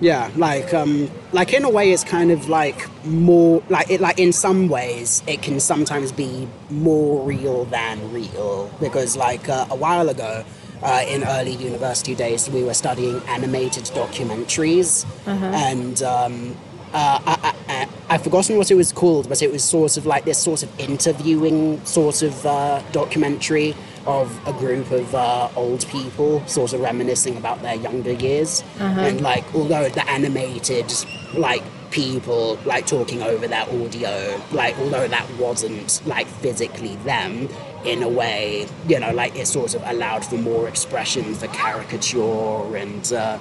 Yeah, 0.00 0.30
like 0.36 0.74
um, 0.74 1.08
like 1.32 1.54
in 1.54 1.64
a 1.64 1.70
way, 1.70 1.90
it's 1.92 2.04
kind 2.04 2.30
of 2.30 2.48
like 2.48 2.88
more 3.06 3.62
like 3.70 3.88
it 3.90 4.00
like 4.00 4.18
in 4.18 4.32
some 4.32 4.68
ways 4.68 5.22
it 5.26 5.40
can 5.40 5.60
sometimes 5.60 6.12
be 6.12 6.46
more 6.68 7.24
real 7.24 7.64
than 7.66 8.12
real 8.12 8.70
because 8.80 9.16
like 9.16 9.48
uh, 9.48 9.66
a 9.70 9.76
while 9.76 10.08
ago. 10.08 10.44
Uh, 10.82 11.02
in 11.08 11.24
early 11.24 11.52
university 11.52 12.14
days, 12.14 12.50
we 12.50 12.62
were 12.62 12.74
studying 12.74 13.18
animated 13.26 13.84
documentaries, 13.84 15.06
and 15.54 16.02
um, 16.02 16.54
uh, 16.94 17.18
I, 17.26 17.38
I, 17.42 17.54
I, 17.74 17.88
I've 18.14 18.22
forgotten 18.22 18.56
what 18.56 18.70
it 18.70 18.76
was 18.76 18.92
called, 18.92 19.28
but 19.28 19.42
it 19.42 19.50
was 19.50 19.64
sort 19.64 19.96
of 19.96 20.06
like 20.06 20.24
this 20.24 20.38
sort 20.38 20.62
of 20.62 20.80
interviewing 20.80 21.84
sort 21.84 22.22
of 22.22 22.46
uh, 22.46 22.80
documentary 22.92 23.74
of 24.06 24.38
a 24.46 24.52
group 24.52 24.90
of 24.92 25.14
uh, 25.14 25.48
old 25.56 25.86
people, 25.88 26.46
sort 26.46 26.72
of 26.72 26.80
reminiscing 26.80 27.36
about 27.36 27.60
their 27.62 27.74
younger 27.74 28.12
years, 28.12 28.62
and 28.78 29.20
like 29.22 29.44
although 29.54 29.88
the 29.88 30.08
animated 30.08 30.92
like 31.34 31.62
people 31.90 32.58
like 32.64 32.86
talking 32.86 33.22
over 33.22 33.48
their 33.48 33.62
audio, 33.82 34.40
like 34.52 34.78
although 34.78 35.08
that 35.08 35.28
wasn't 35.38 36.00
like 36.06 36.26
physically 36.26 36.96
them, 36.96 37.48
in 37.84 38.02
a 38.02 38.08
way, 38.08 38.66
you 38.86 39.00
know, 39.00 39.12
like 39.12 39.34
it 39.36 39.46
sort 39.46 39.74
of 39.74 39.82
allowed 39.86 40.24
for 40.24 40.36
more 40.36 40.68
expression 40.68 41.34
for 41.34 41.48
caricature 41.48 42.76
and. 42.76 43.12
Uh, 43.12 43.38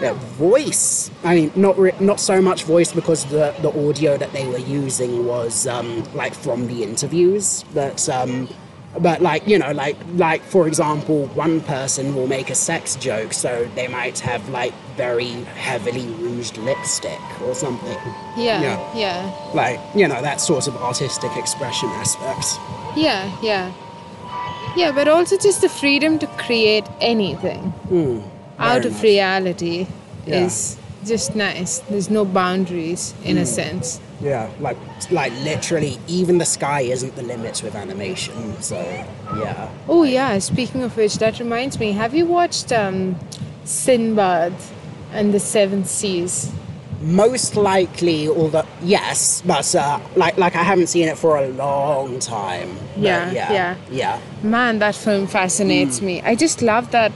yeah, 0.00 0.14
voice. 0.38 1.10
I 1.24 1.34
mean, 1.34 1.52
not 1.56 1.78
re- 1.78 1.92
not 2.00 2.20
so 2.20 2.40
much 2.40 2.64
voice 2.64 2.92
because 2.92 3.24
the 3.26 3.54
the 3.62 3.70
audio 3.88 4.16
that 4.16 4.32
they 4.32 4.46
were 4.46 4.58
using 4.58 5.26
was 5.26 5.66
um, 5.66 6.04
like 6.14 6.34
from 6.34 6.66
the 6.66 6.82
interviews, 6.82 7.64
but 7.74 8.08
um, 8.08 8.48
but 8.98 9.20
like 9.22 9.46
you 9.46 9.58
know, 9.58 9.72
like 9.72 9.96
like 10.16 10.42
for 10.42 10.66
example, 10.66 11.26
one 11.34 11.60
person 11.60 12.14
will 12.14 12.26
make 12.26 12.50
a 12.50 12.54
sex 12.54 12.96
joke, 12.96 13.32
so 13.32 13.68
they 13.74 13.88
might 13.88 14.18
have 14.20 14.48
like 14.48 14.72
very 14.96 15.30
heavily 15.68 16.06
rouged 16.18 16.56
lipstick 16.58 17.20
or 17.42 17.54
something. 17.54 17.98
yeah, 18.36 18.60
Yeah. 18.62 18.94
yeah, 18.96 19.50
Like 19.54 19.78
you 19.94 20.08
know 20.08 20.20
that 20.22 20.40
sort 20.40 20.66
of 20.68 20.76
artistic 20.82 21.36
expression 21.36 21.88
aspect. 21.90 22.46
yeah, 22.96 23.30
yeah. 23.42 23.72
Yeah, 24.76 24.92
but 24.92 25.08
also 25.08 25.36
just 25.36 25.62
the 25.62 25.68
freedom 25.68 26.18
to 26.20 26.26
create 26.38 26.86
anything 27.00 27.72
out 28.60 28.84
of 28.84 29.02
reality 29.02 29.86
Yeah. 30.26 30.44
is 30.44 30.76
just 31.04 31.34
nice. 31.34 31.78
There's 31.88 32.10
no 32.10 32.24
boundaries 32.24 33.14
in 33.24 33.38
a 33.38 33.46
sense. 33.46 34.00
Yeah, 34.20 34.50
like 34.60 34.76
like 35.10 35.32
literally, 35.44 35.98
even 36.06 36.36
the 36.38 36.44
sky 36.44 36.82
isn't 36.82 37.16
the 37.16 37.22
limits 37.22 37.62
with 37.62 37.74
animation. 37.74 38.60
So 38.60 38.76
yeah. 39.36 39.70
Oh 39.88 40.02
yeah, 40.04 40.38
speaking 40.40 40.82
of 40.82 40.96
which, 40.96 41.16
that 41.18 41.38
reminds 41.40 41.80
me. 41.80 41.92
Have 41.92 42.14
you 42.14 42.26
watched 42.26 42.70
um, 42.70 43.16
Sinbad 43.64 44.52
and 45.12 45.32
the 45.32 45.40
Seven 45.40 45.84
Seas? 45.84 46.52
Most 47.00 47.56
likely, 47.56 48.28
although 48.28 48.66
yes, 48.82 49.42
but 49.46 49.74
uh, 49.74 49.98
like 50.16 50.36
like 50.36 50.54
I 50.54 50.62
haven't 50.62 50.88
seen 50.88 51.08
it 51.08 51.16
for 51.16 51.38
a 51.38 51.48
long 51.48 52.18
time. 52.18 52.76
Yeah, 52.98 53.30
yeah, 53.32 53.52
yeah. 53.52 53.76
yeah. 53.90 54.20
Man, 54.42 54.80
that 54.80 54.94
film 54.94 55.26
fascinates 55.26 56.02
me. 56.02 56.20
I 56.20 56.34
just 56.34 56.60
love 56.60 56.90
that. 56.90 57.10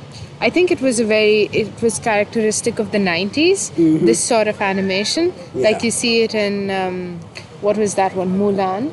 I 0.46 0.50
think 0.50 0.70
it 0.70 0.80
was 0.82 1.00
a 1.00 1.04
very 1.06 1.48
it 1.52 1.70
was 1.82 1.98
characteristic 1.98 2.78
of 2.78 2.90
the 2.92 2.98
90s. 2.98 3.60
This 4.08 4.20
sort 4.20 4.46
of 4.48 4.60
animation, 4.60 5.32
Yeah. 5.54 5.70
like 5.70 5.82
you 5.82 5.90
see 5.90 6.22
it 6.22 6.34
in 6.34 6.70
um, 6.70 7.18
what 7.62 7.78
was 7.78 7.94
that 7.94 8.14
one, 8.14 8.30
Mulan, 8.38 8.92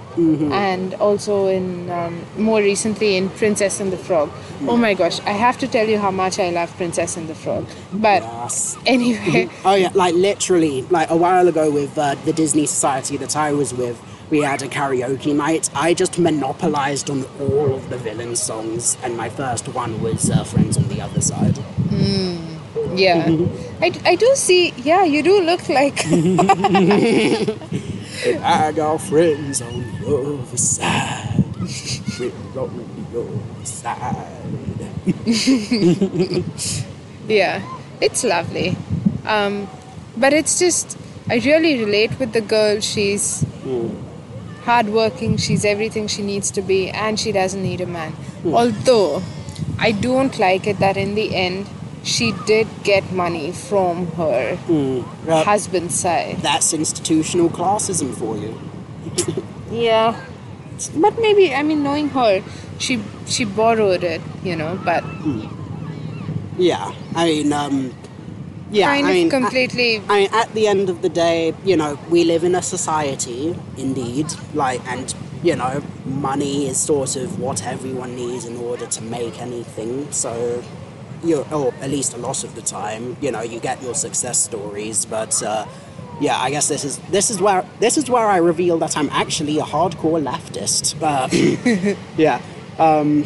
and 0.54 0.94
also 1.08 1.48
in 1.48 1.90
um, 1.90 2.14
more 2.38 2.60
recently 2.62 3.18
in 3.18 3.30
Princess 3.42 3.82
and 3.82 3.92
the 3.92 3.98
Frog. 3.98 4.30
Oh 4.66 4.78
my 4.78 4.94
gosh, 4.94 5.20
I 5.26 5.32
have 5.32 5.58
to 5.58 5.68
tell 5.68 5.90
you 5.90 5.98
how 6.00 6.12
much 6.12 6.40
I 6.40 6.50
love 6.52 6.74
Princess 6.78 7.18
and 7.18 7.28
the 7.28 7.36
Frog. 7.36 7.66
But 7.92 8.24
Yes. 8.24 8.78
anyway, 8.86 9.50
Oh 9.66 9.76
yeah, 9.76 9.92
like 9.94 10.16
literally, 10.16 10.84
like 10.84 11.10
a 11.10 11.18
while 11.18 11.48
ago 11.50 11.70
with 11.70 11.98
uh, 11.98 12.16
the 12.24 12.32
Disney 12.32 12.66
Society 12.66 13.18
that 13.18 13.36
I 13.36 13.52
was 13.52 13.74
with, 13.74 14.00
we 14.32 14.40
had 14.40 14.62
a 14.64 14.68
karaoke 14.68 15.36
night. 15.36 15.70
I 15.76 15.94
just 15.94 16.18
monopolized 16.18 17.10
on 17.10 17.26
all 17.40 17.76
of 17.76 17.90
the 17.90 17.98
villain 17.98 18.36
songs, 18.36 18.98
and 19.04 19.16
my 19.16 19.30
first 19.30 19.68
one 19.68 20.02
was 20.02 20.30
uh, 20.32 20.44
"Friends 20.44 20.78
on 20.78 20.88
the 20.88 21.02
Other 21.02 21.22
Side." 21.22 21.60
yeah, 22.96 23.28
I, 23.82 23.92
I 24.06 24.16
do 24.16 24.32
see. 24.36 24.74
Yeah, 24.78 25.04
you 25.04 25.22
do 25.22 25.42
look 25.42 25.70
like. 25.70 26.04
I 28.44 28.72
got 28.72 29.02
friends 29.02 29.62
on 29.62 29.82
the 30.00 30.18
other 30.18 30.58
side. 30.58 31.44
We're 32.20 32.32
on 32.60 32.86
the 33.12 33.20
other 33.20 33.66
side. 33.66 34.28
Yeah, 37.28 37.62
it's 38.02 38.24
lovely. 38.24 38.76
Um, 39.26 39.70
but 40.18 40.34
it's 40.34 40.60
just, 40.60 40.98
I 41.30 41.36
really 41.36 41.84
relate 41.84 42.20
with 42.20 42.34
the 42.34 42.42
girl. 42.42 42.80
She's 42.80 43.46
hardworking, 44.66 45.38
she's 45.38 45.66
everything 45.66 46.08
she 46.08 46.22
needs 46.22 46.52
to 46.52 46.62
be, 46.62 46.90
and 46.90 47.20
she 47.20 47.32
doesn't 47.32 47.62
need 47.64 47.82
a 47.82 47.86
man. 47.86 48.14
Although, 48.46 49.22
I 49.80 49.92
don't 49.92 50.38
like 50.40 50.68
it 50.68 50.80
that 50.80 50.98
in 50.98 51.16
the 51.16 51.36
end, 51.36 51.68
she 52.04 52.34
did 52.48 52.68
get 52.84 53.12
money 53.12 53.52
from 53.52 54.08
her 54.14 54.58
Uh, 54.70 55.44
husband's 55.44 55.96
side. 55.96 56.38
that's 56.42 56.74
institutional 56.74 57.50
classism 57.50 58.14
for 58.16 58.38
you. 58.38 58.60
Yeah. 59.72 60.16
But 60.96 61.20
maybe, 61.20 61.54
I 61.54 61.62
mean, 61.64 61.84
knowing 61.84 62.10
her, 62.10 62.42
she 62.80 63.00
she 63.28 63.46
borrowed 63.46 64.04
it, 64.04 64.22
you 64.44 64.56
know, 64.56 64.80
but 64.84 65.04
Yeah, 66.58 66.92
I 67.16 67.26
mean, 67.26 67.54
um, 67.54 67.94
yeah, 68.72 68.88
kind 68.88 69.06
I 69.06 69.10
of 69.10 69.16
mean, 69.16 69.30
completely. 69.30 70.02
I 70.10 70.20
mean, 70.22 70.30
at 70.34 70.54
the 70.54 70.68
end 70.68 70.90
of 70.90 71.02
the 71.02 71.10
day, 71.10 71.54
you 71.66 71.76
know, 71.76 72.00
we 72.10 72.24
live 72.24 72.44
in 72.44 72.56
a 72.56 72.62
society, 72.62 73.56
indeed, 73.78 74.28
like, 74.54 74.86
and 74.88 75.14
you 75.44 75.56
know, 75.56 75.84
money 76.06 76.68
is 76.68 76.78
sort 76.78 77.16
of 77.16 77.40
what 77.40 77.66
everyone 77.66 78.16
needs 78.16 78.46
in 78.46 78.58
order 78.58 78.86
to 78.86 79.02
make 79.04 79.42
anything. 79.42 80.12
So, 80.12 80.64
you 81.24 81.46
or 81.52 81.74
at 81.82 81.90
least 81.90 82.14
a 82.14 82.18
lot 82.18 82.44
of 82.44 82.56
the 82.56 82.62
time, 82.62 83.18
you 83.22 83.32
know, 83.32 83.42
you 83.42 83.60
get 83.60 83.82
your 83.84 83.96
success 83.96 84.40
stories, 84.40 85.06
but. 85.06 85.42
Uh, 85.44 85.66
yeah, 86.20 86.38
I 86.38 86.52
guess 86.52 86.68
this 86.68 86.84
is 86.84 87.00
this 87.10 87.32
is 87.32 87.42
where 87.42 87.66
this 87.80 87.98
is 87.98 88.08
where 88.08 88.28
I 88.28 88.38
reveal 88.38 88.78
that 88.78 88.96
I'm 88.96 89.10
actually 89.10 89.58
a 89.58 89.64
hardcore 89.64 90.22
leftist. 90.22 90.96
Uh, 91.02 91.96
yeah, 92.18 92.40
um, 92.78 93.26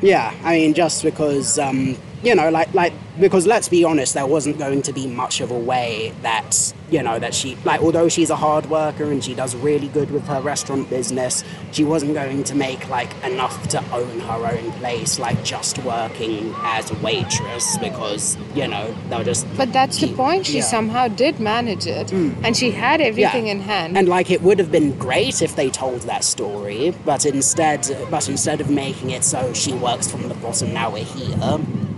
yeah. 0.00 0.32
I 0.44 0.58
mean, 0.58 0.72
just 0.72 1.02
because 1.02 1.58
um, 1.58 1.96
you 2.22 2.34
know, 2.34 2.50
like 2.50 2.72
like 2.74 2.92
because 3.20 3.46
let's 3.46 3.68
be 3.68 3.84
honest, 3.84 4.14
there 4.14 4.26
wasn't 4.26 4.58
going 4.58 4.82
to 4.82 4.92
be 4.92 5.06
much 5.06 5.40
of 5.40 5.50
a 5.50 5.58
way 5.58 6.12
that 6.22 6.72
you 6.90 7.02
know 7.02 7.18
that 7.18 7.34
she 7.34 7.56
like 7.64 7.80
although 7.80 8.08
she's 8.08 8.30
a 8.30 8.36
hard 8.36 8.66
worker 8.66 9.10
and 9.10 9.22
she 9.24 9.34
does 9.34 9.56
really 9.56 9.88
good 9.88 10.10
with 10.10 10.26
her 10.26 10.40
restaurant 10.40 10.88
business, 10.90 11.44
she 11.72 11.84
wasn't 11.84 12.14
going 12.14 12.44
to 12.44 12.54
make 12.54 12.88
like 12.88 13.10
enough 13.24 13.68
to 13.68 13.78
own 13.92 14.20
her 14.20 14.46
own 14.46 14.72
place 14.72 15.18
like 15.18 15.42
just 15.44 15.78
working 15.78 16.54
as 16.58 16.90
a 16.90 16.94
waitress 16.96 17.78
because 17.78 18.36
you 18.54 18.66
know 18.66 18.94
they'll 19.08 19.24
just. 19.24 19.46
But 19.56 19.72
that's 19.72 20.00
the 20.00 20.12
point. 20.14 20.46
She 20.46 20.58
yeah. 20.58 20.64
somehow 20.64 21.08
did 21.08 21.38
manage 21.40 21.86
it, 21.86 22.08
mm. 22.08 22.34
and 22.44 22.56
she 22.56 22.70
had 22.70 23.00
everything 23.00 23.46
Yeah. 23.46 23.52
in 23.52 23.60
hand. 23.60 23.96
And 23.96 24.08
like 24.08 24.30
it 24.30 24.42
would 24.42 24.58
have 24.58 24.72
been 24.72 24.96
great 24.98 25.42
if 25.42 25.54
they 25.56 25.70
told 25.70 26.02
that 26.02 26.24
story, 26.24 26.94
but 27.04 27.26
instead, 27.26 27.88
but 28.10 28.28
instead 28.28 28.60
of 28.60 28.70
making 28.70 29.10
it 29.10 29.24
so 29.24 29.52
she 29.52 29.72
works 29.72 30.10
from 30.10 30.28
the 30.28 30.34
bottom, 30.34 30.72
now 30.72 30.90
we're 30.90 31.04
here. 31.04 31.36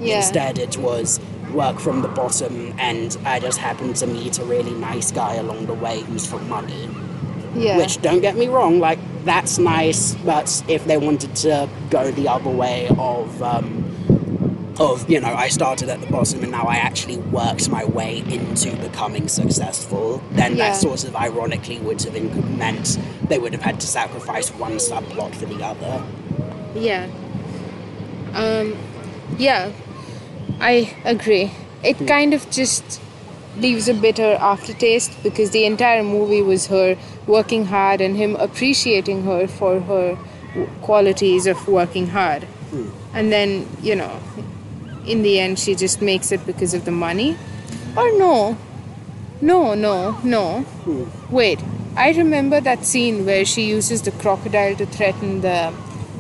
Yeah. 0.01 0.19
Instead, 0.19 0.59
it 0.59 0.77
was 0.79 1.21
work 1.53 1.79
from 1.81 2.03
the 2.03 2.09
bottom, 2.09 2.75
and 2.79 3.17
I 3.25 3.41
just 3.41 3.59
happened 3.59 3.97
to 3.97 4.07
meet 4.07 4.39
a 4.39 4.45
really 4.45 4.73
nice 4.75 5.11
guy 5.11 5.35
along 5.35 5.67
the 5.67 5.75
way 5.75 6.01
who's 6.03 6.27
from 6.27 6.49
money. 6.49 6.89
yeah. 7.55 7.77
Which, 7.79 8.01
don't 8.03 8.21
get 8.21 8.37
me 8.37 8.47
wrong, 8.49 8.79
like 8.79 8.99
that's 9.25 9.59
nice, 9.59 10.15
but 10.17 10.63
if 10.69 10.85
they 10.85 10.99
wanted 10.99 11.35
to 11.37 11.69
go 11.91 12.11
the 12.11 12.29
other 12.29 12.51
way 12.51 12.89
of. 12.99 13.43
Um, 13.43 13.85
of 14.81 15.11
you 15.11 15.21
know, 15.21 15.35
I 15.35 15.49
started 15.49 15.89
at 15.89 16.01
the 16.01 16.07
bottom 16.07 16.41
and 16.45 16.53
now 16.53 16.63
I 16.63 16.77
actually 16.77 17.17
worked 17.17 17.69
my 17.69 17.85
way 17.85 18.19
into 18.19 18.77
becoming 18.77 19.27
successful. 19.27 20.23
Then 20.31 20.55
Yeah. 20.57 20.69
that 20.71 20.77
sort 20.77 21.03
of 21.03 21.17
ironically 21.17 21.81
would 21.81 22.01
have 22.03 22.15
meant 22.57 22.97
they 23.29 23.41
would 23.41 23.53
have 23.55 23.63
had 23.63 23.81
to 23.81 23.89
sacrifice 23.89 24.51
one 24.51 24.75
subplot 24.77 25.35
for 25.35 25.47
the 25.47 25.65
other. 25.65 26.01
Yeah. 26.77 27.09
Um, 28.35 28.77
yeah, 29.37 29.71
I 30.61 30.97
agree. 31.05 31.53
It 31.83 31.97
hmm. 31.97 32.07
kind 32.07 32.35
of 32.35 32.51
just 32.51 33.01
leaves 33.57 33.89
a 33.89 33.95
bitter 33.95 34.35
aftertaste 34.41 35.23
because 35.23 35.51
the 35.51 35.65
entire 35.65 36.03
movie 36.03 36.43
was 36.43 36.67
her 36.69 36.97
working 37.27 37.67
hard 37.67 38.01
and 38.01 38.17
him 38.17 38.37
appreciating 38.37 39.25
her 39.25 39.47
for 39.47 39.81
her 39.81 40.19
qualities 40.83 41.47
of 41.47 41.67
working 41.69 42.09
hard. 42.09 42.45
Hmm. 42.45 42.91
And 43.15 43.33
then, 43.33 43.69
you 43.83 43.95
know, 43.95 44.21
in 45.07 45.23
the 45.23 45.39
end, 45.41 45.59
she 45.59 45.75
just 45.75 46.03
makes 46.03 46.33
it 46.33 46.45
because 46.47 46.75
of 46.75 46.85
the 46.85 46.91
money. 46.91 47.37
Or 47.97 48.17
no. 48.19 48.57
No, 49.41 49.75
no, 49.75 50.19
no. 50.23 50.63
Hmm. 50.85 51.35
Wait, 51.35 51.61
I 51.97 52.13
remember 52.13 52.61
that 52.61 52.85
scene 52.85 53.25
where 53.25 53.45
she 53.45 53.63
uses 53.63 54.03
the 54.03 54.11
crocodile 54.11 54.77
to 54.77 54.87
threaten 54.87 55.41
the 55.41 55.73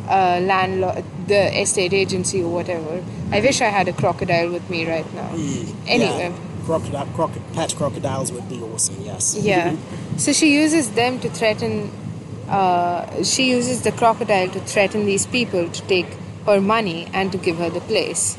uh, 0.08 0.40
landlord, 0.42 1.04
the 1.26 1.60
estate 1.60 1.92
agency 1.92 2.42
or 2.42 2.48
whatever. 2.48 3.02
I 3.30 3.40
wish 3.40 3.60
I 3.60 3.66
had 3.68 3.88
a 3.88 3.92
crocodile 3.92 4.50
with 4.50 4.68
me 4.70 4.88
right 4.88 5.14
now. 5.14 5.28
Mm, 5.30 5.74
anyway, 5.86 6.30
Yeah. 6.30 6.64
Crocodile, 6.64 7.06
croco- 7.16 7.54
pet 7.54 7.74
crocodiles 7.76 8.30
would 8.32 8.48
be 8.48 8.60
awesome, 8.60 8.96
yes. 9.02 9.36
yeah. 9.40 9.74
So 10.16 10.32
she 10.32 10.52
uses 10.54 10.90
them 10.90 11.18
to 11.20 11.28
threaten. 11.30 11.90
Uh, 12.48 13.22
she 13.22 13.50
uses 13.50 13.82
the 13.82 13.92
crocodile 13.92 14.48
to 14.50 14.60
threaten 14.60 15.04
these 15.06 15.26
people 15.26 15.68
to 15.68 15.82
take 15.82 16.06
her 16.46 16.60
money 16.60 17.06
and 17.12 17.30
to 17.32 17.38
give 17.38 17.56
her 17.58 17.70
the 17.70 17.80
place, 17.80 18.36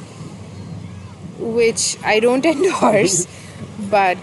which 1.40 1.98
I 2.04 2.20
don't 2.20 2.46
endorse, 2.54 3.28
but 3.90 4.18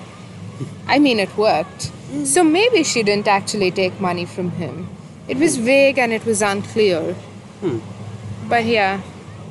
I 0.87 0.99
mean 0.99 1.19
it 1.21 1.37
worked. 1.37 1.91
Mm. 2.12 2.27
So 2.27 2.45
maybe 2.45 2.83
she 2.85 3.03
didn't 3.03 3.29
actually 3.29 3.71
take 3.71 4.01
money 4.01 4.25
from 4.25 4.51
him. 4.53 4.89
It 5.29 5.39
was 5.39 5.57
vague 5.57 5.99
and 5.99 6.12
it 6.12 6.25
was 6.25 6.43
unclear. 6.43 7.14
Hmm. 7.61 7.79
But 8.49 8.64
yeah, 8.64 9.01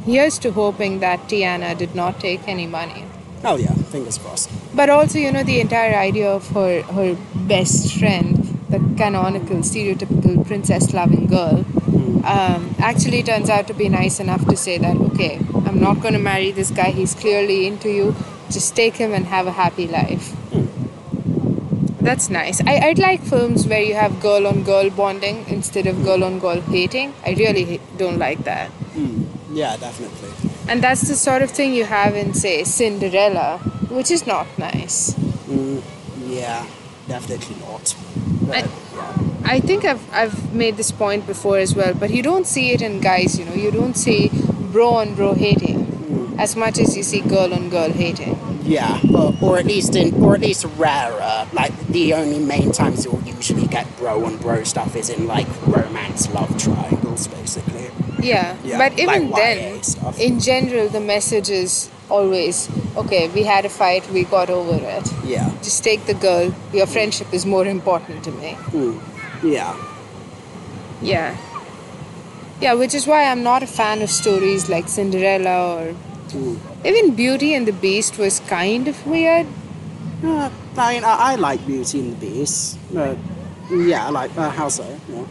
here's 0.06 0.40
to 0.40 0.52
hoping 0.52 1.00
that 1.00 1.28
Tiana 1.28 1.78
did 1.78 1.96
not 1.96 2.20
take 2.20 2.48
any 2.48 2.68
money. 2.68 3.04
Oh 3.44 3.58
yeah, 3.58 3.74
fingers 3.74 4.18
crossed. 4.18 4.50
But 4.76 4.90
also, 4.90 5.20
you 5.20 5.32
know, 5.32 5.44
the 5.44 5.60
entire 5.60 5.96
idea 5.96 6.30
of 6.32 6.48
her 6.50 6.82
her 6.84 7.18
best 7.36 7.98
friend, 7.98 8.38
the 8.70 8.80
canonical, 8.98 9.58
stereotypical 9.58 10.46
princess-loving 10.48 11.28
girl, 11.28 11.58
hmm. 11.58 12.26
um, 12.26 12.76
actually 12.80 13.22
turns 13.24 13.50
out 13.50 13.68
to 13.68 13.74
be 13.74 13.90
nice 13.90 14.20
enough 14.20 14.46
to 14.48 14.56
say 14.56 14.78
that, 14.80 14.96
okay, 15.10 15.40
I'm 15.66 15.80
not 15.80 16.02
going 16.02 16.14
to 16.14 16.20
marry 16.20 16.52
this 16.52 16.72
guy. 16.72 16.90
He's 16.92 17.14
clearly 17.14 17.68
into 17.68 17.90
you. 17.90 18.16
Just 18.50 18.76
take 18.76 18.96
him 18.96 19.14
and 19.14 19.26
have 19.28 19.48
a 19.48 19.52
happy 19.52 19.88
life. 19.88 20.32
Hmm. 20.52 20.66
That's 22.04 22.30
nice. 22.30 22.62
I, 22.62 22.80
I'd 22.88 23.00
like 23.00 23.22
films 23.22 23.68
where 23.68 23.82
you 23.82 23.96
have 23.96 24.20
girl 24.22 24.46
on 24.48 24.64
girl 24.64 24.90
bonding 24.90 25.46
instead 25.48 25.88
of 25.88 26.04
girl 26.04 26.24
on 26.24 26.40
girl 26.40 26.62
hating. 26.62 27.14
I 27.26 27.34
really 27.34 27.80
don't 27.98 28.20
like 28.20 28.44
that. 28.44 28.70
Hmm. 28.70 29.25
Yeah, 29.56 29.78
definitely. 29.78 30.32
And 30.68 30.84
that's 30.84 31.08
the 31.08 31.16
sort 31.16 31.42
of 31.42 31.50
thing 31.50 31.74
you 31.74 31.86
have 31.86 32.14
in, 32.14 32.34
say, 32.34 32.66
Cinderella, 32.66 33.60
which 33.90 34.12
is 34.12 34.28
not 34.28 34.48
nice. 34.60 35.14
Mm, 35.48 35.82
yeah, 36.28 36.68
definitely 37.08 37.56
not. 37.62 37.96
But, 38.42 38.56
I- 38.56 38.68
yeah. 38.96 39.18
I 39.46 39.60
think 39.62 39.86
I've 39.86 40.04
I've 40.12 40.54
made 40.54 40.76
this 40.76 40.92
point 40.92 41.26
before 41.28 41.60
as 41.60 41.74
well, 41.76 41.94
but 41.94 42.10
you 42.10 42.24
don't 42.24 42.46
see 42.48 42.72
it 42.72 42.82
in 42.82 43.00
guys. 43.00 43.40
You 43.40 43.46
know, 43.46 43.54
you 43.54 43.72
don't 43.72 43.94
see 43.94 44.30
bro 44.74 44.96
on 44.96 45.14
bro 45.16 45.36
hating 45.36 45.86
mm. 45.86 46.40
as 46.40 46.56
much 46.56 46.80
as 46.80 46.98
you 46.98 47.04
see 47.04 47.22
girl 47.22 47.54
on 47.54 47.70
girl 47.70 47.92
hating. 47.92 48.38
Yeah, 48.64 49.00
or, 49.14 49.36
or 49.42 49.60
at 49.60 49.66
least 49.66 49.96
in, 49.96 50.16
or 50.22 50.34
at 50.34 50.42
least 50.42 50.66
rarer. 50.78 51.48
Like 51.54 51.78
the 51.88 52.14
only 52.16 52.40
main 52.40 52.72
times 52.72 53.06
you'll 53.06 53.22
usually 53.22 53.68
get 53.68 53.86
bro 53.98 54.26
on 54.26 54.38
bro 54.38 54.64
stuff 54.64 54.96
is 54.96 55.10
in 55.10 55.28
like 55.28 55.48
romance 55.68 56.28
love 56.34 56.58
basically. 57.28 57.90
Yeah, 58.22 58.56
Yeah, 58.64 58.78
but 58.78 59.00
even 59.00 59.30
like 59.30 59.42
then, 59.42 59.82
in 60.20 60.40
general, 60.40 60.90
the 60.90 61.00
message 61.00 61.50
is 61.50 61.90
always 62.10 62.70
okay. 62.98 63.28
We 63.30 63.44
had 63.44 63.66
a 63.66 63.70
fight, 63.70 64.10
we 64.12 64.24
got 64.24 64.50
over 64.50 64.76
it. 64.76 65.08
Yeah, 65.24 65.52
Just 65.64 65.84
take 65.84 66.06
the 66.06 66.14
girl. 66.14 66.54
Your 66.74 66.88
friendship 66.88 67.34
is 67.34 67.46
more 67.46 67.66
important 67.66 68.24
to 68.24 68.32
me. 68.32 68.58
yeah, 69.44 69.76
Yeah. 71.02 71.38
Yeah, 72.62 72.74
which 72.74 72.94
is 72.96 73.06
why 73.06 73.26
I'm 73.26 73.44
not 73.44 73.64
a 73.64 73.68
fan 73.68 74.02
of 74.02 74.10
stories 74.10 74.70
like 74.70 74.88
Cinderella 74.88 75.58
or 75.76 75.96
even 76.86 77.16
Beauty 77.16 77.54
and 77.54 77.68
the 77.68 77.74
Beast 77.74 78.18
was 78.18 78.40
kind 78.42 78.88
of 78.88 79.06
weird. 79.06 79.48
Uh, 80.24 80.50
I 80.78 80.94
mean, 80.94 81.04
I, 81.04 81.16
I 81.32 81.36
like 81.36 81.66
Beauty 81.68 82.00
and 82.00 82.14
the 82.14 82.26
Beast, 82.28 82.80
but 82.94 83.18
yeah, 83.70 84.08
I 84.08 84.10
like 84.10 84.38
uh, 84.38 84.50
how 84.50 84.70
so? 84.70 84.86
Yeah. 85.10 85.26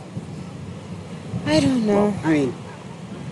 I 1.46 1.60
don't 1.60 1.86
know. 1.86 2.14
I 2.24 2.32
mean, 2.32 2.54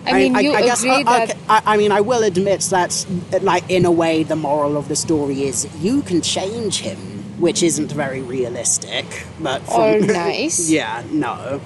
I 0.04 0.12
mean, 0.14 0.34
you 0.34 0.52
agree 0.52 0.66
guess, 0.66 0.84
uh, 0.84 1.02
that 1.04 1.30
okay, 1.30 1.40
I, 1.48 1.62
I 1.66 1.76
mean, 1.76 1.92
I 1.92 2.00
will 2.00 2.24
admit 2.24 2.60
that, 2.70 3.06
uh, 3.32 3.38
like, 3.40 3.68
in 3.70 3.84
a 3.84 3.90
way, 3.90 4.22
the 4.24 4.36
moral 4.36 4.76
of 4.76 4.88
the 4.88 4.96
story 4.96 5.44
is 5.44 5.66
you 5.80 6.02
can 6.02 6.20
change 6.20 6.80
him, 6.80 6.98
which 7.40 7.62
isn't 7.62 7.92
very 7.92 8.20
realistic, 8.20 9.06
but 9.40 9.62
Or 9.72 9.98
nice. 10.00 10.68
yeah, 10.68 11.02
no, 11.12 11.60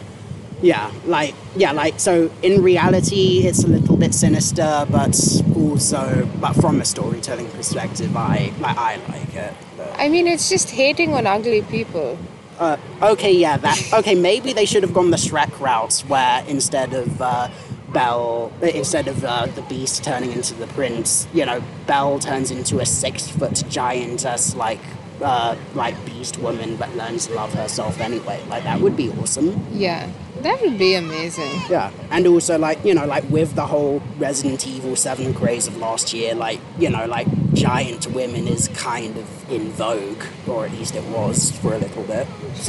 yeah, 0.63 0.91
like, 1.07 1.35
yeah, 1.57 1.73
like, 1.73 1.99
so 1.99 2.31
in 2.43 2.63
reality, 2.63 3.47
it's 3.47 3.65
a 3.65 3.69
little 3.69 3.97
bit 3.97 4.15
sinister, 4.15 4.87
but 4.91 5.19
also, 5.55 6.29
but 6.41 6.53
from 6.55 6.81
a 6.81 6.85
storytelling 6.85 7.49
perspective, 7.49 8.17
I 8.17 8.53
like, 8.61 8.77
I 8.79 8.97
like 9.09 9.35
it. 9.35 9.55
But, 9.77 9.95
I 9.99 10.09
mean, 10.09 10.27
it's 10.27 10.49
just 10.49 10.71
hating 10.71 11.15
on 11.15 11.27
ugly 11.27 11.63
people. 11.63 12.19
Uh, 12.59 12.77
okay, 13.03 13.33
yeah, 13.33 13.57
that. 13.57 13.93
Okay, 13.93 14.15
maybe 14.15 14.53
they 14.53 14.65
should 14.65 14.83
have 14.83 14.95
gone 14.95 15.11
the 15.11 15.17
Shrek 15.17 15.59
route, 15.61 16.01
where 16.09 16.45
instead 16.47 16.95
of 16.95 17.21
uh, 17.21 17.49
Belle, 17.93 18.53
instead 18.63 19.09
of 19.09 19.25
uh, 19.25 19.47
the 19.47 19.63
Beast 19.63 20.05
turning 20.05 20.33
into 20.33 20.55
the 20.55 20.67
Prince, 20.69 21.27
you 21.33 21.45
know, 21.47 21.63
Belle 21.87 22.19
turns 22.19 22.51
into 22.51 22.81
a 22.81 22.87
six-foot 22.87 23.65
giantess, 23.69 24.55
like, 24.55 24.81
uh, 25.23 25.57
like 25.75 25.95
Beast 26.05 26.39
woman, 26.39 26.77
but 26.77 26.95
learns 26.97 27.27
to 27.27 27.35
love 27.35 27.53
herself 27.55 28.01
anyway. 28.01 28.43
Like 28.49 28.65
that 28.65 28.81
would 28.81 28.97
be 28.97 29.11
awesome. 29.11 29.67
Yeah, 29.73 30.11
that 30.43 30.61
would 30.61 30.79
be 30.79 30.95
amazing. 30.95 31.61
Yeah, 31.69 31.91
and 32.11 32.27
also 32.27 32.59
like 32.59 32.85
you 32.85 32.95
know, 32.95 33.07
like 33.07 33.25
with 33.31 33.55
the 33.55 33.67
whole 33.67 34.03
Resident 34.19 34.67
Evil 34.67 34.97
Seven 34.97 35.35
craze 35.35 35.67
of 35.67 35.77
last 35.79 36.13
year, 36.13 36.35
like 36.35 36.61
you 36.79 36.91
know, 36.91 37.07
like 37.07 37.27
giant 37.55 38.07
women 38.09 38.47
is 38.47 38.69
kind 38.69 39.17
of 39.17 39.51
in 39.51 39.71
vogue, 39.73 40.23
or 40.47 40.67
at 40.67 40.73
least 40.73 40.95
it 40.95 41.05
was 41.05 41.53
for 41.59 41.75
a 41.75 41.79
little 41.79 42.05
bit. 42.05 42.27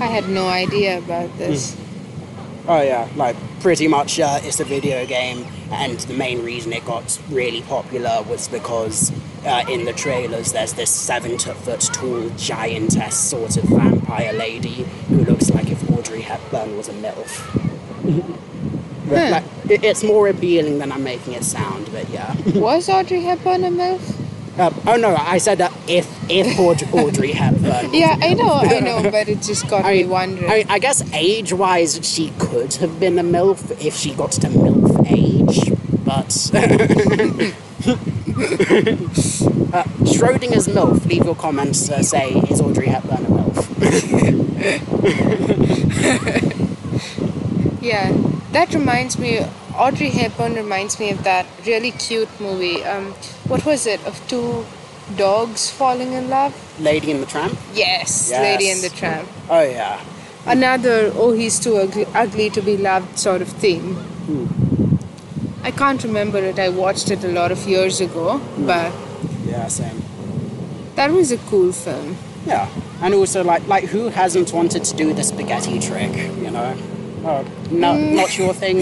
I 0.00 0.06
had 0.06 0.28
no 0.28 0.46
idea 0.46 0.98
about 0.98 1.36
this. 1.38 1.76
Oh 2.68 2.82
yeah, 2.82 3.08
like 3.16 3.36
pretty 3.60 3.86
much 3.88 4.18
uh, 4.18 4.40
it's 4.42 4.60
a 4.60 4.64
video 4.64 5.06
game, 5.06 5.46
and 5.70 5.98
the 6.00 6.14
main 6.14 6.42
reason 6.44 6.72
it 6.72 6.84
got 6.84 7.20
really 7.30 7.62
popular 7.62 8.22
was 8.22 8.48
because 8.48 9.12
uh, 9.44 9.64
in 9.68 9.84
the 9.84 9.92
trailers 9.92 10.52
there's 10.52 10.72
this 10.74 10.90
seven 10.90 11.36
to 11.38 11.54
foot 11.54 11.80
tall 11.92 12.28
giantess 12.30 13.14
sort 13.16 13.56
of 13.56 13.64
vampire 13.64 14.32
lady 14.32 14.84
who 15.08 15.24
looks 15.24 15.50
like 15.50 15.70
if 15.70 15.90
Audrey 15.90 16.22
Hepburn 16.22 16.76
was 16.76 16.88
a 16.88 16.92
MILF. 16.92 17.62
But, 19.08 19.30
like, 19.30 19.44
it's 19.68 20.02
more 20.02 20.28
appealing 20.28 20.78
than 20.78 20.92
I'm 20.92 21.04
making 21.04 21.34
it 21.34 21.44
sound, 21.44 21.90
but 21.92 22.08
yeah. 22.10 22.34
Was 22.54 22.88
Audrey 22.88 23.20
Hepburn 23.22 23.64
a 23.64 23.70
MILF? 23.70 24.25
Uh, 24.58 24.70
oh 24.86 24.96
no, 24.96 25.14
I 25.14 25.36
said 25.38 25.58
that 25.58 25.70
if 25.86 26.06
if 26.30 26.58
Audrey, 26.66 26.88
Audrey 26.88 27.32
Hepburn. 27.32 27.92
Yeah, 27.92 28.16
I 28.20 28.32
know, 28.34 28.54
I 28.54 28.80
know, 28.80 29.02
but 29.10 29.28
it 29.28 29.42
just 29.42 29.68
got 29.68 29.84
I 29.84 29.92
me 29.92 29.98
mean, 30.00 30.08
wondering. 30.10 30.50
I, 30.50 30.64
I 30.68 30.78
guess 30.78 31.02
age-wise, 31.12 32.00
she 32.02 32.32
could 32.38 32.72
have 32.76 32.98
been 32.98 33.18
a 33.18 33.22
MILF 33.22 33.70
if 33.84 33.94
she 33.94 34.14
got 34.14 34.32
to 34.32 34.48
MILF 34.48 35.06
age, 35.10 35.70
but 36.04 36.50
uh, 39.74 39.84
Schrodinger's 40.04 40.68
MILF. 40.68 41.04
Leave 41.06 41.24
your 41.26 41.34
comments. 41.36 41.90
Uh, 41.90 42.02
say 42.02 42.32
is 42.50 42.60
Audrey 42.62 42.86
Hepburn 42.86 43.26
a 43.26 43.28
MILF? 43.28 43.66
Yeah, 47.82 48.12
that 48.52 48.72
reminds 48.74 49.18
me. 49.18 49.44
Audrey 49.76 50.10
Hepburn 50.10 50.54
reminds 50.54 50.98
me 50.98 51.10
of 51.10 51.22
that 51.24 51.46
really 51.66 51.90
cute 51.92 52.28
movie. 52.40 52.82
Um, 52.84 53.12
what 53.48 53.64
was 53.66 53.86
it? 53.86 54.04
Of 54.06 54.20
two 54.28 54.64
dogs 55.16 55.70
falling 55.70 56.12
in 56.12 56.28
love. 56.30 56.54
Lady 56.80 57.10
in 57.10 57.20
the 57.20 57.26
Tramp. 57.26 57.58
Yes, 57.74 58.28
Yes. 58.30 58.40
Lady 58.42 58.70
and 58.70 58.80
the 58.80 58.88
Tramp. 58.90 59.28
Oh 59.50 59.62
yeah. 59.62 60.00
Another 60.46 61.12
oh 61.14 61.32
he's 61.32 61.58
too 61.58 61.76
ugly, 61.76 62.06
ugly 62.14 62.50
to 62.50 62.62
be 62.62 62.76
loved 62.76 63.18
sort 63.18 63.42
of 63.42 63.48
theme. 63.48 63.96
I 65.62 65.70
can't 65.72 66.02
remember 66.04 66.38
it. 66.38 66.58
I 66.58 66.68
watched 66.68 67.10
it 67.10 67.24
a 67.24 67.28
lot 67.28 67.50
of 67.52 67.66
years 67.68 68.00
ago, 68.00 68.40
but 68.58 68.92
Yeah, 69.44 69.66
same. 69.68 70.02
that 70.94 71.10
was 71.10 71.32
a 71.32 71.38
cool 71.38 71.72
film. 71.72 72.16
Yeah, 72.46 72.68
and 73.02 73.12
also 73.14 73.42
like 73.44 73.66
like 73.66 73.84
who 73.84 74.08
hasn't 74.08 74.52
wanted 74.52 74.84
to 74.84 74.96
do 74.96 75.12
the 75.12 75.22
spaghetti 75.24 75.78
trick? 75.80 76.14
You 76.44 76.50
know. 76.50 76.76
Oh, 77.28 77.44
no, 77.72 77.96
not 77.98 78.38
your 78.38 78.54
thing. 78.54 78.78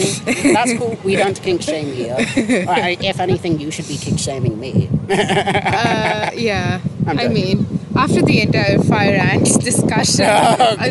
That's 0.52 0.74
cool. 0.78 0.98
We 1.02 1.16
don't 1.22 1.40
kink 1.40 1.62
shame 1.62 1.92
here. 1.94 2.14
I, 2.18 2.96
if 3.00 3.18
anything, 3.20 3.58
you 3.58 3.70
should 3.70 3.88
be 3.88 3.96
kink 3.96 4.18
shaming 4.18 4.60
me. 4.60 4.90
Uh, 5.08 6.30
yeah, 6.34 6.80
I 7.06 7.28
mean, 7.28 7.66
after 7.96 8.20
the 8.22 8.42
entire 8.42 8.78
fire 8.80 9.16
ants 9.16 9.56
discussion, 9.56 10.26
Oh, 10.28 10.76
I, 10.78 10.88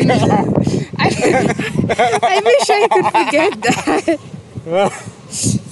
I, 0.98 1.08
I 2.22 2.40
wish 2.44 2.70
I 2.70 2.88
could 2.90 3.04
forget 3.06 3.62
that. 3.62 5.00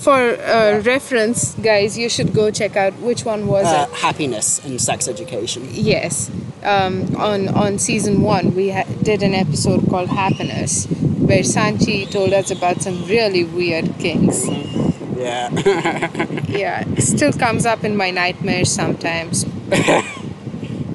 For 0.03 0.13
uh, 0.13 0.81
reference, 0.85 1.55
guys, 1.55 1.97
you 1.97 2.09
should 2.09 2.35
go 2.35 2.51
check 2.51 2.77
out 2.77 2.95
which 2.99 3.25
one 3.25 3.47
was 3.47 3.67
Uh, 3.67 3.87
it. 3.89 3.97
happiness 3.99 4.61
and 4.65 4.81
sex 4.81 5.07
education. 5.09 5.69
Yes, 5.71 6.31
um, 6.65 7.15
on 7.17 7.49
on 7.49 7.79
season 7.79 8.23
one, 8.23 8.55
we 8.57 8.71
ha- 8.71 8.85
did 9.03 9.23
an 9.23 9.35
episode 9.35 9.89
called 9.89 10.09
Happiness, 10.09 10.87
where 11.33 11.43
Sanchi 11.43 12.11
told 12.11 12.35
us 12.35 12.51
about 12.51 12.83
some 12.83 13.07
really 13.07 13.43
weird 13.43 13.99
kinks. 13.99 14.47
Yeah. 15.17 15.49
Yeah, 16.53 16.85
still 16.99 17.33
comes 17.33 17.65
up 17.65 17.83
in 17.83 17.97
my 17.97 18.11
nightmares 18.11 18.71
sometimes. 18.71 19.47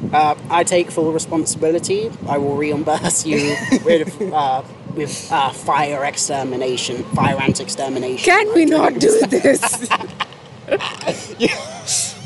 Uh, 0.08 0.36
I 0.50 0.64
take 0.64 0.90
full 0.90 1.12
responsibility. 1.12 2.10
I 2.30 2.38
will 2.38 2.56
reimburse 2.56 3.26
you 3.26 3.58
with 3.84 4.22
uh, 4.32 4.64
with 4.96 5.30
uh, 5.30 5.52
fire 5.52 6.06
extermination, 6.06 7.04
fire 7.14 7.36
ant 7.42 7.60
extermination. 7.60 8.24
Can 8.24 8.54
we 8.54 8.64
not 8.64 9.00
do 9.00 9.20
this? 9.28 9.90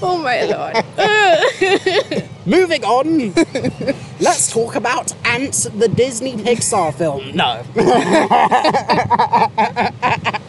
Oh 0.04 0.18
my 0.18 0.44
lord. 0.44 0.76
Moving 2.46 2.84
on. 2.84 3.34
Let's 4.20 4.52
talk 4.52 4.76
about 4.76 5.14
Ants, 5.26 5.64
the 5.66 5.88
Disney 5.88 6.36
Pixar 6.38 6.94
film. 6.94 7.32
No. 7.36 7.64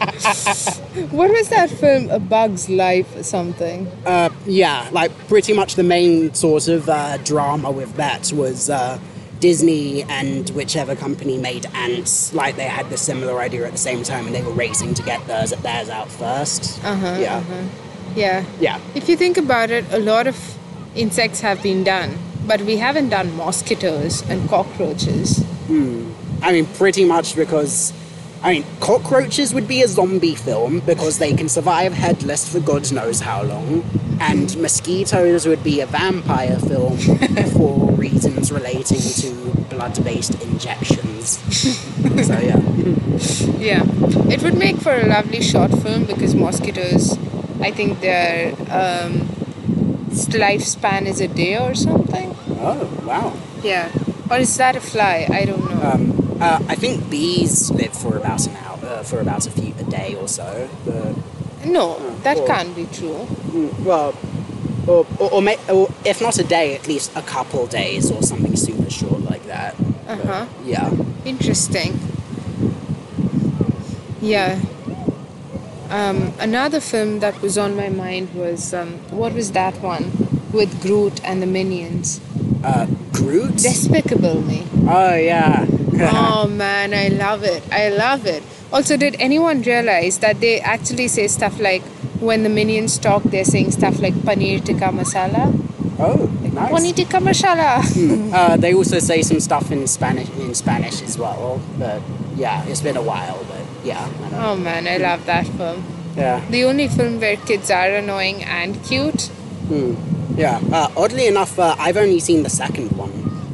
What 1.11 1.31
was 1.31 1.49
that 1.49 1.69
film? 1.69 2.09
A 2.09 2.19
Bug's 2.19 2.69
Life 2.69 3.15
or 3.15 3.23
something? 3.23 3.87
Uh, 4.05 4.29
yeah, 4.45 4.89
like 4.91 5.11
pretty 5.27 5.53
much 5.53 5.75
the 5.75 5.83
main 5.83 6.33
sort 6.33 6.67
of 6.67 6.89
uh, 6.89 7.17
drama 7.17 7.71
with 7.71 7.95
that 7.95 8.31
was 8.33 8.69
uh, 8.69 8.99
Disney 9.39 10.03
and 10.03 10.49
whichever 10.51 10.95
company 10.95 11.37
made 11.37 11.65
Antz. 11.73 12.33
Like 12.33 12.55
they 12.55 12.65
had 12.65 12.89
the 12.89 12.97
similar 12.97 13.39
idea 13.39 13.65
at 13.65 13.71
the 13.71 13.77
same 13.77 14.03
time, 14.03 14.25
and 14.27 14.35
they 14.35 14.43
were 14.43 14.51
racing 14.53 14.93
to 14.95 15.03
get 15.03 15.25
theirs 15.27 15.51
theirs 15.61 15.89
out 15.89 16.07
1st 16.09 16.83
Uh-huh, 16.83 17.17
Yeah. 17.19 17.43
Yeah. 18.15 18.45
Yeah. 18.59 18.79
If 18.95 19.09
you 19.09 19.17
think 19.17 19.37
about 19.37 19.71
it, 19.71 19.85
a 19.91 19.99
lot 19.99 20.27
of 20.27 20.37
insects 20.95 21.41
have 21.41 21.61
been 21.63 21.83
done, 21.83 22.17
but 22.45 22.61
we 22.61 22.77
haven't 22.77 23.09
done 23.09 23.35
mosquitoes 23.35 24.27
and 24.29 24.47
cockroaches. 24.49 25.39
Hmm. 25.67 26.11
I 26.41 26.51
mean, 26.51 26.65
pretty 26.65 27.05
much 27.05 27.35
because. 27.35 27.93
I 28.43 28.51
mean, 28.51 28.65
cockroaches 28.81 29.53
would 29.53 29.69
be 29.69 29.81
a 29.83 29.87
zombie 29.87 30.35
film 30.35 30.81
because 30.81 31.17
they 31.17 31.33
can 31.33 31.47
survive 31.47 31.93
headless 31.93 32.51
for 32.51 32.59
God 32.59 32.91
knows 32.91 33.21
how 33.21 33.41
long, 33.41 33.85
and 34.19 34.57
mosquitoes 34.57 35.45
would 35.47 35.63
be 35.63 35.79
a 35.79 35.85
vampire 35.85 36.59
film 36.59 36.97
for 37.53 37.89
reasons 37.93 38.51
relating 38.51 38.99
to 38.99 39.31
blood 39.69 40.03
based 40.03 40.41
injections. 40.43 41.37
so, 42.27 42.37
yeah. 42.39 42.59
Yeah. 43.63 43.83
It 44.29 44.43
would 44.43 44.57
make 44.57 44.75
for 44.81 44.93
a 44.93 45.05
lovely 45.05 45.41
short 45.41 45.71
film 45.71 46.03
because 46.03 46.35
mosquitoes, 46.35 47.17
I 47.63 47.71
think 47.71 48.01
their 48.01 48.51
um, 48.69 49.13
lifespan 50.45 51.05
is 51.07 51.21
a 51.21 51.27
day 51.27 51.57
or 51.57 51.73
something. 51.75 52.35
Oh, 52.59 52.83
wow. 53.05 53.33
Yeah. 53.63 53.89
Or 54.29 54.37
is 54.37 54.55
that 54.57 54.75
a 54.75 54.81
fly? 54.81 55.27
I 55.31 55.45
don't 55.45 55.63
know. 55.69 55.81
Um, 55.91 56.37
uh, 56.41 56.59
I 56.67 56.75
think 56.75 57.09
bees 57.09 57.71
live 57.71 57.93
for 57.93 58.17
about 58.17 58.45
an 58.47 58.55
hour, 58.57 58.79
uh, 58.85 59.03
for 59.03 59.19
about 59.21 59.47
a 59.47 59.51
few 59.51 59.73
a 59.79 59.83
day 59.89 60.15
or 60.15 60.27
so. 60.27 60.69
But, 60.85 61.15
no, 61.65 61.97
that 62.23 62.37
or- 62.37 62.47
can't 62.47 62.75
be 62.75 62.85
true. 62.91 63.25
mm, 63.51 63.79
well, 63.85 64.13
or, 64.87 65.05
or, 65.19 65.31
or, 65.35 65.41
may, 65.41 65.57
or 65.69 65.87
if 66.03 66.21
not 66.21 66.37
a 66.37 66.43
day, 66.43 66.75
at 66.75 66.87
least 66.87 67.11
a 67.15 67.21
couple 67.21 67.65
days 67.67 68.11
or 68.11 68.21
something 68.21 68.55
super 68.57 68.89
short 68.89 69.21
like 69.21 69.45
that. 69.45 69.75
Uh-huh. 70.07 70.45
yeah. 70.65 70.91
Interesting. 71.23 71.97
Yeah. 74.21 74.59
Um, 75.93 76.33
another 76.39 76.79
film 76.79 77.19
that 77.19 77.39
was 77.43 77.55
on 77.55 77.75
my 77.75 77.89
mind 77.89 78.33
was 78.33 78.73
um, 78.73 78.93
what 79.11 79.31
was 79.33 79.51
that 79.51 79.79
one 79.79 80.05
with 80.51 80.81
Groot 80.81 81.23
and 81.23 81.39
the 81.39 81.45
Minions? 81.45 82.19
Uh, 82.63 82.87
Groot? 83.11 83.57
Despicable 83.57 84.41
Me. 84.41 84.65
Oh, 84.87 85.13
yeah. 85.13 85.67
oh 86.11 86.47
man, 86.47 86.95
I 86.95 87.09
love 87.09 87.43
it. 87.43 87.61
I 87.71 87.89
love 87.89 88.25
it. 88.25 88.41
Also, 88.71 88.97
did 88.97 89.15
anyone 89.19 89.61
realize 89.61 90.17
that 90.17 90.39
they 90.39 90.59
actually 90.61 91.07
say 91.07 91.27
stuff 91.27 91.59
like 91.59 91.83
when 92.19 92.41
the 92.41 92.49
minions 92.49 92.97
talk, 92.97 93.21
they're 93.21 93.45
saying 93.45 93.69
stuff 93.69 93.99
like 93.99 94.15
paneer 94.25 94.65
tikka 94.65 94.89
masala? 94.89 95.53
oh, 95.99 96.25
nice. 96.41 96.71
Paneer 96.71 96.95
tikka 96.95 97.17
masala. 97.17 97.85
Uh, 98.33 98.57
they 98.57 98.73
also 98.73 98.97
say 98.97 99.21
some 99.21 99.39
stuff 99.39 99.69
in 99.71 99.85
Spanish 99.85 100.27
in 100.39 100.55
Spanish 100.55 101.03
as 101.03 101.19
well. 101.19 101.61
But 101.77 102.01
yeah, 102.35 102.65
it's 102.65 102.81
been 102.81 102.97
a 102.97 103.01
while. 103.03 103.45
But 103.47 103.62
yeah, 103.83 104.07
oh 104.33 104.55
man, 104.55 104.87
I 104.87 104.97
love 104.97 105.25
that 105.25 105.45
film. 105.47 105.83
yeah, 106.15 106.41
The 106.49 106.63
only 106.65 106.87
film 106.87 107.19
where 107.19 107.35
kids 107.37 107.69
are 107.71 107.89
annoying 107.89 108.43
and 108.43 108.81
cute. 108.83 109.23
Hmm. 109.67 109.95
Yeah. 110.37 110.59
Uh, 110.71 110.89
oddly 110.97 111.27
enough, 111.27 111.57
uh, 111.59 111.75
I've 111.79 111.97
only 111.97 112.19
seen 112.19 112.43
the 112.43 112.49
second 112.49 112.91
one. 112.97 113.11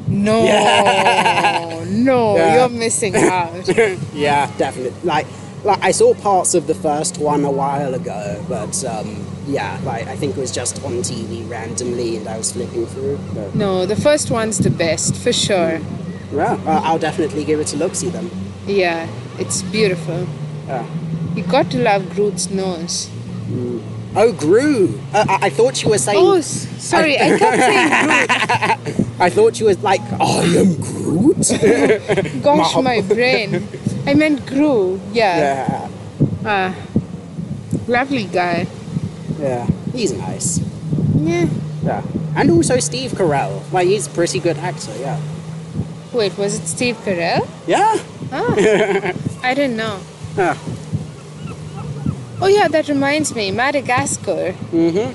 No, 0.07 0.43
Yeah. 0.43 1.84
no, 1.88 2.36
Yeah. 2.38 2.55
you're 2.55 2.69
missing 2.69 3.15
out. 3.38 3.67
yeah, 4.13 4.49
definitely. 4.57 4.93
Like, 5.03 5.27
like 5.63 5.84
I 5.84 5.91
saw 5.91 6.13
parts 6.13 6.53
of 6.55 6.67
the 6.67 6.75
first 6.75 7.17
one 7.17 7.43
a 7.43 7.51
while 7.51 7.93
ago, 7.93 8.43
but 8.47 8.84
um, 8.86 9.25
yeah, 9.47 9.80
like 9.84 10.07
I 10.07 10.15
think 10.15 10.38
it 10.38 10.39
was 10.39 10.51
just 10.51 10.84
on 10.86 10.93
TV 11.03 11.47
randomly, 11.49 12.15
and 12.17 12.27
I 12.27 12.38
was 12.38 12.51
flipping 12.53 12.86
through. 12.88 13.19
But, 13.34 13.55
No, 13.55 13.86
the 13.86 13.95
first 13.97 14.32
one's 14.32 14.57
the 14.59 14.69
best 14.69 15.15
for 15.15 15.34
sure. 15.34 15.80
yeah, 16.34 16.53
uh, 16.65 16.82
I'll 16.84 16.99
definitely 16.99 17.43
give 17.43 17.59
it 17.59 17.73
a 17.73 17.77
look. 17.77 17.93
See 17.95 18.09
them. 18.09 18.30
Yeah, 18.65 19.07
it's 19.40 19.62
beautiful. 19.64 20.28
Yeah. 20.68 20.86
You 21.36 21.44
got 21.44 21.72
to 21.72 21.78
love 21.80 22.10
Groot's 22.16 22.50
nose. 22.50 23.10
Oh, 24.16 24.32
Gru. 24.34 25.00
Uh, 25.14 25.26
I-, 25.30 25.48
I 25.48 25.50
thought 25.50 25.82
you 25.84 25.90
were 25.90 25.98
saying. 25.98 26.18
Oh, 26.20 26.42
sorry, 26.42 27.16
I 27.20 27.38
kept 27.38 27.58
saying 27.62 28.96
Groot. 28.96 29.10
I 29.20 29.30
thought 29.30 29.60
you 29.60 29.66
were 29.68 29.74
like, 29.76 30.02
I 30.20 30.44
am 30.58 30.76
Groot. 30.82 31.38
Gosh, 32.44 32.76
Mom. 32.76 32.84
my 32.92 33.02
brain. 33.02 33.68
I 34.06 34.14
meant 34.14 34.46
Gru. 34.46 35.00
Yeah. 35.14 35.90
yeah, 36.44 36.50
Uh, 36.50 36.74
lovely 37.88 38.26
guy. 38.26 38.68
yeah. 39.40 39.68
He's 39.94 40.14
nice. 40.14 40.60
Yeah. 41.18 41.48
Yeah. 41.84 42.02
And 42.36 42.52
also 42.52 42.80
Steve 42.80 43.12
Carell. 43.12 43.62
Like, 43.72 43.88
he's 43.88 44.08
a 44.08 44.10
pretty 44.12 44.40
good 44.40 44.58
actor. 44.58 44.96
Yeah. 45.00 45.20
Wait, 46.14 46.38
was 46.38 46.56
it 46.60 46.68
Steve 46.68 46.96
Carell? 46.98 47.48
Yeah. 47.68 47.98
Ah, 48.32 48.53
I 49.43 49.53
didn't 49.53 49.77
know. 49.77 49.99
Yeah. 50.38 50.57
Oh 52.41 52.47
yeah, 52.47 52.67
that 52.69 52.88
reminds 52.88 53.36
me, 53.36 53.51
Madagascar. 53.51 54.53
Mhm. 54.71 55.13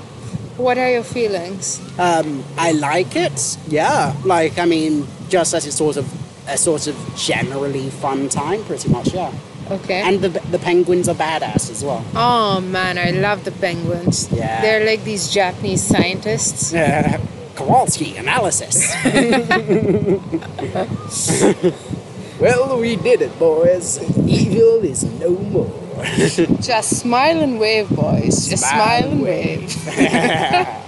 What 0.57 0.77
are 0.77 0.89
your 0.89 1.03
feelings? 1.03 1.81
Um, 1.99 2.43
I 2.57 2.71
like 2.71 3.15
it. 3.15 3.57
Yeah. 3.67 4.13
Like, 4.23 4.57
I 4.59 4.65
mean, 4.65 5.07
just 5.29 5.53
as 5.53 5.65
it's 5.65 5.75
sort 5.75 5.97
of 5.97 6.05
a 6.47 6.57
sort 6.57 6.87
of 6.87 6.95
generally 7.17 7.89
fun 7.89 8.29
time, 8.29 8.63
pretty 8.63 8.89
much, 8.89 9.13
yeah. 9.13 9.31
Okay. 9.71 10.01
And 10.01 10.21
the 10.21 10.29
the 10.51 10.59
penguins 10.59 11.09
are 11.09 11.15
badass 11.15 11.71
as 11.71 11.83
well. 11.83 12.03
oh 12.15 12.61
man, 12.61 12.97
I 12.97 13.09
love 13.11 13.43
the 13.43 13.51
penguins. 13.51 14.29
Yeah. 14.31 14.61
They're 14.61 14.85
like 14.85 15.03
these 15.03 15.29
Japanese 15.33 15.81
scientists. 15.81 16.73
Uh, 16.73 17.17
Kowalski 17.55 18.15
analysis. 18.17 18.93
well, 22.39 22.79
we 22.79 22.95
did 22.95 23.21
it, 23.21 23.37
boys. 23.39 23.99
Evil 24.27 24.83
is 24.83 25.03
no 25.03 25.29
more. 25.29 25.71
Just 26.61 26.99
smile 26.99 27.39
and 27.41 27.59
wave, 27.59 27.89
boys. 27.89 28.49
Just 28.49 28.67
Smile 28.67 29.01
smile, 29.01 29.11
and 29.11 29.21
wave. 29.21 29.87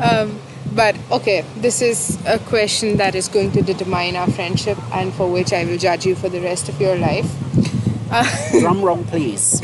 um, 0.00 0.38
but 0.74 0.96
okay, 1.10 1.44
this 1.56 1.82
is 1.82 2.18
a 2.26 2.38
question 2.38 2.96
that 2.98 3.14
is 3.14 3.28
going 3.28 3.50
to 3.52 3.62
determine 3.62 4.16
our 4.16 4.30
friendship 4.30 4.78
and 4.92 5.12
for 5.12 5.30
which 5.30 5.52
I 5.52 5.64
will 5.64 5.78
judge 5.78 6.06
you 6.06 6.14
for 6.14 6.28
the 6.28 6.40
rest 6.40 6.68
of 6.68 6.80
your 6.80 6.96
life. 6.96 7.30
Drum 8.60 8.82
roll, 8.82 9.02
please. 9.04 9.60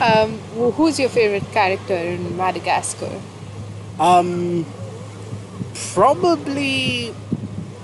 Um, 0.00 0.38
who's 0.76 0.98
your 0.98 1.08
favorite 1.08 1.50
character 1.52 1.94
in 1.94 2.36
Madagascar? 2.36 3.20
Um, 3.98 4.64
probably. 5.92 7.14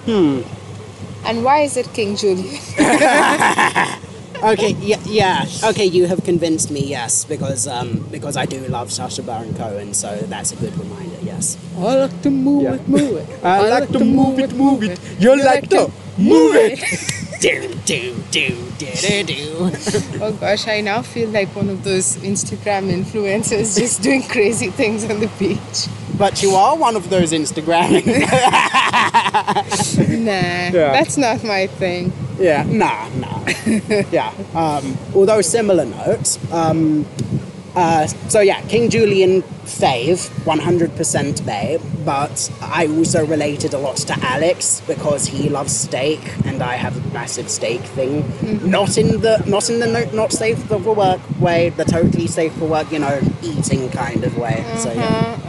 And 0.06 1.44
why 1.44 1.60
is 1.60 1.76
it 1.76 1.92
King 1.94 2.16
Julien? 2.16 2.60
Okay, 4.44 4.72
yeah, 4.80 5.00
yeah. 5.06 5.46
Okay, 5.64 5.86
you 5.86 6.06
have 6.06 6.22
convinced 6.22 6.70
me. 6.70 6.80
Yes, 6.84 7.24
because 7.24 7.66
um, 7.66 8.04
because 8.10 8.36
I 8.36 8.44
do 8.44 8.60
love 8.68 8.92
Sacha 8.92 9.22
Baron 9.22 9.54
Cohen, 9.54 9.94
so 9.94 10.16
that's 10.28 10.52
a 10.52 10.56
good 10.56 10.76
reminder. 10.76 11.16
Yes. 11.22 11.56
I 11.78 11.96
like 11.96 12.22
to 12.22 12.30
move 12.30 12.66
it, 12.66 12.86
move 12.86 13.16
it. 13.16 13.44
I 13.44 13.68
like 13.70 13.88
to 13.90 14.04
move 14.04 14.38
it, 14.38 14.52
move 14.52 14.82
it. 14.82 15.00
You 15.18 15.36
like 15.42 15.70
to 15.70 15.90
move 16.18 16.56
it. 16.56 16.78
do 17.40 17.72
do 17.86 18.14
do 18.30 18.48
do 18.76 18.92
do 19.00 19.24
do. 19.24 19.70
Oh 20.20 20.32
gosh, 20.32 20.68
I 20.68 20.82
now 20.82 21.00
feel 21.00 21.30
like 21.30 21.48
one 21.56 21.70
of 21.70 21.82
those 21.82 22.16
Instagram 22.18 22.92
influencers 22.92 23.78
just 23.78 24.02
doing 24.02 24.22
crazy 24.22 24.68
things 24.68 25.04
on 25.04 25.20
the 25.20 25.30
beach. 25.38 25.88
But 26.18 26.42
you 26.42 26.50
are 26.54 26.76
one 26.76 26.96
of 26.96 27.08
those 27.08 27.32
Instagramming. 27.32 28.04
Nah, 28.92 30.70
that's 30.96 31.16
not 31.16 31.42
my 31.44 31.66
thing. 31.66 32.12
yeah, 32.38 32.64
nah, 32.68 33.08
nah. 33.16 33.44
yeah. 34.10 34.32
Um, 34.54 34.96
although 35.14 35.40
similar 35.42 35.84
notes, 35.86 36.38
Um, 36.52 37.06
uh, 37.76 38.06
so 38.06 38.40
yeah, 38.40 38.60
King 38.68 38.88
Julien 38.88 39.42
fave, 39.64 40.28
100% 40.44 41.44
babe, 41.46 41.80
but 42.04 42.50
I 42.60 42.86
also 42.86 43.26
related 43.26 43.74
a 43.74 43.78
lot 43.78 43.96
to 43.96 44.14
Alex 44.20 44.80
because 44.86 45.26
he 45.26 45.48
loves 45.48 45.74
steak 45.74 46.20
and 46.44 46.62
I 46.62 46.74
have 46.74 46.96
a 46.96 47.14
massive 47.14 47.50
steak 47.50 47.80
thing. 47.80 48.22
Not 48.70 48.96
in 48.96 49.20
the 49.20 49.42
not 49.46 49.70
in 49.70 49.80
the 49.80 49.86
no, 49.86 50.04
not 50.12 50.32
safe 50.32 50.62
for 50.64 50.78
work 50.78 51.20
way, 51.40 51.70
the 51.70 51.84
totally 51.84 52.26
safe 52.26 52.52
for 52.54 52.66
work, 52.66 52.92
you 52.92 53.00
know, 53.00 53.20
eating 53.42 53.90
kind 53.90 54.22
of 54.22 54.38
way. 54.38 54.64
So 54.76 54.92
yeah. 54.92 55.40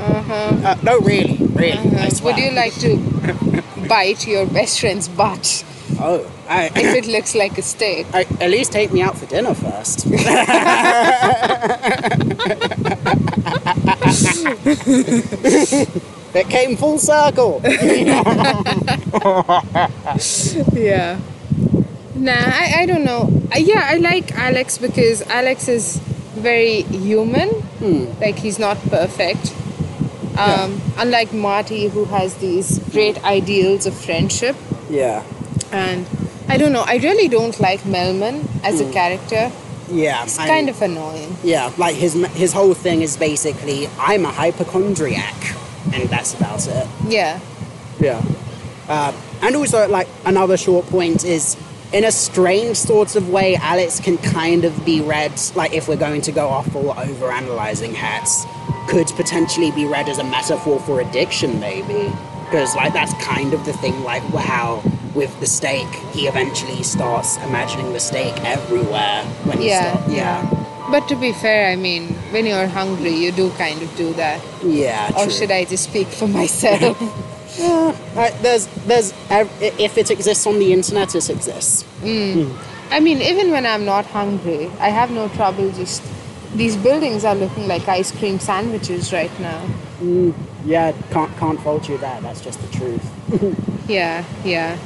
Uh, 0.65 0.75
no, 0.81 0.99
really, 0.99 1.37
really. 1.53 1.95
I 1.97 2.09
swear. 2.09 2.33
Would 2.33 2.43
you 2.43 2.51
like 2.51 2.73
to 2.79 2.97
bite 3.87 4.25
your 4.25 4.47
best 4.47 4.79
friend's 4.79 5.07
butt 5.07 5.63
Oh, 5.99 6.29
I, 6.49 6.65
if 6.67 6.95
it 6.95 7.07
looks 7.07 7.35
like 7.35 7.57
a 7.57 7.61
steak? 7.61 8.05
I, 8.13 8.21
at 8.41 8.49
least 8.49 8.71
take 8.71 8.91
me 8.91 9.01
out 9.01 9.17
for 9.17 9.25
dinner 9.25 9.53
first. 9.53 10.05
it 16.33 16.49
came 16.49 16.75
full 16.77 16.97
circle. 16.99 17.61
Yeah. 20.73 21.19
Nah, 22.15 22.31
I, 22.31 22.73
I 22.79 22.85
don't 22.85 23.03
know. 23.03 23.29
Yeah, 23.55 23.81
I 23.83 23.97
like 23.97 24.31
Alex 24.33 24.77
because 24.77 25.21
Alex 25.23 25.67
is 25.67 25.97
very 26.35 26.83
human. 26.83 27.49
Like 28.21 28.37
he's 28.37 28.57
not 28.59 28.77
perfect. 28.89 29.53
Um, 30.37 30.81
Unlike 30.97 31.33
Marty, 31.33 31.87
who 31.87 32.05
has 32.05 32.35
these 32.35 32.79
great 32.91 33.23
ideals 33.23 33.85
of 33.85 33.93
friendship. 33.95 34.55
Yeah, 34.89 35.23
And 35.71 36.05
I 36.47 36.57
don't 36.57 36.71
know, 36.71 36.83
I 36.85 36.97
really 36.97 37.27
don't 37.27 37.59
like 37.59 37.81
Melman 37.81 38.45
as 38.63 38.79
a 38.81 38.91
character. 38.91 39.51
yeah. 39.91 40.23
It's 40.23 40.37
I- 40.39 40.47
kind 40.47 40.69
of 40.69 40.81
annoying. 40.81 41.35
Yeah, 41.43 41.71
like 41.77 41.95
his 41.95 42.13
his 42.35 42.53
whole 42.53 42.73
thing 42.73 43.01
is 43.01 43.17
basically 43.17 43.87
I'm 43.99 44.25
a 44.25 44.31
hypochondriac, 44.31 45.35
and 45.93 46.09
that's 46.09 46.33
about 46.33 46.67
it. 46.67 46.87
Yeah. 47.07 47.39
Yeah. 47.99 48.21
Uh, 48.87 49.11
and 49.41 49.55
also, 49.55 49.87
like, 49.87 50.07
another 50.25 50.57
short 50.57 50.85
point 50.87 51.23
is 51.25 51.57
in 51.93 52.03
a 52.03 52.11
strange 52.11 52.77
sort 52.77 53.15
of 53.15 53.29
way, 53.29 53.55
Alex 53.55 53.99
can 53.99 54.17
kind 54.17 54.63
of 54.65 54.85
be 54.85 55.01
read, 55.01 55.31
like, 55.55 55.73
if 55.73 55.87
we're 55.87 55.95
going 55.95 56.21
to 56.21 56.31
go 56.31 56.47
off 56.49 56.75
all 56.75 56.91
over 56.99 57.31
analyzing 57.31 57.93
hats, 57.95 58.45
could 58.87 59.07
potentially 59.15 59.71
be 59.71 59.85
read 59.85 60.07
as 60.09 60.19
a 60.19 60.23
metaphor 60.23 60.79
for 60.81 60.99
addiction, 61.01 61.59
maybe. 61.59 62.11
Because, 62.45 62.75
like, 62.75 62.93
that's 62.93 63.13
kind 63.23 63.53
of 63.53 63.65
the 63.65 63.73
thing, 63.73 64.03
like, 64.03 64.21
how 64.35 64.83
with 65.15 65.31
the 65.39 65.47
steak, 65.47 65.87
he 66.13 66.27
eventually 66.27 66.83
starts 66.83 67.37
imagining 67.37 67.93
the 67.93 67.99
steak 67.99 68.33
everywhere 68.43 69.23
when 69.45 69.57
he 69.59 69.69
Yeah. 69.69 70.09
yeah. 70.09 70.61
But 70.91 71.07
to 71.07 71.15
be 71.15 71.31
fair, 71.33 71.71
I 71.71 71.75
mean, 71.75 72.09
when 72.31 72.45
you're 72.45 72.67
hungry, 72.67 73.15
you 73.15 73.31
do 73.31 73.49
kind 73.57 73.81
of 73.81 73.95
do 73.95 74.13
that. 74.13 74.39
Yeah, 74.63 75.09
Or 75.17 75.23
true. 75.23 75.31
should 75.31 75.51
I 75.51 75.65
just 75.65 75.85
speak 75.85 76.07
for 76.07 76.27
myself? 76.39 76.95
Uh, 77.59 77.93
there's, 78.41 78.67
there's, 78.85 79.13
if 79.61 79.97
it 79.97 80.11
exists 80.11 80.45
on 80.45 80.59
the 80.59 80.73
internet, 80.73 81.15
it 81.15 81.29
exists. 81.29 81.85
I 82.03 82.99
mean, 82.99 83.21
even 83.21 83.49
when 83.51 83.65
I'm 83.65 83.85
not 83.85 84.05
hungry, 84.05 84.69
I 84.79 84.89
have 84.89 85.09
no 85.11 85.27
trouble 85.29 85.71
just. 85.71 86.03
These 86.55 86.77
buildings 86.77 87.25
are 87.25 87.35
looking 87.35 87.67
like 87.67 87.85
ice 87.89 88.11
cream 88.17 88.39
sandwiches 88.39 89.11
right 89.11 89.31
now. 89.41 89.61
Yeah, 90.65 90.93
can't 91.11 91.35
can't 91.37 91.59
fault 91.59 91.89
you 91.89 91.97
there. 91.97 92.21
That's 92.21 92.41
just 92.41 92.59
the 92.61 92.67
truth. 92.77 93.05
Yeah, 93.87 94.23
yeah. 94.43 94.77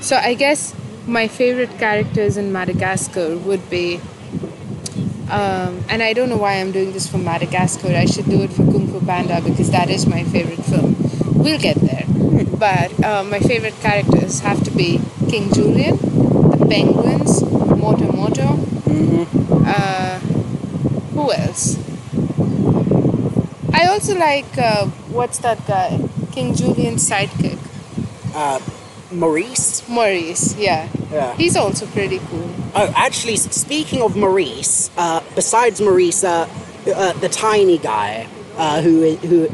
So 0.00 0.16
I 0.16 0.34
guess 0.34 0.74
my 1.06 1.28
favorite 1.28 1.78
characters 1.78 2.36
in 2.36 2.52
Madagascar 2.52 3.36
would 3.36 3.68
be. 3.70 4.00
Um, 5.30 5.84
and 5.88 6.02
I 6.02 6.12
don't 6.12 6.28
know 6.28 6.36
why 6.36 6.54
I'm 6.54 6.72
doing 6.72 6.92
this 6.92 7.06
for 7.08 7.18
Madagascar. 7.18 7.88
I 7.88 8.04
should 8.04 8.24
do 8.26 8.42
it 8.42 8.50
for 8.50 8.64
Kung 8.64 8.88
Fu 8.88 9.00
Panda 9.06 9.40
because 9.40 9.70
that 9.70 9.88
is 9.88 10.06
my 10.06 10.24
favorite 10.24 10.64
film. 10.64 10.96
We'll 11.34 11.60
get 11.60 11.76
there. 11.76 12.04
But 12.58 13.02
uh, 13.04 13.24
my 13.24 13.38
favorite 13.38 13.78
characters 13.80 14.40
have 14.40 14.62
to 14.64 14.70
be 14.72 15.00
King 15.28 15.52
Julien, 15.52 15.96
the 15.96 16.66
Penguins, 16.68 17.42
Moto 17.42 18.10
Moto. 18.12 18.58
Uh, 19.64 20.18
who 21.14 21.32
else? 21.32 21.78
I 23.72 23.86
also 23.86 24.16
like 24.18 24.58
uh, 24.58 24.86
what's 25.14 25.38
that 25.38 25.64
guy? 25.66 26.00
King 26.32 26.54
Julien's 26.54 27.08
sidekick. 27.08 27.58
Maurice. 29.12 29.88
Maurice, 29.88 30.56
yeah. 30.56 30.88
Yeah. 31.10 31.34
He's 31.34 31.56
also 31.56 31.86
pretty 31.86 32.18
cool. 32.18 32.50
Oh, 32.74 32.92
actually, 32.96 33.36
speaking 33.36 34.02
of 34.02 34.16
Maurice, 34.16 34.90
uh, 34.96 35.22
besides 35.34 35.80
Maurice, 35.80 36.22
uh, 36.22 36.48
uh, 36.94 37.12
the 37.14 37.28
tiny 37.28 37.78
guy 37.78 38.26
uh, 38.56 38.82
who 38.82 39.14
who. 39.16 39.48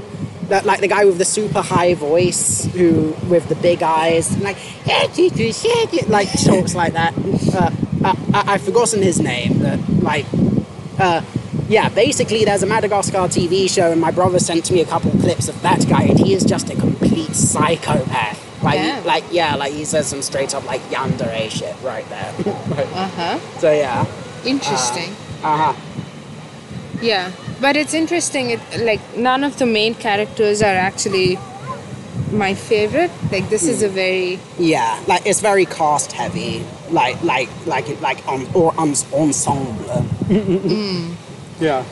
That, 0.46 0.64
like 0.64 0.78
the 0.78 0.86
guy 0.86 1.04
with 1.04 1.18
the 1.18 1.24
super 1.24 1.60
high 1.60 1.94
voice, 1.94 2.66
who 2.66 3.16
with 3.28 3.48
the 3.48 3.56
big 3.56 3.82
eyes, 3.82 4.32
and 4.32 4.42
like 4.44 4.56
like 6.08 6.28
talks 6.44 6.72
like 6.76 6.92
that. 6.92 7.12
Uh, 7.52 7.72
I, 8.04 8.16
I, 8.32 8.52
I've 8.52 8.62
forgotten 8.62 9.02
his 9.02 9.18
name, 9.18 9.58
but 9.58 9.80
like, 10.04 10.24
uh, 11.00 11.22
yeah. 11.68 11.88
Basically, 11.88 12.44
there's 12.44 12.62
a 12.62 12.66
Madagascar 12.66 13.26
TV 13.26 13.68
show, 13.68 13.90
and 13.90 14.00
my 14.00 14.12
brother 14.12 14.38
sent 14.38 14.70
me 14.70 14.80
a 14.80 14.86
couple 14.86 15.10
clips 15.10 15.48
of 15.48 15.60
that 15.62 15.84
guy, 15.88 16.02
and 16.04 16.20
he 16.20 16.32
is 16.32 16.44
just 16.44 16.70
a 16.70 16.76
complete 16.76 17.34
psychopath. 17.34 18.45
Like, 18.66 18.80
Yeah. 18.80 19.00
like 19.04 19.24
yeah, 19.30 19.54
like 19.54 19.72
he 19.72 19.84
says 19.84 20.08
some 20.08 20.22
straight 20.22 20.52
up 20.52 20.64
like 20.66 20.82
yandere 20.90 21.48
shit 21.48 21.76
right 21.84 22.06
there. 22.08 22.32
Uh 23.02 23.08
huh. 23.18 23.38
so 23.60 23.70
yeah. 23.70 24.04
Interesting. 24.44 25.10
Uh 25.42 25.56
huh. 25.62 25.74
yeah, 27.00 27.30
but 27.60 27.76
it's 27.76 27.94
interesting. 27.94 28.50
It 28.50 28.60
like 28.90 29.00
none 29.16 29.44
of 29.44 29.56
the 29.58 29.66
main 29.66 29.94
characters 29.94 30.62
are 30.62 30.78
actually 30.88 31.38
my 32.32 32.54
favorite. 32.54 33.12
Like 33.30 33.48
this 33.50 33.62
is 33.62 33.82
a 33.82 33.88
hmm. 33.88 33.94
very 33.94 34.38
Yeah, 34.58 35.00
like 35.06 35.24
it's 35.26 35.40
very 35.40 35.66
cast 35.66 36.10
heavy, 36.12 36.64
like 36.90 37.22
like 37.22 37.48
like 37.66 38.00
like 38.00 38.26
on 38.26 38.46
or 38.52 38.72
en- 38.80 39.06
ensemble. 39.22 40.02
Hmm. 40.26 41.14
Yeah. 41.60 41.84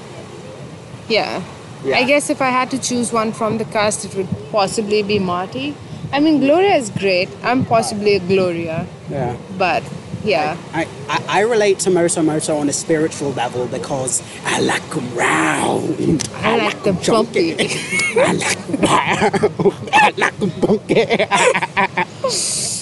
yeah. 1.09 1.43
Yeah. 1.85 1.99
I 1.99 2.05
guess 2.05 2.31
if 2.31 2.41
I 2.41 2.49
had 2.49 2.70
to 2.70 2.79
choose 2.81 3.12
one 3.12 3.33
from 3.33 3.59
the 3.59 3.64
cast, 3.66 4.05
it 4.07 4.14
would 4.16 4.29
possibly 4.51 5.03
be 5.03 5.18
Marty. 5.18 5.75
I 6.15 6.21
mean, 6.21 6.39
Gloria 6.41 6.75
is 6.77 6.91
great. 6.91 7.29
I'm 7.43 7.65
possibly 7.65 8.15
a 8.15 8.21
Gloria, 8.21 8.87
Yeah. 9.11 9.37
but 9.59 9.83
Yeah. 10.25 10.57
I, 10.72 10.89
I, 11.09 11.25
I 11.29 11.41
relate 11.41 11.79
to 11.81 11.91
Moto 11.91 12.22
Moto 12.22 12.57
on 12.57 12.68
a 12.68 12.72
spiritual 12.72 13.33
level 13.33 13.66
because 13.66 14.22
I 14.45 14.61
like 14.61 14.89
them 14.91 15.14
round. 15.14 16.29
I 16.37 16.57
like 16.57 16.83
them 16.83 16.99
chunky. 17.01 17.53
I 17.55 18.33
like 18.33 18.66
them 18.66 18.81
round. 18.81 19.91
I 19.93 20.12
like 20.16 20.39
them 20.39 20.53
bunky. 20.61 21.05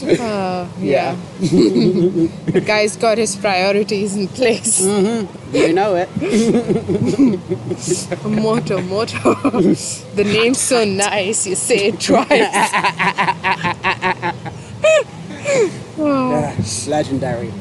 Oh, 0.05 0.73
yeah. 0.81 1.17
the 1.41 2.63
guy's 2.65 2.97
got 2.97 3.19
his 3.19 3.37
priorities 3.37 4.17
in 4.17 4.29
place. 4.29 4.81
Mm-hmm. 4.83 5.57
You 5.57 5.73
know 5.73 5.95
it. 5.97 6.09
Moto 8.25 8.81
Moto. 8.83 9.35
the 10.15 10.25
name's 10.25 10.59
so 10.59 10.85
nice, 10.85 11.47
you 11.47 11.55
say 11.55 11.87
it 11.87 12.01
twice. 12.01 12.29
Yeah, 15.99 16.57
legendary. 16.89 17.53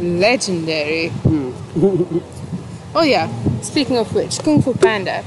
Legendary. 0.00 1.12
oh, 2.94 3.02
yeah. 3.02 3.28
Speaking 3.60 3.96
of 3.96 4.14
which, 4.14 4.38
Kung 4.40 4.60
Fu 4.62 4.74
Panda. 4.74 5.24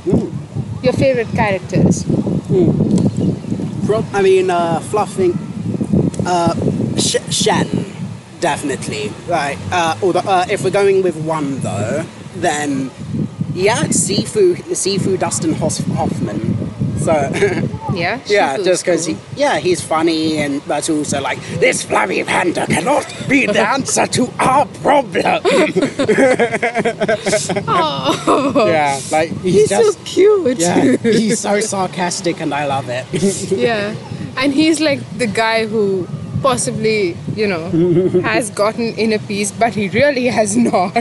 Your 0.84 0.94
favorite 0.94 1.30
characters? 1.30 2.04
Prob- 3.86 4.06
I 4.14 4.22
mean, 4.22 4.50
uh, 4.50 4.80
fluffing. 4.80 5.34
Uh, 6.26 6.54
Sh- 6.98 7.18
Shen, 7.30 7.86
definitely. 8.40 9.12
Right. 9.28 9.58
Uh, 9.72 9.98
although, 10.04 10.20
uh, 10.20 10.46
if 10.50 10.64
we're 10.64 10.70
going 10.72 11.02
with 11.04 11.16
one 11.18 11.60
though, 11.60 12.06
then 12.36 12.92
yeah, 13.54 13.84
Sifu, 13.86 14.56
Sifu 14.74 15.18
Dustin 15.18 15.54
Hoff- 15.54 15.86
Hoffman. 15.96 16.47
So 17.00 17.14
Yeah? 17.94 18.20
yeah, 18.28 18.58
just 18.58 18.84
because 18.84 19.06
cool. 19.08 19.16
he, 19.16 19.40
yeah, 19.42 19.58
he's 19.60 19.82
funny, 19.82 20.38
and 20.38 20.62
but 20.68 20.90
also 20.90 21.22
like 21.22 21.40
this 21.60 21.84
flabby 21.84 22.24
panda 22.24 22.66
cannot 22.68 23.06
be 23.28 23.46
the 23.46 23.62
answer 23.76 24.06
to 24.08 24.30
our 24.40 24.66
problem. 24.84 25.42
Oh, 27.70 28.68
yeah, 28.68 29.00
like 29.12 29.30
he's, 29.42 29.54
he's 29.54 29.70
just 29.70 29.98
so 29.98 30.04
cute. 30.06 30.58
yeah, 30.58 30.98
he's 30.98 31.40
so 31.40 31.60
sarcastic, 31.60 32.40
and 32.42 32.54
I 32.54 32.66
love 32.66 32.90
it. 32.90 33.06
Yeah. 33.52 33.96
And 34.38 34.54
he's 34.54 34.80
like 34.80 35.00
the 35.18 35.28
guy 35.28 35.66
who 35.66 36.08
possibly, 36.42 37.18
you 37.36 37.48
know, 37.48 37.70
has 38.22 38.50
gotten 38.52 38.94
inner 38.96 39.20
peace, 39.20 39.52
but 39.52 39.74
he 39.74 39.90
really 39.90 40.26
has 40.26 40.56
not. 40.56 40.94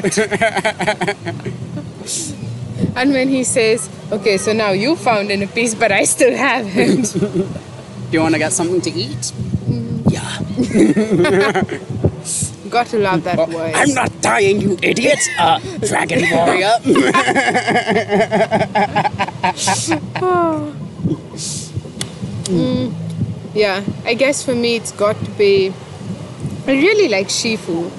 And 2.94 3.12
when 3.12 3.28
he 3.28 3.44
says, 3.44 3.88
okay, 4.10 4.36
so 4.38 4.52
now 4.52 4.70
you 4.70 4.96
found 4.96 5.30
inner 5.30 5.46
peace, 5.46 5.74
but 5.74 5.92
I 5.92 6.04
still 6.04 6.34
haven't. 6.36 7.12
Do 8.10 8.12
you 8.12 8.20
want 8.20 8.34
to 8.34 8.38
get 8.38 8.52
something 8.52 8.80
to 8.82 8.90
eat? 8.90 9.32
Mm. 9.66 10.10
Yeah. 10.10 10.38
Got 12.70 12.86
to 12.88 12.98
love 12.98 13.24
that 13.24 13.48
voice. 13.48 13.74
I'm 13.76 13.94
not 13.94 14.10
dying, 14.20 14.60
you 14.60 14.78
idiot! 14.82 15.18
Uh, 15.38 15.58
dragon 15.86 16.24
warrior. 16.32 16.78
Yeah, 23.54 23.82
I 24.04 24.14
guess 24.14 24.42
for 24.44 24.54
me 24.54 24.76
it's 24.76 24.92
got 24.92 25.16
to 25.16 25.30
be. 25.32 25.72
I 26.66 26.72
really 26.72 27.08
like 27.08 27.28
Shifu. 27.28 27.90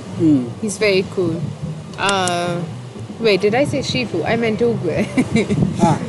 He's 0.61 0.77
very 0.77 1.05
cool. 1.11 1.41
Uh, 1.97 2.61
wait, 3.19 3.41
did 3.41 3.55
I 3.55 3.63
say 3.65 3.79
Shifu? 3.79 4.23
I 4.25 4.35
meant 4.35 4.59
Oogway. 4.59 5.05
ah, 5.81 5.99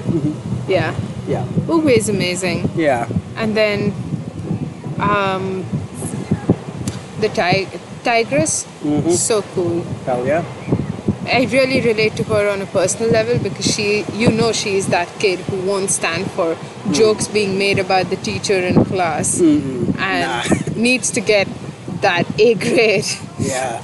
yeah, 0.68 0.94
yeah, 1.26 1.44
Oogway 1.66 1.96
is 1.96 2.08
amazing. 2.08 2.68
yeah. 2.76 3.08
And 3.36 3.56
then 3.56 3.92
um, 5.00 5.64
the 7.20 7.28
ti- 7.28 7.68
tigress, 8.04 8.66
so 9.18 9.42
cool. 9.54 9.82
Hell 10.04 10.26
yeah. 10.26 10.44
I 11.30 11.44
really 11.52 11.80
relate 11.82 12.16
to 12.16 12.24
her 12.24 12.48
on 12.48 12.62
a 12.62 12.66
personal 12.66 13.10
level 13.12 13.38
because 13.38 13.66
she, 13.74 14.02
you 14.14 14.30
know, 14.30 14.52
she 14.52 14.76
is 14.76 14.86
that 14.88 15.08
kid 15.20 15.38
who 15.40 15.60
won't 15.66 15.90
stand 15.90 16.30
for 16.30 16.56
jokes 16.90 17.28
being 17.28 17.58
made 17.58 17.78
about 17.78 18.08
the 18.08 18.16
teacher 18.16 18.54
in 18.58 18.82
class 18.86 19.38
and 19.38 19.94
Nah. 19.98 20.42
needs 20.74 21.10
to 21.10 21.20
get 21.20 21.46
that 22.00 22.24
A 22.40 22.54
grade 22.54 23.04
Yeah. 23.38 23.82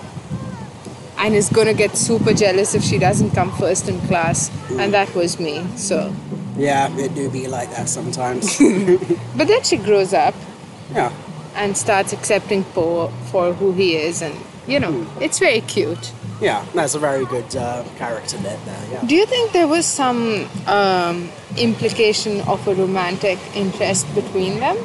And 1.25 1.35
is 1.35 1.49
gonna 1.49 1.73
get 1.73 1.97
super 1.97 2.35
jealous 2.35 2.75
if 2.75 2.85
she 2.85 2.99
doesn't 2.99 3.31
come 3.31 3.51
first 3.53 3.89
in 3.89 3.99
class. 4.03 4.51
And 4.79 4.93
that 4.93 5.15
was 5.15 5.41
me. 5.41 5.65
So, 5.75 6.15
Yeah, 6.59 6.95
it 6.99 7.15
do 7.15 7.31
be 7.31 7.49
like 7.49 7.71
that 7.71 7.89
sometimes. 7.89 8.59
but 9.37 9.49
then 9.49 9.63
she 9.63 9.79
grows 9.79 10.13
up 10.13 10.35
yeah. 10.93 11.11
and 11.55 11.77
starts 11.77 12.13
accepting 12.13 12.63
Po 12.75 13.09
for 13.33 13.55
who 13.55 13.73
he 13.73 13.97
is, 13.97 14.21
and 14.21 14.35
you 14.67 14.79
know, 14.79 15.07
it's 15.19 15.39
very 15.39 15.63
cute. 15.63 16.13
Yeah, 16.43 16.65
that's 16.75 16.95
a 16.95 16.99
very 16.99 17.25
good 17.25 17.57
uh, 17.57 17.85
character 17.97 18.37
bit 18.39 18.59
there, 18.67 18.85
yeah. 18.93 19.05
Do 19.07 19.15
you 19.15 19.25
think 19.25 19.53
there 19.53 19.69
was 19.69 19.87
some 19.87 20.47
um, 20.67 21.31
implication 21.57 22.43
of 22.43 22.69
a 22.69 22.75
romantic 22.75 23.39
interest 23.55 24.05
between 24.15 24.61
them? 24.61 24.77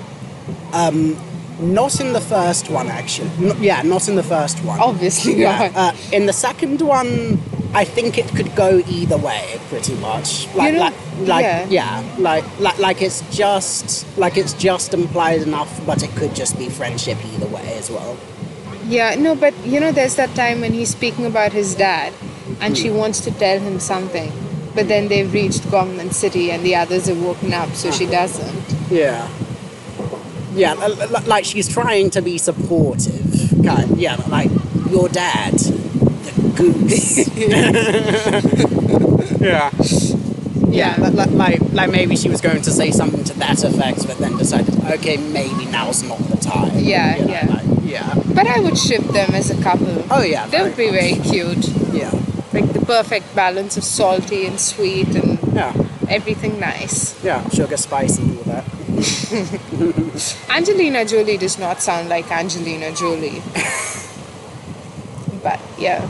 Not 1.60 2.00
in 2.00 2.14
the 2.14 2.22
first 2.22 2.70
one, 2.70 2.88
actually. 2.88 3.30
N- 3.40 3.62
yeah, 3.62 3.82
not 3.82 4.08
in 4.08 4.16
the 4.16 4.24
first 4.24 4.64
one. 4.64 4.80
Obviously 4.80 5.36
Yeah. 5.36 5.72
Uh, 5.76 5.96
in 6.12 6.26
the 6.26 6.34
second 6.34 6.82
one, 6.82 7.40
I 7.74 7.84
think 7.84 8.18
it 8.18 8.28
could 8.30 8.56
go 8.56 8.82
either 8.88 9.18
way, 9.18 9.60
pretty 9.70 9.96
much. 9.96 10.48
Like, 10.56 10.74
know, 10.74 10.80
like, 10.80 10.94
like 11.20 11.44
yeah. 11.44 11.68
yeah, 11.70 12.16
like, 12.18 12.60
like, 12.60 12.80
like 12.80 13.02
it's 13.02 13.22
just, 13.36 14.06
like 14.18 14.38
it's 14.38 14.54
just 14.54 14.94
implied 14.94 15.42
enough, 15.42 15.86
but 15.86 16.02
it 16.02 16.10
could 16.16 16.34
just 16.34 16.58
be 16.58 16.70
friendship 16.70 17.18
either 17.34 17.48
way 17.48 17.74
as 17.78 17.92
well. 17.92 18.18
Yeah, 18.86 19.16
no, 19.16 19.36
but 19.36 19.54
you 19.66 19.80
know, 19.80 19.92
there's 19.92 20.16
that 20.16 20.34
time 20.36 20.62
when 20.62 20.74
he's 20.74 20.90
speaking 20.90 21.26
about 21.26 21.52
his 21.52 21.76
dad, 21.76 22.14
and 22.60 22.78
she 22.78 22.90
wants 22.90 23.20
to 23.22 23.32
tell 23.32 23.60
him 23.60 23.80
something, 23.80 24.32
but 24.74 24.88
then 24.88 25.08
they've 25.08 25.32
reached 25.32 25.62
Gongmen 25.64 26.14
City 26.14 26.52
and 26.52 26.64
the 26.64 26.76
others 26.76 27.08
have 27.08 27.22
woken 27.22 27.54
up, 27.54 27.70
so 27.76 27.92
she 27.92 28.06
doesn't. 28.06 28.90
Yeah. 28.90 29.30
Yeah, 30.60 30.74
li- 30.76 30.96
li- 31.06 31.26
like 31.26 31.46
she's 31.46 31.68
trying 31.68 32.10
to 32.12 32.22
be 32.22 32.38
supportive. 32.38 33.52
Kind 33.66 33.98
yeah, 33.98 34.16
like 34.28 34.50
your 34.90 35.10
dad, 35.10 35.54
the 35.54 36.54
goose. 36.58 37.28
yeah. 39.42 39.72
Yeah, 40.70 40.96
li- 41.00 41.10
li- 41.10 41.36
like, 41.36 41.60
like 41.74 41.90
maybe 41.92 42.16
she 42.16 42.30
was 42.30 42.42
going 42.42 42.62
to 42.62 42.72
say 42.72 42.92
something 42.92 43.24
to 43.24 43.34
that 43.40 43.64
effect, 43.64 44.06
but 44.08 44.18
then 44.20 44.38
decided, 44.38 44.76
okay, 44.96 45.18
maybe 45.18 45.66
now's 45.66 46.04
not 46.04 46.20
the 46.20 46.38
time. 46.38 46.72
Yeah, 46.78 47.18
You 47.18 47.26
know, 47.26 47.32
yeah. 47.34 47.46
like, 47.48 47.66
yeah. 47.84 48.14
But 48.36 48.48
I 48.48 48.60
would 48.60 48.78
ship 48.78 49.02
them 49.04 49.34
as 49.34 49.50
a 49.50 49.62
couple. 49.64 50.06
Oh, 50.12 50.22
yeah. 50.22 50.46
They 50.48 50.62
would 50.62 50.78
be 50.78 50.90
very 50.92 51.16
cute. 51.16 51.68
Yeah. 51.94 52.12
Like 52.54 52.72
the 52.74 52.84
perfect 52.86 53.36
balance 53.36 53.78
of 53.78 53.84
salty 53.84 54.46
and 54.46 54.60
sweet 54.60 55.08
and 55.16 55.40
Yeah. 55.56 55.74
everything 56.08 56.60
nice. 56.60 57.16
Yeah. 57.24 57.48
Sugar, 57.50 57.78
spicy, 57.78 58.22
all 58.24 58.44
that. 58.54 58.66
Angelina 60.50 61.06
Jolie 61.06 61.38
does 61.38 61.60
not 61.60 61.82
sound 61.82 62.10
like 62.10 62.32
Angelina 62.32 62.92
Jolie. 62.94 63.42
but 65.44 65.60
yeah. 65.78 66.06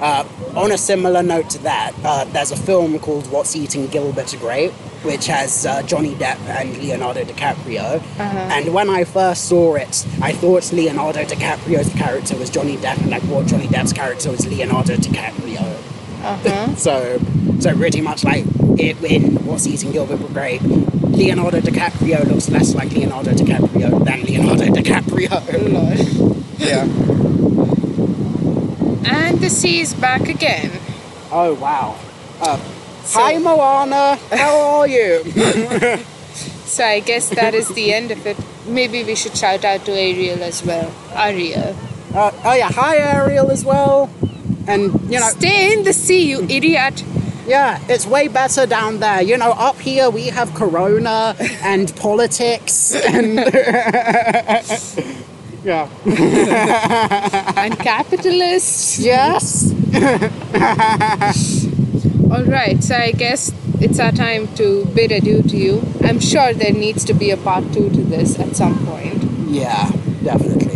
Uh, 0.00 0.24
on 0.56 0.72
a 0.72 0.78
similar 0.78 1.22
note 1.22 1.50
to 1.50 1.58
that, 1.58 1.92
uh, 2.04 2.24
there's 2.26 2.52
a 2.52 2.56
film 2.56 2.98
called 2.98 3.30
What's 3.30 3.56
Eating 3.56 3.86
Gilbert 3.88 4.34
Grape, 4.38 4.72
which 5.02 5.26
has 5.26 5.66
uh, 5.66 5.82
Johnny 5.82 6.14
Depp 6.14 6.38
and 6.48 6.76
Leonardo 6.78 7.24
DiCaprio. 7.24 8.02
And 8.18 8.72
when 8.72 8.88
I 8.90 9.04
first 9.04 9.46
saw 9.48 9.74
it, 9.74 10.06
I 10.22 10.32
thought 10.32 10.72
Leonardo 10.72 11.24
DiCaprio's 11.24 11.92
character 11.94 12.36
was 12.36 12.50
Johnny 12.50 12.76
Depp, 12.76 13.02
and 13.02 13.14
I 13.14 13.20
thought 13.20 13.46
Johnny 13.46 13.66
Depp's 13.66 13.92
character 13.92 14.30
was 14.30 14.46
Leonardo 14.46 14.94
DiCaprio. 14.96 15.60
Uh-huh. 16.22 16.74
So, 16.76 17.18
so 17.60 17.74
pretty 17.76 18.00
much 18.00 18.24
like 18.24 18.44
it 18.80 19.02
in 19.04 19.36
What's 19.46 19.66
Eating 19.66 19.92
Gilbert 19.92 20.20
Grape, 20.32 20.62
Leonardo 20.62 21.60
DiCaprio 21.60 22.24
looks 22.26 22.48
less 22.48 22.74
like 22.74 22.90
Leonardo 22.92 23.32
DiCaprio 23.32 24.04
than 24.04 24.22
Leonardo 24.24 24.64
DiCaprio. 24.66 25.30
Lol. 25.72 26.36
yeah. 26.58 26.84
And 29.04 29.38
the 29.40 29.50
sea 29.50 29.80
is 29.80 29.94
back 29.94 30.28
again. 30.28 30.70
Oh 31.30 31.54
wow. 31.54 31.96
Uh, 32.40 32.56
So- 33.04 33.20
hi 33.20 33.38
Moana, 33.38 34.16
how 34.30 34.58
are 34.80 34.86
you? 34.88 35.22
So 36.70 36.84
I 36.84 37.00
guess 37.00 37.30
that 37.30 37.52
is 37.52 37.66
the 37.70 37.92
end 37.92 38.12
of 38.12 38.24
it. 38.28 38.36
Maybe 38.64 39.02
we 39.02 39.16
should 39.16 39.36
shout 39.36 39.64
out 39.64 39.84
to 39.86 39.92
Ariel 39.92 40.40
as 40.40 40.64
well. 40.64 40.92
Ariel. 41.16 41.74
Uh, 42.14 42.30
oh 42.44 42.54
yeah, 42.54 42.70
hi 42.70 42.96
Ariel 42.98 43.50
as 43.50 43.64
well. 43.64 44.08
And 44.68 44.92
you 45.10 45.18
know, 45.18 45.28
Stay 45.30 45.72
in 45.72 45.82
the 45.82 45.92
sea, 45.92 46.30
you 46.30 46.42
idiot. 46.48 47.02
Yeah, 47.46 47.80
it's 47.88 48.06
way 48.06 48.28
better 48.28 48.66
down 48.66 48.98
there. 49.00 49.22
You 49.22 49.36
know, 49.38 49.52
up 49.52 49.76
here 49.78 50.10
we 50.10 50.26
have 50.28 50.54
Corona 50.54 51.34
and 51.62 51.94
politics 51.96 52.94
and 52.94 53.36
yeah, 55.64 55.88
And 57.56 57.78
capitalists. 57.78 58.98
yes. 58.98 59.72
Alright, 62.30 62.82
so 62.84 62.94
I 62.94 63.12
guess 63.12 63.52
it's 63.80 63.98
our 63.98 64.12
time 64.12 64.46
to 64.54 64.84
bid 64.94 65.10
adieu 65.12 65.42
to 65.42 65.56
you. 65.56 65.82
I'm 66.04 66.20
sure 66.20 66.52
there 66.54 66.72
needs 66.72 67.04
to 67.06 67.14
be 67.14 67.30
a 67.30 67.36
part 67.36 67.72
two 67.72 67.90
to 67.90 68.02
this 68.02 68.38
at 68.38 68.54
some 68.56 68.78
point. 68.86 69.22
Yeah, 69.48 69.90
definitely. 70.22 70.69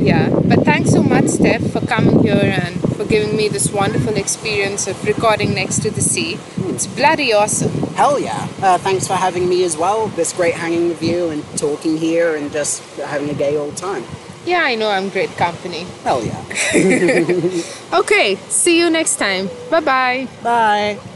Yeah. 0.00 0.28
But 0.30 0.64
thanks 0.64 0.90
so 0.90 1.02
much, 1.02 1.24
Steff, 1.24 1.70
for 1.72 1.84
coming 1.86 2.22
here 2.22 2.40
and 2.64 2.80
for 2.96 3.04
giving 3.04 3.36
me 3.36 3.48
this 3.48 3.70
wonderful 3.72 4.16
experience 4.16 4.86
of 4.88 5.04
recording 5.04 5.54
next 5.54 5.82
to 5.82 5.90
the 5.90 6.00
sea. 6.00 6.38
It's 6.68 6.86
bloody 6.86 7.32
awesome. 7.32 7.70
Hell 7.94 8.18
yeah. 8.18 8.48
Uh, 8.62 8.78
thanks 8.78 9.06
for 9.06 9.14
having 9.14 9.48
me 9.48 9.62
as 9.64 9.76
well. 9.76 10.08
This 10.08 10.32
great 10.32 10.54
hanging 10.54 10.88
with 10.88 11.02
you 11.02 11.28
and 11.30 11.44
talking 11.58 11.96
here 11.98 12.34
and 12.36 12.50
just 12.50 12.82
having 12.98 13.28
a 13.30 13.34
gay 13.34 13.56
old 13.56 13.76
time. 13.76 14.04
Yeah, 14.46 14.62
I 14.64 14.74
know 14.74 14.88
I'm 14.90 15.10
great 15.10 15.30
company. 15.36 15.86
Hell 16.02 16.24
yeah. 16.24 16.42
Okay, 17.92 18.36
see 18.48 18.78
you 18.78 18.88
next 18.88 19.16
time. 19.16 19.50
Bye 19.70 19.80
bye. 19.80 20.28
Bye. 20.42 21.09